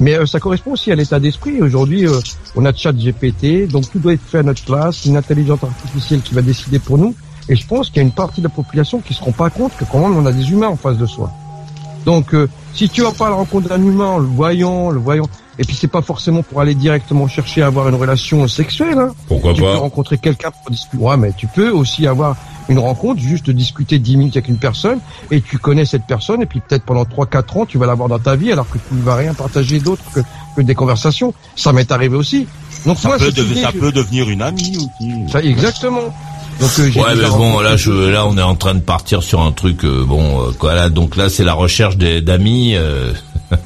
[0.00, 1.60] Mais euh, ça correspond aussi à l'état d'esprit.
[1.60, 2.20] Aujourd'hui, euh,
[2.56, 6.20] on a chat GPT, donc tout doit être fait à notre place, une intelligence artificielle
[6.22, 7.14] qui va décider pour nous.
[7.48, 9.50] Et je pense qu'il y a une partie de la population qui se rend pas
[9.50, 11.30] compte que quand même on a des humains en face de soi.
[12.04, 15.24] Donc, euh, si tu vas pas à la rencontre d'un humain, le voyant, le voyant,
[15.58, 18.98] et puis c'est pas forcément pour aller directement chercher à avoir une relation sexuelle.
[18.98, 19.14] Hein.
[19.28, 20.96] Pourquoi tu peux pas rencontrer quelqu'un pour discuter.
[21.02, 22.36] Ouais, mais tu peux aussi avoir
[22.68, 24.98] une rencontre, juste discuter 10 minutes avec une personne,
[25.30, 28.18] et tu connais cette personne, et puis peut-être pendant 3-4 ans, tu vas l'avoir dans
[28.18, 30.20] ta vie, alors que tu ne vas rien partager d'autre que,
[30.56, 31.34] que des conversations.
[31.56, 32.46] Ça m'est arrivé aussi.
[32.86, 35.30] Donc Ça, moi, peut, ça je- peut devenir une amie aussi.
[35.30, 36.14] ça, exactement.
[36.60, 39.22] Donc, euh, j'ai Ouais, mais bon, là, je, là, on est en train de partir
[39.22, 42.76] sur un truc, euh, bon, euh, quoi, là, donc là, c'est la recherche des- d'amis.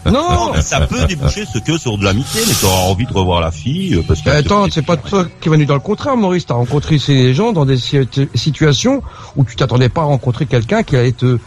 [0.07, 3.07] Euh, Non, mais ça peut déboucher ce que sur de l'amitié, mais tu auras envie
[3.07, 4.30] de revoir la fille, euh, parce que...
[4.30, 6.47] Attends, c'est pas toi qui est venu dans le contraire, Maurice.
[6.47, 7.99] T'as rencontré ces gens dans des si-
[8.34, 9.03] situations
[9.36, 11.39] où tu t'attendais pas à rencontrer quelqu'un qui allait te,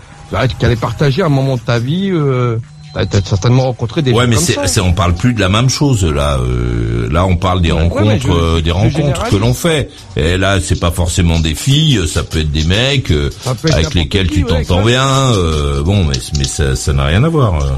[0.57, 2.09] qui allait partager un moment de ta vie.
[2.11, 2.57] Euh,
[2.93, 6.03] t'as certainement rencontré des Ouais, gens mais c'est, on parle plus de la même chose
[6.03, 6.37] là.
[6.39, 9.89] Euh, là, on parle des Ouais, rencontres, je- euh, des rencontres que l'on fait.
[10.17, 13.29] Et là, c'est pas forcément des filles, ça peut être des mecs euh,
[13.71, 15.07] avec lesquels qui, tu t'entends bien.
[15.07, 17.69] euh, bon, mais mais ça, ça n'a rien à voir euh,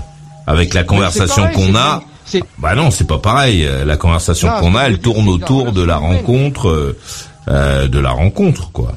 [0.47, 2.03] avec la conversation qu'on a.
[2.57, 3.65] Bah non, c'est pas pareil.
[3.65, 6.97] Euh, La conversation qu'on a, elle tourne autour de la rencontre, euh,
[7.49, 8.93] euh, de la rencontre, quoi.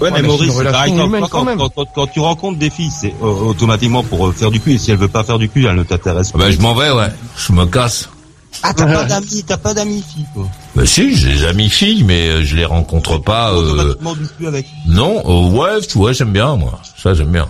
[0.00, 1.58] Ouais, Ouais, mais Maurice, quand, humaine quand, quand même.
[1.58, 4.72] quand, quand- quand tu rencontres des filles, c'est euh, automatiquement pour euh, faire du cul,
[4.74, 6.44] et si elle veut pas faire du cul, elle ne t'intéresse Ah pas.
[6.44, 7.08] Bah, je m'en vais, ouais.
[7.36, 8.08] Je me casse.
[8.62, 10.48] Ah, t'as pas d'amis, t'as pas d'amis filles, quoi.
[10.74, 13.52] Bah si, j'ai des amis filles, mais je les rencontre pas.
[13.52, 13.56] euh,
[13.92, 14.66] Automatiquement du cul avec.
[14.88, 16.80] Non, euh, ouais, tu vois, j'aime bien, moi.
[16.96, 17.46] Ça, j'aime bien.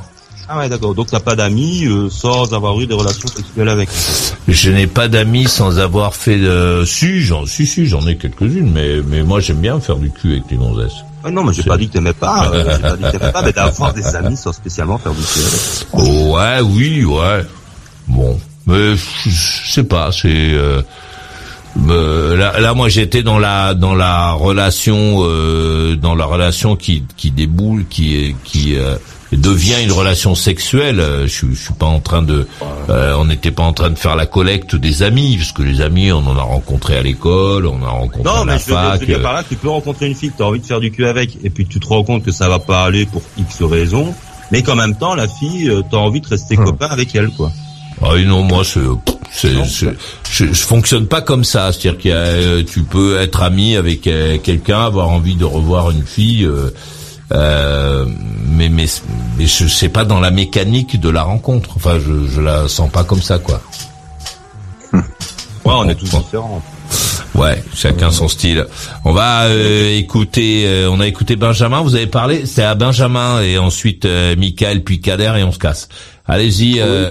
[0.49, 0.95] Ah ouais, d'accord.
[0.95, 3.89] Donc t'as pas d'amis euh, sans avoir eu des relations sexuelles avec.
[4.47, 6.85] Je n'ai pas d'amis sans avoir fait de...
[6.87, 10.33] Si, j'en, si, si, j'en ai quelques-unes, mais, mais moi, j'aime bien faire du cul
[10.33, 10.97] avec les gonzesses.
[11.25, 12.51] Ah non, mais j'ai pas dit que t'aimais pas.
[12.53, 15.23] euh, j'ai pas dit que t'aimais pas, mais d'avoir des amis sans spécialement faire du
[15.23, 15.87] cul avec.
[15.95, 17.45] Oh, ouais, oui, ouais.
[18.07, 20.29] Bon, mais je sais pas, c'est...
[20.29, 20.83] euh,
[22.37, 27.31] là, là, moi, j'étais dans la dans la relation euh, dans la relation qui qui
[27.31, 28.97] déboule, qui qui euh,
[29.37, 31.01] devient une relation sexuelle.
[31.01, 32.47] Euh, Je, suis- je suis pas en train de,
[32.91, 35.81] euh, on n'était pas en train de faire la collecte des amis, parce que les
[35.81, 38.65] amis, on en a rencontré à l'école, on a rencontré Non, à mais la je
[38.65, 39.01] veux, dire, je fac.
[39.01, 40.81] veux dire par là, que tu peux rencontrer une fille que t'as envie de faire
[40.81, 43.23] du cul avec, et puis tu te rends compte que ça va pas aller pour
[43.39, 44.15] X raisons,
[44.53, 46.65] mais qu'en même temps, la fille, euh, t'as envie de rester Hum.
[46.67, 47.51] copain avec elle, quoi.
[48.03, 49.87] Ah oui, non, moi, c'est, je,
[50.31, 51.73] je fonctionne pas comme ça.
[51.73, 55.91] C'est-à-dire qu'il y a, euh, tu peux être ami avec quelqu'un, avoir envie de revoir
[55.91, 56.71] une fille, euh,
[57.33, 58.05] euh,
[58.49, 58.87] mais mais
[59.39, 61.71] mais je sais pas dans la mécanique de la rencontre.
[61.77, 63.61] Enfin, je je la sens pas comme ça, quoi.
[64.93, 65.01] Ouais,
[65.65, 66.63] on est tous différents.
[67.35, 68.67] Ouais, chacun son style.
[69.05, 71.81] On va euh, écouter, euh, on a écouté Benjamin.
[71.81, 75.59] Vous avez parlé, c'est à Benjamin et ensuite euh, Michael puis Kader et on se
[75.59, 75.89] casse.
[76.29, 76.79] Allez-y.
[76.81, 77.11] euh,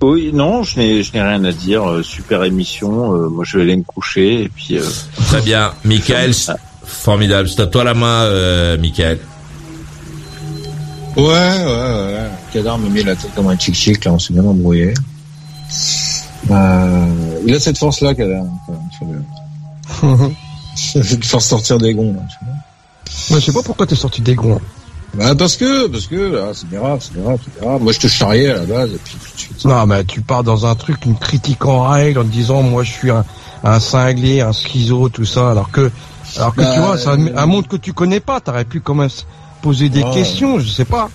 [0.00, 1.88] Oui, non, je n'ai, je n'ai rien à dire.
[1.90, 3.14] Euh, super émission.
[3.16, 4.78] Euh, moi, je vais aller me coucher et puis.
[4.78, 4.84] euh,
[5.26, 6.32] Très bien, Michael.
[6.84, 7.48] Formidable.
[7.48, 9.18] C'est à toi la main, euh, Michael.
[11.16, 12.30] Ouais, ouais, ouais.
[12.52, 14.94] Kadar me met la tête comme un chic-chic, là, on s'est bien embrouillé.
[16.50, 17.06] Euh,
[17.46, 18.44] il a cette force-là, Kadar.
[18.98, 22.54] faut le faire sortir des gonds, là, tu vois.
[23.30, 24.60] Moi, je sais pas pourquoi t'es sorti des gonds.
[25.14, 27.80] Bah, parce que, parce que, ah, c'est grave, c'est grave, c'est grave.
[27.80, 29.64] Moi, je te charriais à la base, et puis tout de suite.
[29.64, 32.82] Non, mais tu pars dans un truc, une critique en règle, en te disant, moi,
[32.82, 33.24] je suis un,
[33.62, 35.90] un cinglé, un schizo, tout ça, alors que,
[36.36, 38.40] alors que Bah, tu vois, c'est un, euh, un monde que tu connais pas.
[38.40, 39.22] T'aurais pu quand même se
[39.62, 40.10] poser des Ouais.
[40.12, 41.08] questions, je sais pas.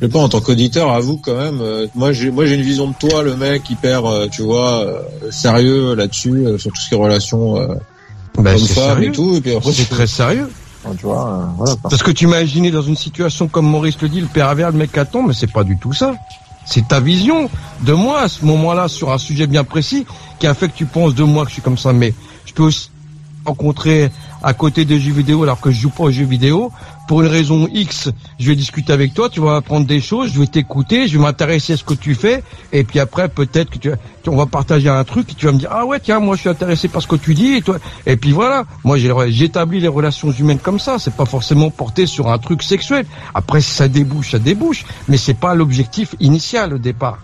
[0.00, 1.60] Je sais pas, en tant qu'auditeur, avoue quand même.
[1.60, 4.80] euh, moi, j'ai, moi, j'ai une vision de toi, le mec hyper, euh, tu vois,
[4.84, 7.68] euh, sérieux là-dessus, euh, sur tout ce qui est relations euh,
[8.34, 9.08] c'est homme-femme sérieux.
[9.08, 9.36] et tout.
[9.36, 10.50] Et puis après, C'est très sérieux.
[10.98, 11.76] tu vois, voilà.
[11.82, 14.98] Parce que tu imaginais dans une situation comme Maurice le dit, le pervers, le mec
[14.98, 16.14] attend, mais c'est pas du tout ça.
[16.66, 17.48] C'est ta vision
[17.82, 20.06] de moi à ce moment-là sur un sujet bien précis
[20.40, 21.92] qui a fait que tu penses de moi que je suis comme ça.
[21.92, 22.12] Mais
[22.46, 22.90] je peux aussi
[23.44, 24.10] rencontrer
[24.44, 26.70] à côté des jeux vidéo alors que je joue pas aux jeux vidéo.
[27.08, 30.40] Pour une raison X, je vais discuter avec toi, tu vas apprendre des choses, je
[30.40, 32.42] vais t'écouter, je vais m'intéresser à ce que tu fais,
[32.72, 33.90] et puis après peut-être que tu,
[34.26, 36.40] on va partager un truc et tu vas me dire ah ouais tiens moi je
[36.42, 37.78] suis intéressé par ce que tu dis et toi.
[38.06, 38.64] Et puis voilà.
[38.84, 40.98] Moi j'établis les relations humaines comme ça.
[40.98, 43.06] C'est pas forcément porté sur un truc sexuel.
[43.34, 44.84] Après ça débouche ça débouche.
[45.08, 47.18] Mais c'est pas l'objectif initial au départ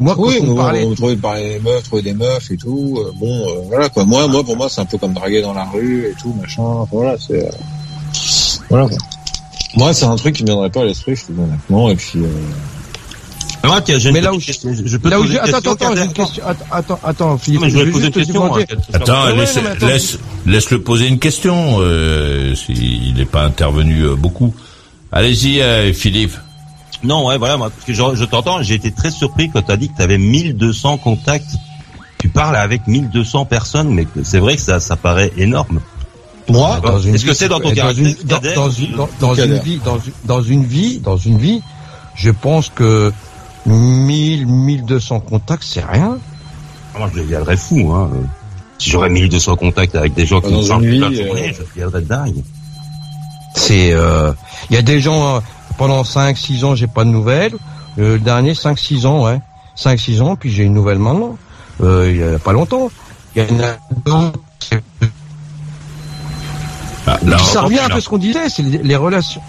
[0.00, 2.56] moi quand Oui, on bon, parlait on trouve par les meufs, trouver des meufs et
[2.56, 2.98] tout.
[2.98, 4.04] euh, bon, euh, voilà quoi.
[4.04, 6.86] Moi, moi, pour moi, c'est un peu comme draguer dans la rue et tout, machin.
[6.92, 7.44] Voilà, c'est.
[7.44, 7.50] euh,
[8.68, 8.98] Voilà quoi.
[9.76, 11.90] Moi, c'est un truc qui me viendrait pas à l'esprit, je te dis honnêtement.
[11.90, 12.18] Et puis.
[12.20, 12.26] Euh...
[13.64, 14.52] Moi, tiens, j'ai une Mais là où je-.
[14.52, 16.64] Je peux là te où poser une attends question, attends j'ai une Kader question attends
[16.70, 18.34] attends attends Philippe Non, mais je vais poser une question.
[18.44, 18.76] demander- hein.
[18.92, 19.86] Attends, Ouais, laisse, attends.
[19.88, 21.78] laisse, laisse-le poser une question.
[21.80, 24.54] Euh, s'il n'est pas intervenu euh, beaucoup.
[25.10, 26.36] Allez-y, euh, Philippe.
[27.02, 29.72] Non, ouais, voilà, moi, parce que je, je t'entends, j'ai été très surpris quand tu
[29.72, 31.50] as dit que tu avais 1200 contacts.
[32.18, 35.80] Tu parles avec 1200 personnes, mais que c'est vrai que ça, ça paraît énorme.
[36.48, 39.34] Moi, Dans une Est-ce que vie, c'est dans ton dans une, dans, une, dans, dans
[39.34, 39.60] une Kader.
[39.60, 41.60] vie, dans, une- dans une vie, dans une vie,
[42.14, 43.12] je pense que
[43.66, 46.18] 1000, 1200 contacts, c'est rien.
[46.94, 48.10] Ah, Moi, je deviendrais fou, hein.
[48.78, 51.48] Si j'aurais 1200 contacts avec des gens qui Dans me parlent toute la vie, journée,
[51.50, 52.42] euh, je deviendrais dingue.
[53.54, 54.32] C'est, euh,
[54.70, 55.42] il y a des gens,
[55.78, 57.54] pendant 5, 6 ans, j'ai pas de nouvelles.
[57.98, 59.40] Euh, le dernier, 5, 6 ans, ouais.
[59.74, 61.36] 5, 6 ans, puis j'ai une nouvelle maintenant.
[61.82, 62.90] Euh, il y a pas longtemps.
[63.34, 64.32] Il y en a
[67.06, 69.40] Ah, là, ça revient un peu à ce qu'on disait, c'est les, les relations.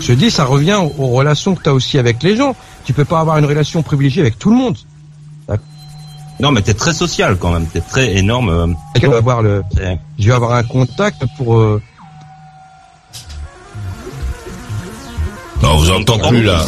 [0.00, 2.54] Je dis, ça revient aux, aux relations que tu as aussi avec les gens.
[2.84, 4.76] Tu peux pas avoir une relation privilégiée avec tout le monde.
[6.38, 8.48] Non, mais t'es très social quand même, t'es très énorme.
[8.48, 8.66] euh,
[8.98, 9.62] Je vais avoir le,
[10.18, 11.56] je vais avoir un contact pour.
[11.58, 11.82] euh,
[15.62, 16.64] Non, on vous entend plus là.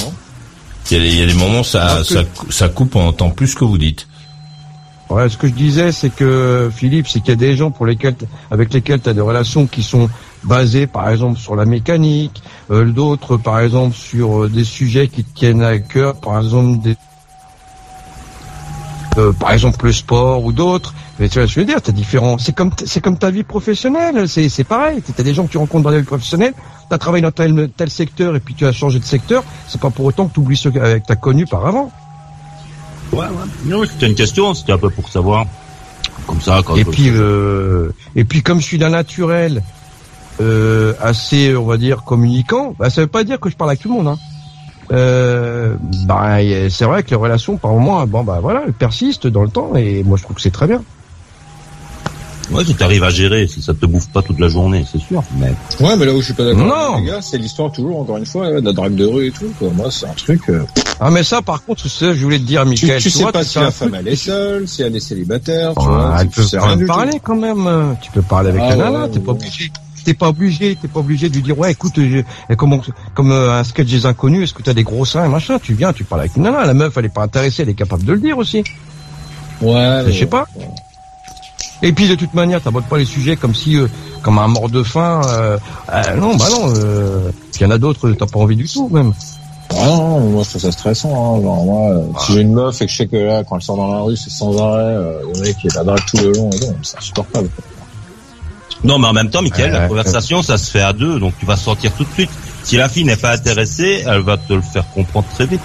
[0.91, 2.21] Il y, a, des- il y a des moments ça, que- ça,
[2.51, 4.07] ça coupe, on entend plus ce que vous dites.
[5.09, 7.87] Ouais, ce que je disais, c'est que Philippe, c'est qu'il y a des gens pour
[7.87, 8.15] lesquels,
[8.51, 10.09] avec lesquels tu as des relations qui sont
[10.43, 15.23] basées, par exemple, sur la mécanique, euh, d'autres, par exemple, sur euh, des sujets qui
[15.25, 16.97] te tiennent à cœur, par exemple, des,
[19.19, 20.95] euh, par exemple, le sport ou d'autres.
[21.19, 22.39] Mais tu vois, ce que je veux dire, t'as différents.
[22.39, 24.27] C'est comme, c'est comme ta vie professionnelle.
[24.29, 25.03] C'est, c'est pareil.
[25.15, 26.55] T'as des gens que tu rencontres dans la vie professionnelle.
[26.93, 29.43] T'as travaillé dans tel, tel secteur et puis tu as changé de secteur.
[29.67, 31.91] C'est pas pour autant que tu oublies ceux que euh, que t'as connus par avant.
[33.13, 33.25] Ouais, ouais.
[33.65, 35.47] Non, c'était une question, c'était un peu pour savoir.
[36.27, 39.63] Comme ça, quand Et puis, euh, et puis comme je suis d'un naturel
[40.43, 43.81] euh, assez, on va dire, communicant, bah, ça veut pas dire que je parle avec
[43.81, 44.09] tout le monde.
[44.09, 44.19] Hein.
[44.93, 45.75] Euh,
[46.05, 49.49] bah, c'est vrai que les relations, par moment, bon bah voilà, elles persistent dans le
[49.49, 50.83] temps, et moi je trouve que c'est très bien.
[52.51, 55.23] Ouais, si t'arrives à gérer, si ça te bouffe pas toute la journée, c'est sûr.
[55.39, 58.17] Mais Ouais, mais là où je suis pas d'accord les gars, c'est l'histoire toujours, encore
[58.19, 59.51] une fois, de la drague de rue et tout.
[59.59, 59.71] Quoi.
[59.71, 60.41] Moi, c'est un truc.
[60.51, 60.63] euh,
[61.01, 63.01] Ah mais ça, par contre, que je voulais te dire, tu, Michael.
[63.01, 65.71] tu sais vois, pas tu si la femme elle est seule, si elle est célibataire,
[65.75, 66.17] tu Ah, vois.
[66.21, 67.67] elle tu peut parler quand même.
[67.67, 69.05] euh, Tu peux parler avec Ah, la ouais, nana.
[69.05, 69.73] ouais, T'es pas obligé.
[70.05, 70.77] T'es pas obligé.
[70.83, 72.23] T'es pas obligé de lui dire ouais, écoute, je-
[73.15, 75.75] comme euh, un sketch des inconnus, est-ce que t'as des gros seins et machin Tu
[75.75, 76.67] viens, tu parles avec une nana.
[76.67, 78.65] La meuf, elle est pas intéressée, elle est capable de le dire aussi.
[79.61, 80.47] Ouais, Je sais pas.
[81.83, 83.89] Et puis de toute manière, t'abordes pas les sujets comme si, euh,
[84.23, 85.21] comme un mort de faim.
[85.27, 85.59] Euh,
[85.93, 86.73] euh, non, bah non.
[86.77, 89.13] Euh, il y en a d'autres, t'as pas envie du tout même.
[89.75, 91.09] Ah non, non, moi je trouve ça stressant.
[91.11, 91.43] Hein.
[91.43, 93.63] Genre, moi, euh, si j'ai une meuf et que je sais que là, quand elle
[93.63, 96.33] sort dans la rue, c'est sans arrêt, euh, le mec qui la drague tout le
[96.33, 97.49] long, et non, c'est insupportable.
[98.85, 99.89] non, mais en même temps, Michael, Ouais, la ouais.
[99.89, 102.31] conversation, ça se fait à deux, donc tu vas sortir tout de suite.
[102.65, 105.63] Si la fille n'est pas intéressée, elle va te le faire comprendre très vite.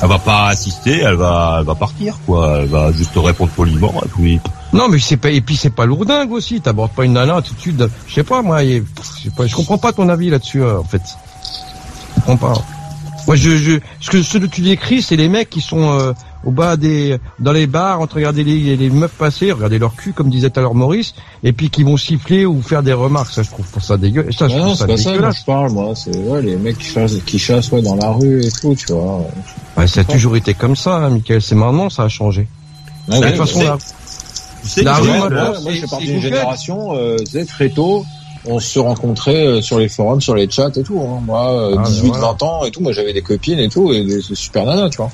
[0.00, 2.58] Elle va pas assister, elle va, elle va partir, quoi.
[2.60, 4.40] Elle va juste te répondre poliment, et puis.
[4.72, 5.30] Non, mais c'est pas.
[5.30, 6.60] Et puis c'est pas lourdingue aussi.
[6.60, 7.82] T'abordes pas une nana tout de suite.
[8.06, 8.62] Je sais pas moi.
[8.62, 8.82] Je
[9.24, 11.02] je comprends pas ton avis là-dessus euh, en fait.
[12.16, 12.60] Je comprends pas.
[13.26, 16.12] Moi, je, je, ce que ce que tu décris, c'est les mecs qui sont euh,
[16.48, 19.78] au bas des, dans les bars, en train de regarder les, les meufs passer, regarder
[19.78, 21.12] leur cul, comme disait tout à l'heure Maurice,
[21.42, 23.30] et puis qui vont siffler ou faire des remarques.
[23.32, 24.26] Ça, je trouve ça dégueu.
[24.32, 25.40] Ça, je trouve non, ça c'est pas ça dont dégueulasse.
[25.40, 25.92] je parle, moi.
[25.94, 28.94] C'est ouais, les mecs qui chassent, qui chassent ouais, dans la rue et tout, tu
[28.94, 29.26] vois.
[29.76, 31.42] Ouais, ça a toujours été comme ça, hein, Michael.
[31.42, 32.48] C'est maintenant, ça a changé.
[33.08, 33.76] Ouais, de toute façon, là,
[34.62, 38.06] Tu sais, La rue, moi, je fais partie d'une génération, euh, tu sais, très tôt,
[38.44, 41.00] on se rencontrait euh, sur les forums, sur les chats et tout.
[41.00, 41.20] Hein.
[41.24, 42.26] Moi, euh, Ah, mais 18, voilà.
[42.28, 44.90] 20 ans et tout, moi j'avais des copines et tout, et des des super nanas,
[44.90, 45.10] tu vois.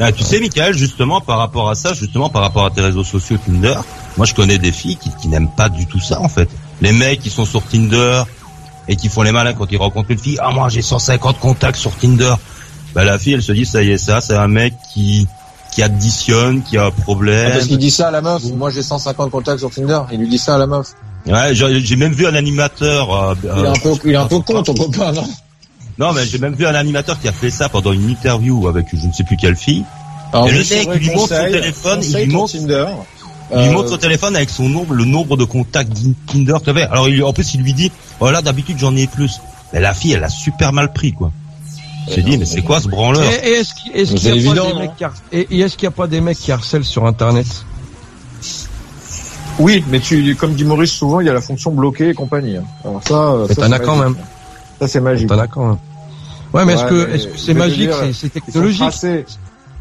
[0.00, 3.04] Ah, tu sais, Michael, justement, par rapport à ça, justement, par rapport à tes réseaux
[3.04, 3.76] sociaux Tinder,
[4.16, 6.48] moi, je connais des filles qui, qui n'aiment pas du tout ça, en fait.
[6.80, 8.22] Les mecs qui sont sur Tinder
[8.88, 10.38] et qui font les malins quand ils rencontrent une fille.
[10.40, 12.34] Ah, moi, j'ai 150 contacts sur Tinder.
[12.94, 15.26] bah la fille elle se dit ça y est ça, c'est un mec qui
[15.72, 17.48] qui additionne, qui a un problème.
[17.48, 18.42] Ah, parce qu'il dit ça à la meuf.
[18.44, 20.00] Moi, j'ai 150 contacts sur Tinder.
[20.12, 20.92] Il lui dit ça à la meuf.
[21.26, 23.14] Ouais, j'ai j'ai même vu un animateur.
[23.14, 25.26] euh, Il est un peu, il est un peu con, ton copain, non?
[25.98, 28.86] Non, mais j'ai même vu un animateur qui a fait ça pendant une interview avec
[28.92, 29.84] je ne sais plus quelle fille.
[30.32, 32.86] Alors, et le mec, il lui montre son téléphone, il lui montre, Tinder.
[33.52, 35.92] il lui Euh, montre son téléphone avec son nombre, le nombre de contacts
[36.26, 36.82] Tinder que tu avais.
[36.84, 39.40] Alors, il, en plus, il lui dit, voilà, d'habitude, j'en ai plus.
[39.72, 41.30] Mais la fille, elle a super mal pris, quoi.
[42.08, 43.22] S'est dit, mais c'est quoi ce branleur?
[43.22, 44.96] Et, et est-ce qu'il est-ce Mais qu'il y a c'est pas évident, des non mecs
[44.96, 47.46] qui har- et, et est-ce qu'il y a pas des mecs qui harcèlent sur Internet?
[49.58, 52.56] Oui, mais tu, comme dit Maurice souvent, il y a la fonction bloquée et compagnie.
[52.56, 52.64] hein.
[52.84, 54.16] Alors ça, euh, Mais ça, t'en as quand même.
[54.80, 55.28] Ça, c'est magique.
[55.28, 55.78] T'en as quand même.
[56.52, 59.24] Ouais, mais est-ce que est-ce que c'est magique, c'est- c'est Ils sont technologique tracés.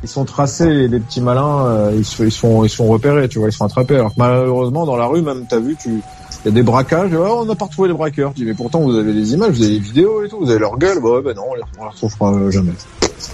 [0.04, 3.38] Ils sont tracés, les, petits malins, euh, ils, sont, ils sont, ils sont repérés, tu
[3.38, 3.96] vois, ils sont attrapés.
[3.96, 7.12] Alors que malheureusement, dans la rue, même, t'as vu, tu, il y a des braquages.
[7.14, 8.34] Oh, on n'a pas retrouvé les braqueurs.
[8.34, 10.50] Tu dis, mais pourtant, vous avez des images, vous avez des vidéos et tout, vous
[10.50, 11.00] avez leur gueule.
[11.04, 12.72] Bah ouais, bah non, on les, on les retrouvera jamais.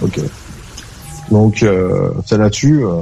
[0.02, 0.20] Ok.
[1.30, 2.84] Donc, euh, c'est là-dessus.
[2.84, 3.00] euh,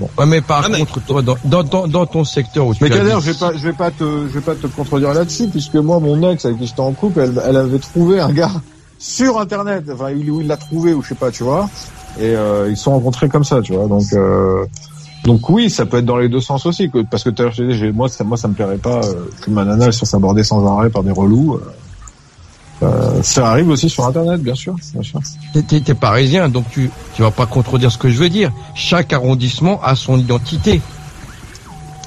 [0.00, 2.82] Ouais, mais par Ah, mais- contre, toi, dans, dans, dans, dans ton secteur où tu
[2.82, 5.14] Mais Kader, dit- je vais pas, je vais pas te, je vais pas te contredire
[5.14, 8.32] là-dessus, puisque moi, mon ex avec qui j'étais en couple, elle, elle avait trouvé un
[8.32, 8.50] gars
[8.98, 11.68] sur Internet, enfin, il, où il l'a trouvé ou je sais pas, tu vois,
[12.18, 14.04] et euh, ils se sont rencontrés comme ça, tu vois, donc.
[14.12, 14.64] Euh,
[15.24, 17.44] donc oui, ça peut être dans les deux sens aussi, que, parce que tout à
[17.46, 19.64] l'heure, je te disais, j'ai- moi, ça, moi, ça me plairait pas euh, que ma
[19.64, 21.54] nana elle fasse aborder sans arrêt par des relous.
[21.54, 21.60] euh,
[22.84, 25.20] euh, ça arrive aussi sur Internet, bien sûr, bien sûr.
[25.66, 28.52] T'es- parisien, donc tu tu vas pas contredire ce que je veux dire.
[28.74, 30.80] Chaque arrondissement a son identité.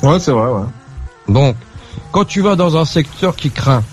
[0.04, 1.34] Ouais, c'est vrai, ouais.
[1.34, 1.56] Donc,
[2.12, 3.84] quand tu vas dans un secteur qui craint,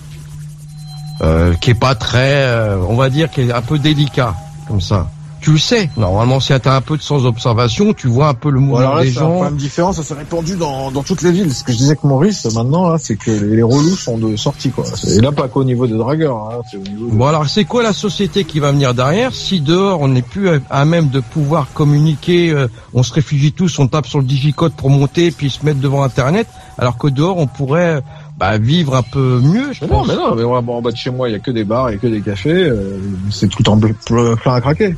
[1.23, 4.35] euh, qui est pas très, euh, on va dire, qui est un peu délicat,
[4.69, 5.09] comme ça,
[5.44, 5.90] tu le sais.
[5.98, 8.94] Normalement, si t'as un peu de sans observation, tu vois un peu le mouvement alors
[8.96, 9.32] là, des c'est un gens.
[9.34, 11.52] problème différent, ça s'est répandu dans, dans toutes les villes.
[11.52, 14.70] Ce que je disais avec Maurice, maintenant, là, c'est que les, relous sont de sortie,
[14.70, 14.84] quoi.
[15.06, 17.12] Et là, pas qu'au niveau des dragueurs, hein, c'est au niveau de...
[17.14, 20.48] Bon alors c'est quoi la société qui va venir derrière si dehors on n'est plus
[20.48, 24.24] à- à même de pouvoir communiquer, euh, on se réfugie tous, on tape sur le
[24.24, 26.46] digicode pour monter puis se mettre devant internet,
[26.78, 28.02] alors que dehors on pourrait
[28.38, 30.08] bah, vivre un peu mieux, je Mais non, pense.
[30.08, 31.94] mais non, mais en bas de chez moi, il y a que des bars, il
[31.94, 32.98] y a que des cafés, euh,
[33.30, 34.96] c'est tout en plein à craquer.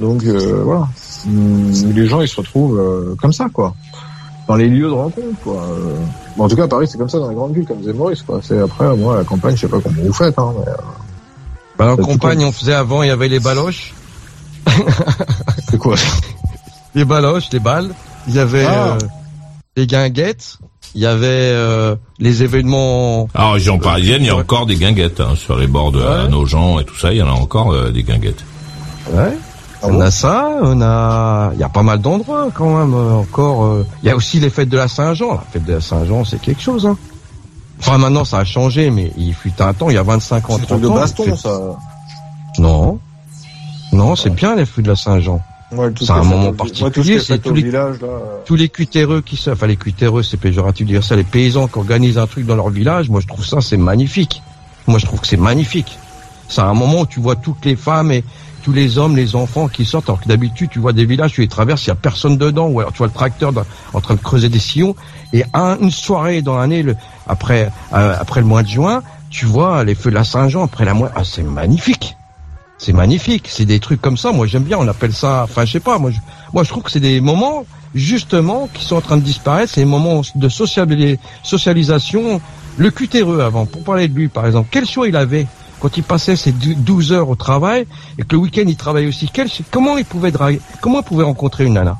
[0.00, 0.88] Donc euh, voilà,
[1.94, 3.74] les gens ils se retrouvent euh, comme ça, quoi,
[4.48, 5.62] dans les lieux de rencontre, quoi.
[5.62, 5.94] Euh,
[6.36, 7.92] bon, en tout cas, à Paris, c'est comme ça dans les grandes villes, comme disait
[7.92, 8.40] Maurice, quoi.
[8.42, 10.52] C'est après, moi, la campagne, je sais pas comment vous faites, hein.
[10.58, 10.76] Mais, euh,
[11.78, 13.92] Bah, en campagne on faisait avant, il y avait les baloches,
[15.70, 15.96] c'est quoi?
[16.94, 17.90] Les baloches, les balles,
[18.28, 18.94] il y avait Ah.
[18.94, 18.98] euh,
[19.76, 20.58] les guinguettes,
[20.94, 23.28] il y avait euh, les événements.
[23.34, 26.00] Alors, en région parisienne, il y a encore des guinguettes hein, sur les bords de
[26.00, 26.28] Ouais.
[26.28, 27.12] nos gens et tout ça.
[27.12, 28.42] Il y en a encore euh, des guinguettes.
[29.12, 29.36] Ouais.
[29.82, 32.94] Ah on bon a ça, on a, il y a pas mal d'endroits quand même
[32.94, 33.64] euh, encore.
[33.64, 35.32] euh, Il y a aussi les fêtes de la Saint-Jean.
[35.34, 36.84] La fête de la Saint-Jean, c'est quelque chose.
[36.86, 36.96] Hein.
[37.78, 40.56] Enfin maintenant ça a changé, mais il fut un temps, il y a 25 ans,
[40.56, 40.94] C'est un 30 truc de ans.
[40.94, 41.60] baston, c'est- ça.
[42.58, 42.98] Non,
[43.92, 45.40] non, c'est bien les fêtes de la Saint-Jean.
[45.72, 48.08] Ouais, C'est ce un moment particulier, ouais, c'est tous les- village, là.
[48.08, 51.22] euh, Tous les cutéreux qui se, enfin les cutéreux, c'est péjoratif de dire ça, les
[51.24, 54.42] paysans qui organisent un truc dans leur village, moi je trouve ça c'est magnifique.
[54.88, 55.96] Moi je trouve que c'est magnifique.
[56.48, 58.24] C'est un moment où tu vois toutes les femmes et
[58.62, 61.40] tous les hommes, les enfants qui sortent, alors que d'habitude tu vois des villages, tu
[61.40, 63.52] les traverses, il y a personne dedans, ou alors tu vois le tracteur
[63.92, 64.94] en train de creuser des sillons,
[65.32, 66.84] et un- une soirée dans l'année,
[67.26, 70.84] après euh, après le mois de juin, tu vois les feux de la Saint-Jean après
[70.84, 72.16] la mois, ah c'est magnifique.
[72.78, 74.32] C'est magnifique, c'est des trucs comme ça.
[74.32, 74.78] Moi, j'aime bien.
[74.78, 75.98] On appelle ça, enfin, je sais pas.
[75.98, 76.16] Moi, je,
[76.54, 79.70] moi, je trouve que c'est des moments justement qui sont en train de disparaître.
[79.74, 82.40] C'est des moments de sociali- socialisation.
[82.78, 85.46] Le cutéreux avant, pour parler de lui, par exemple, quel choix il avait
[85.80, 87.86] quand il passait ses dou- 12 heures au travail
[88.18, 89.28] et que le week-end il travaillait aussi.
[89.32, 91.96] Quel, comment il pouvait draguer, comment il pouvait rencontrer une nana?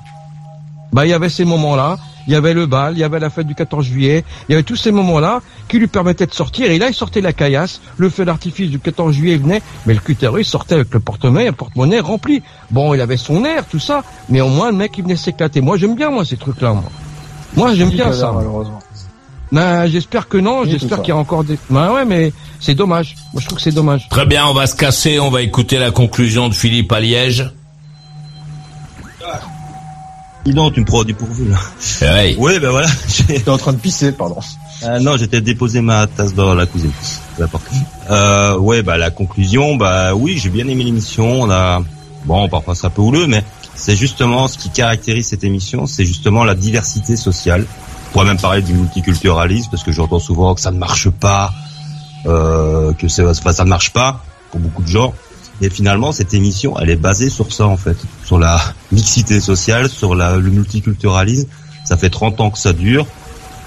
[0.93, 1.99] Bah, il y avait ces moments-là.
[2.27, 4.55] Il y avait le bal, il y avait la fête du 14 juillet, il y
[4.55, 6.71] avait tous ces moments-là qui lui permettaient de sortir.
[6.71, 10.01] Et là, il sortait la caillasse, le feu d'artifice du 14 juillet venait, mais le
[10.01, 12.43] cutéreux, il sortait avec le porte-monnaie, un porte-monnaie rempli.
[12.71, 15.61] Bon, il avait son air, tout ça, mais au moins, le mec, il venait s'éclater.
[15.63, 16.85] Moi, j'aime bien, moi, ces trucs-là, moi.
[17.57, 18.33] Moi, j'aime bien ça.
[18.33, 18.79] Malheureusement.
[19.53, 21.59] Ben, j'espère que non, j'espère qu'il y a encore des...
[21.71, 23.17] Ben ouais, mais c'est dommage.
[23.33, 24.09] Moi, je trouve que c'est dommage.
[24.09, 25.19] Très bien, on va se casser.
[25.19, 27.51] On va écouter la conclusion de Philippe à Liège.
[30.45, 31.59] Dis donc, tu me prends du pourvu, là.
[32.01, 32.37] Hey.
[32.39, 32.89] Oui, ben voilà.
[33.27, 34.39] T'es en train de pisser, pardon.
[34.83, 36.65] Ah non, j'étais déposé ma tasse dans la
[37.41, 37.65] importe.
[38.11, 41.43] Euh, ouais, bah la conclusion, bah oui, j'ai bien aimé l'émission.
[41.43, 41.83] On a,
[42.25, 43.45] bon, parfois c'est un peu houleux, mais
[43.75, 47.67] c'est justement ce qui caractérise cette émission, c'est justement la diversité sociale.
[48.11, 51.53] On pourrait même parler du multiculturalisme parce que j'entends souvent que ça ne marche pas,
[52.27, 55.15] euh, que enfin, ça ne marche pas pour beaucoup de gens.
[55.61, 58.61] Et finalement, cette émission, elle est basée sur ça en fait, sur la
[58.93, 61.47] mixité sociale, sur la, le multiculturalisme.
[61.85, 63.07] Ça fait 30 ans que ça dure.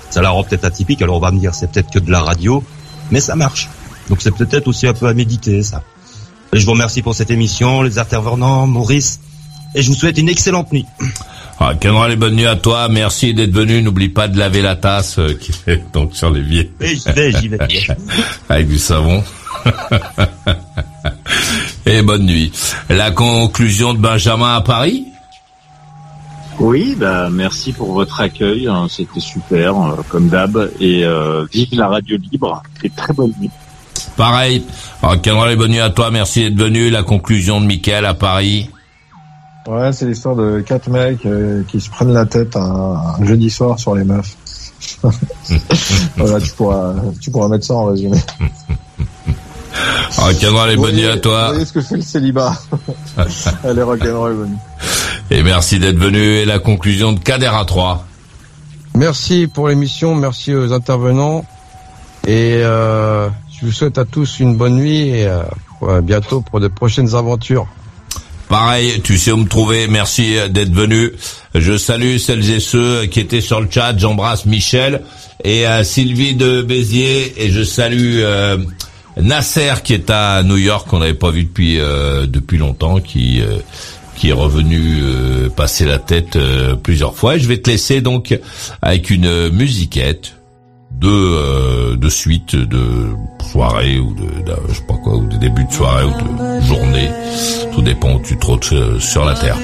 [0.10, 1.02] Ça la rend peut-être atypique.
[1.02, 2.64] Alors on va me dire c'est peut-être que de la radio,
[3.12, 3.70] mais ça marche.
[4.10, 5.84] Donc c'est peut-être aussi un peu à méditer ça.
[6.52, 9.22] Je vous remercie pour cette émission, les intervenants, Maurice,
[9.74, 10.86] et je vous souhaite une excellente nuit.
[11.66, 12.90] Ah, Kenra, les bonnes nuits à toi.
[12.90, 13.82] Merci d'être venu.
[13.82, 16.70] N'oublie pas de laver la tasse euh, qui est donc sur l'évier.
[16.82, 17.58] Oui, j'y vais, j'y vais.
[18.50, 19.24] Avec du savon.
[21.86, 22.52] Et bonne nuit.
[22.90, 25.06] La conclusion de Benjamin à Paris?
[26.60, 31.70] Oui, bah merci pour votre accueil, hein, c'était super, euh, comme d'hab, et euh, vive
[31.72, 33.50] la radio libre, et très bonne nuit.
[34.18, 34.64] Pareil.
[35.02, 36.12] Alors, Kenra, les bonnes nuits à toi.
[36.12, 36.90] Merci d'être venu.
[36.90, 38.70] La conclusion de Mickaël à Paris.
[39.68, 43.50] Ouais, c'est l'histoire de quatre mecs euh, qui se prennent la tête un, un jeudi
[43.50, 44.36] soir sur les meufs.
[46.18, 48.18] voilà, tu pourras, tu pourras mettre ça en résumé.
[50.18, 51.46] Alors, Kenra, les voyez- à toi.
[51.48, 52.54] Vous voyez ce que fait le célibat.
[53.64, 54.58] Est rock'n'roll, bonne nuit.
[55.32, 56.20] Et merci d'être venu.
[56.20, 58.06] Et la conclusion de Kader à 3.
[58.96, 61.46] Merci pour l'émission, merci aux intervenants.
[62.28, 63.28] Et euh,
[63.60, 65.42] je vous souhaite à tous une bonne nuit et euh,
[65.90, 67.66] à bientôt pour de prochaines aventures.
[68.54, 69.88] Pareil, tu sais où me trouver.
[69.88, 71.12] Merci d'être venu.
[71.56, 73.98] Je salue celles et ceux qui étaient sur le chat.
[73.98, 75.02] J'embrasse Michel
[75.44, 78.60] et euh, Sylvie de Béziers et je salue euh,
[79.18, 83.42] Nasser qui est à New York qu'on n'avait pas vu depuis euh, depuis longtemps, qui
[84.16, 85.02] qui est revenu
[85.56, 86.38] passer la tête
[86.84, 87.40] plusieurs fois.
[87.40, 88.40] Je vais te laisser donc
[88.84, 90.36] avec une musiquette
[91.04, 93.10] de euh, de suite de
[93.52, 96.62] soirée ou de, de- je sais pas quoi ou de début de soirée ou de
[96.62, 97.10] journée
[97.74, 99.58] tout dépend où tu trottes euh, sur la terre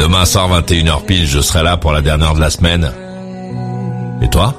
[0.00, 2.92] demain soir 21h pile je serai là pour la dernière de la semaine
[4.22, 4.54] et toi?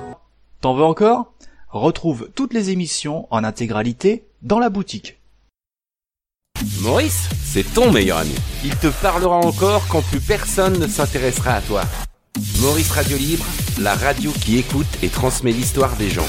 [0.62, 1.34] T'en veux encore?
[1.70, 5.18] Retrouve toutes les émissions en intégralité dans la boutique.
[6.82, 8.34] Maurice, c'est ton meilleur ami.
[8.64, 11.82] Il te parlera encore quand plus personne ne s'intéressera à toi.
[12.62, 13.46] Maurice Radio Libre,
[13.80, 16.28] la radio qui écoute et transmet l'histoire des gens.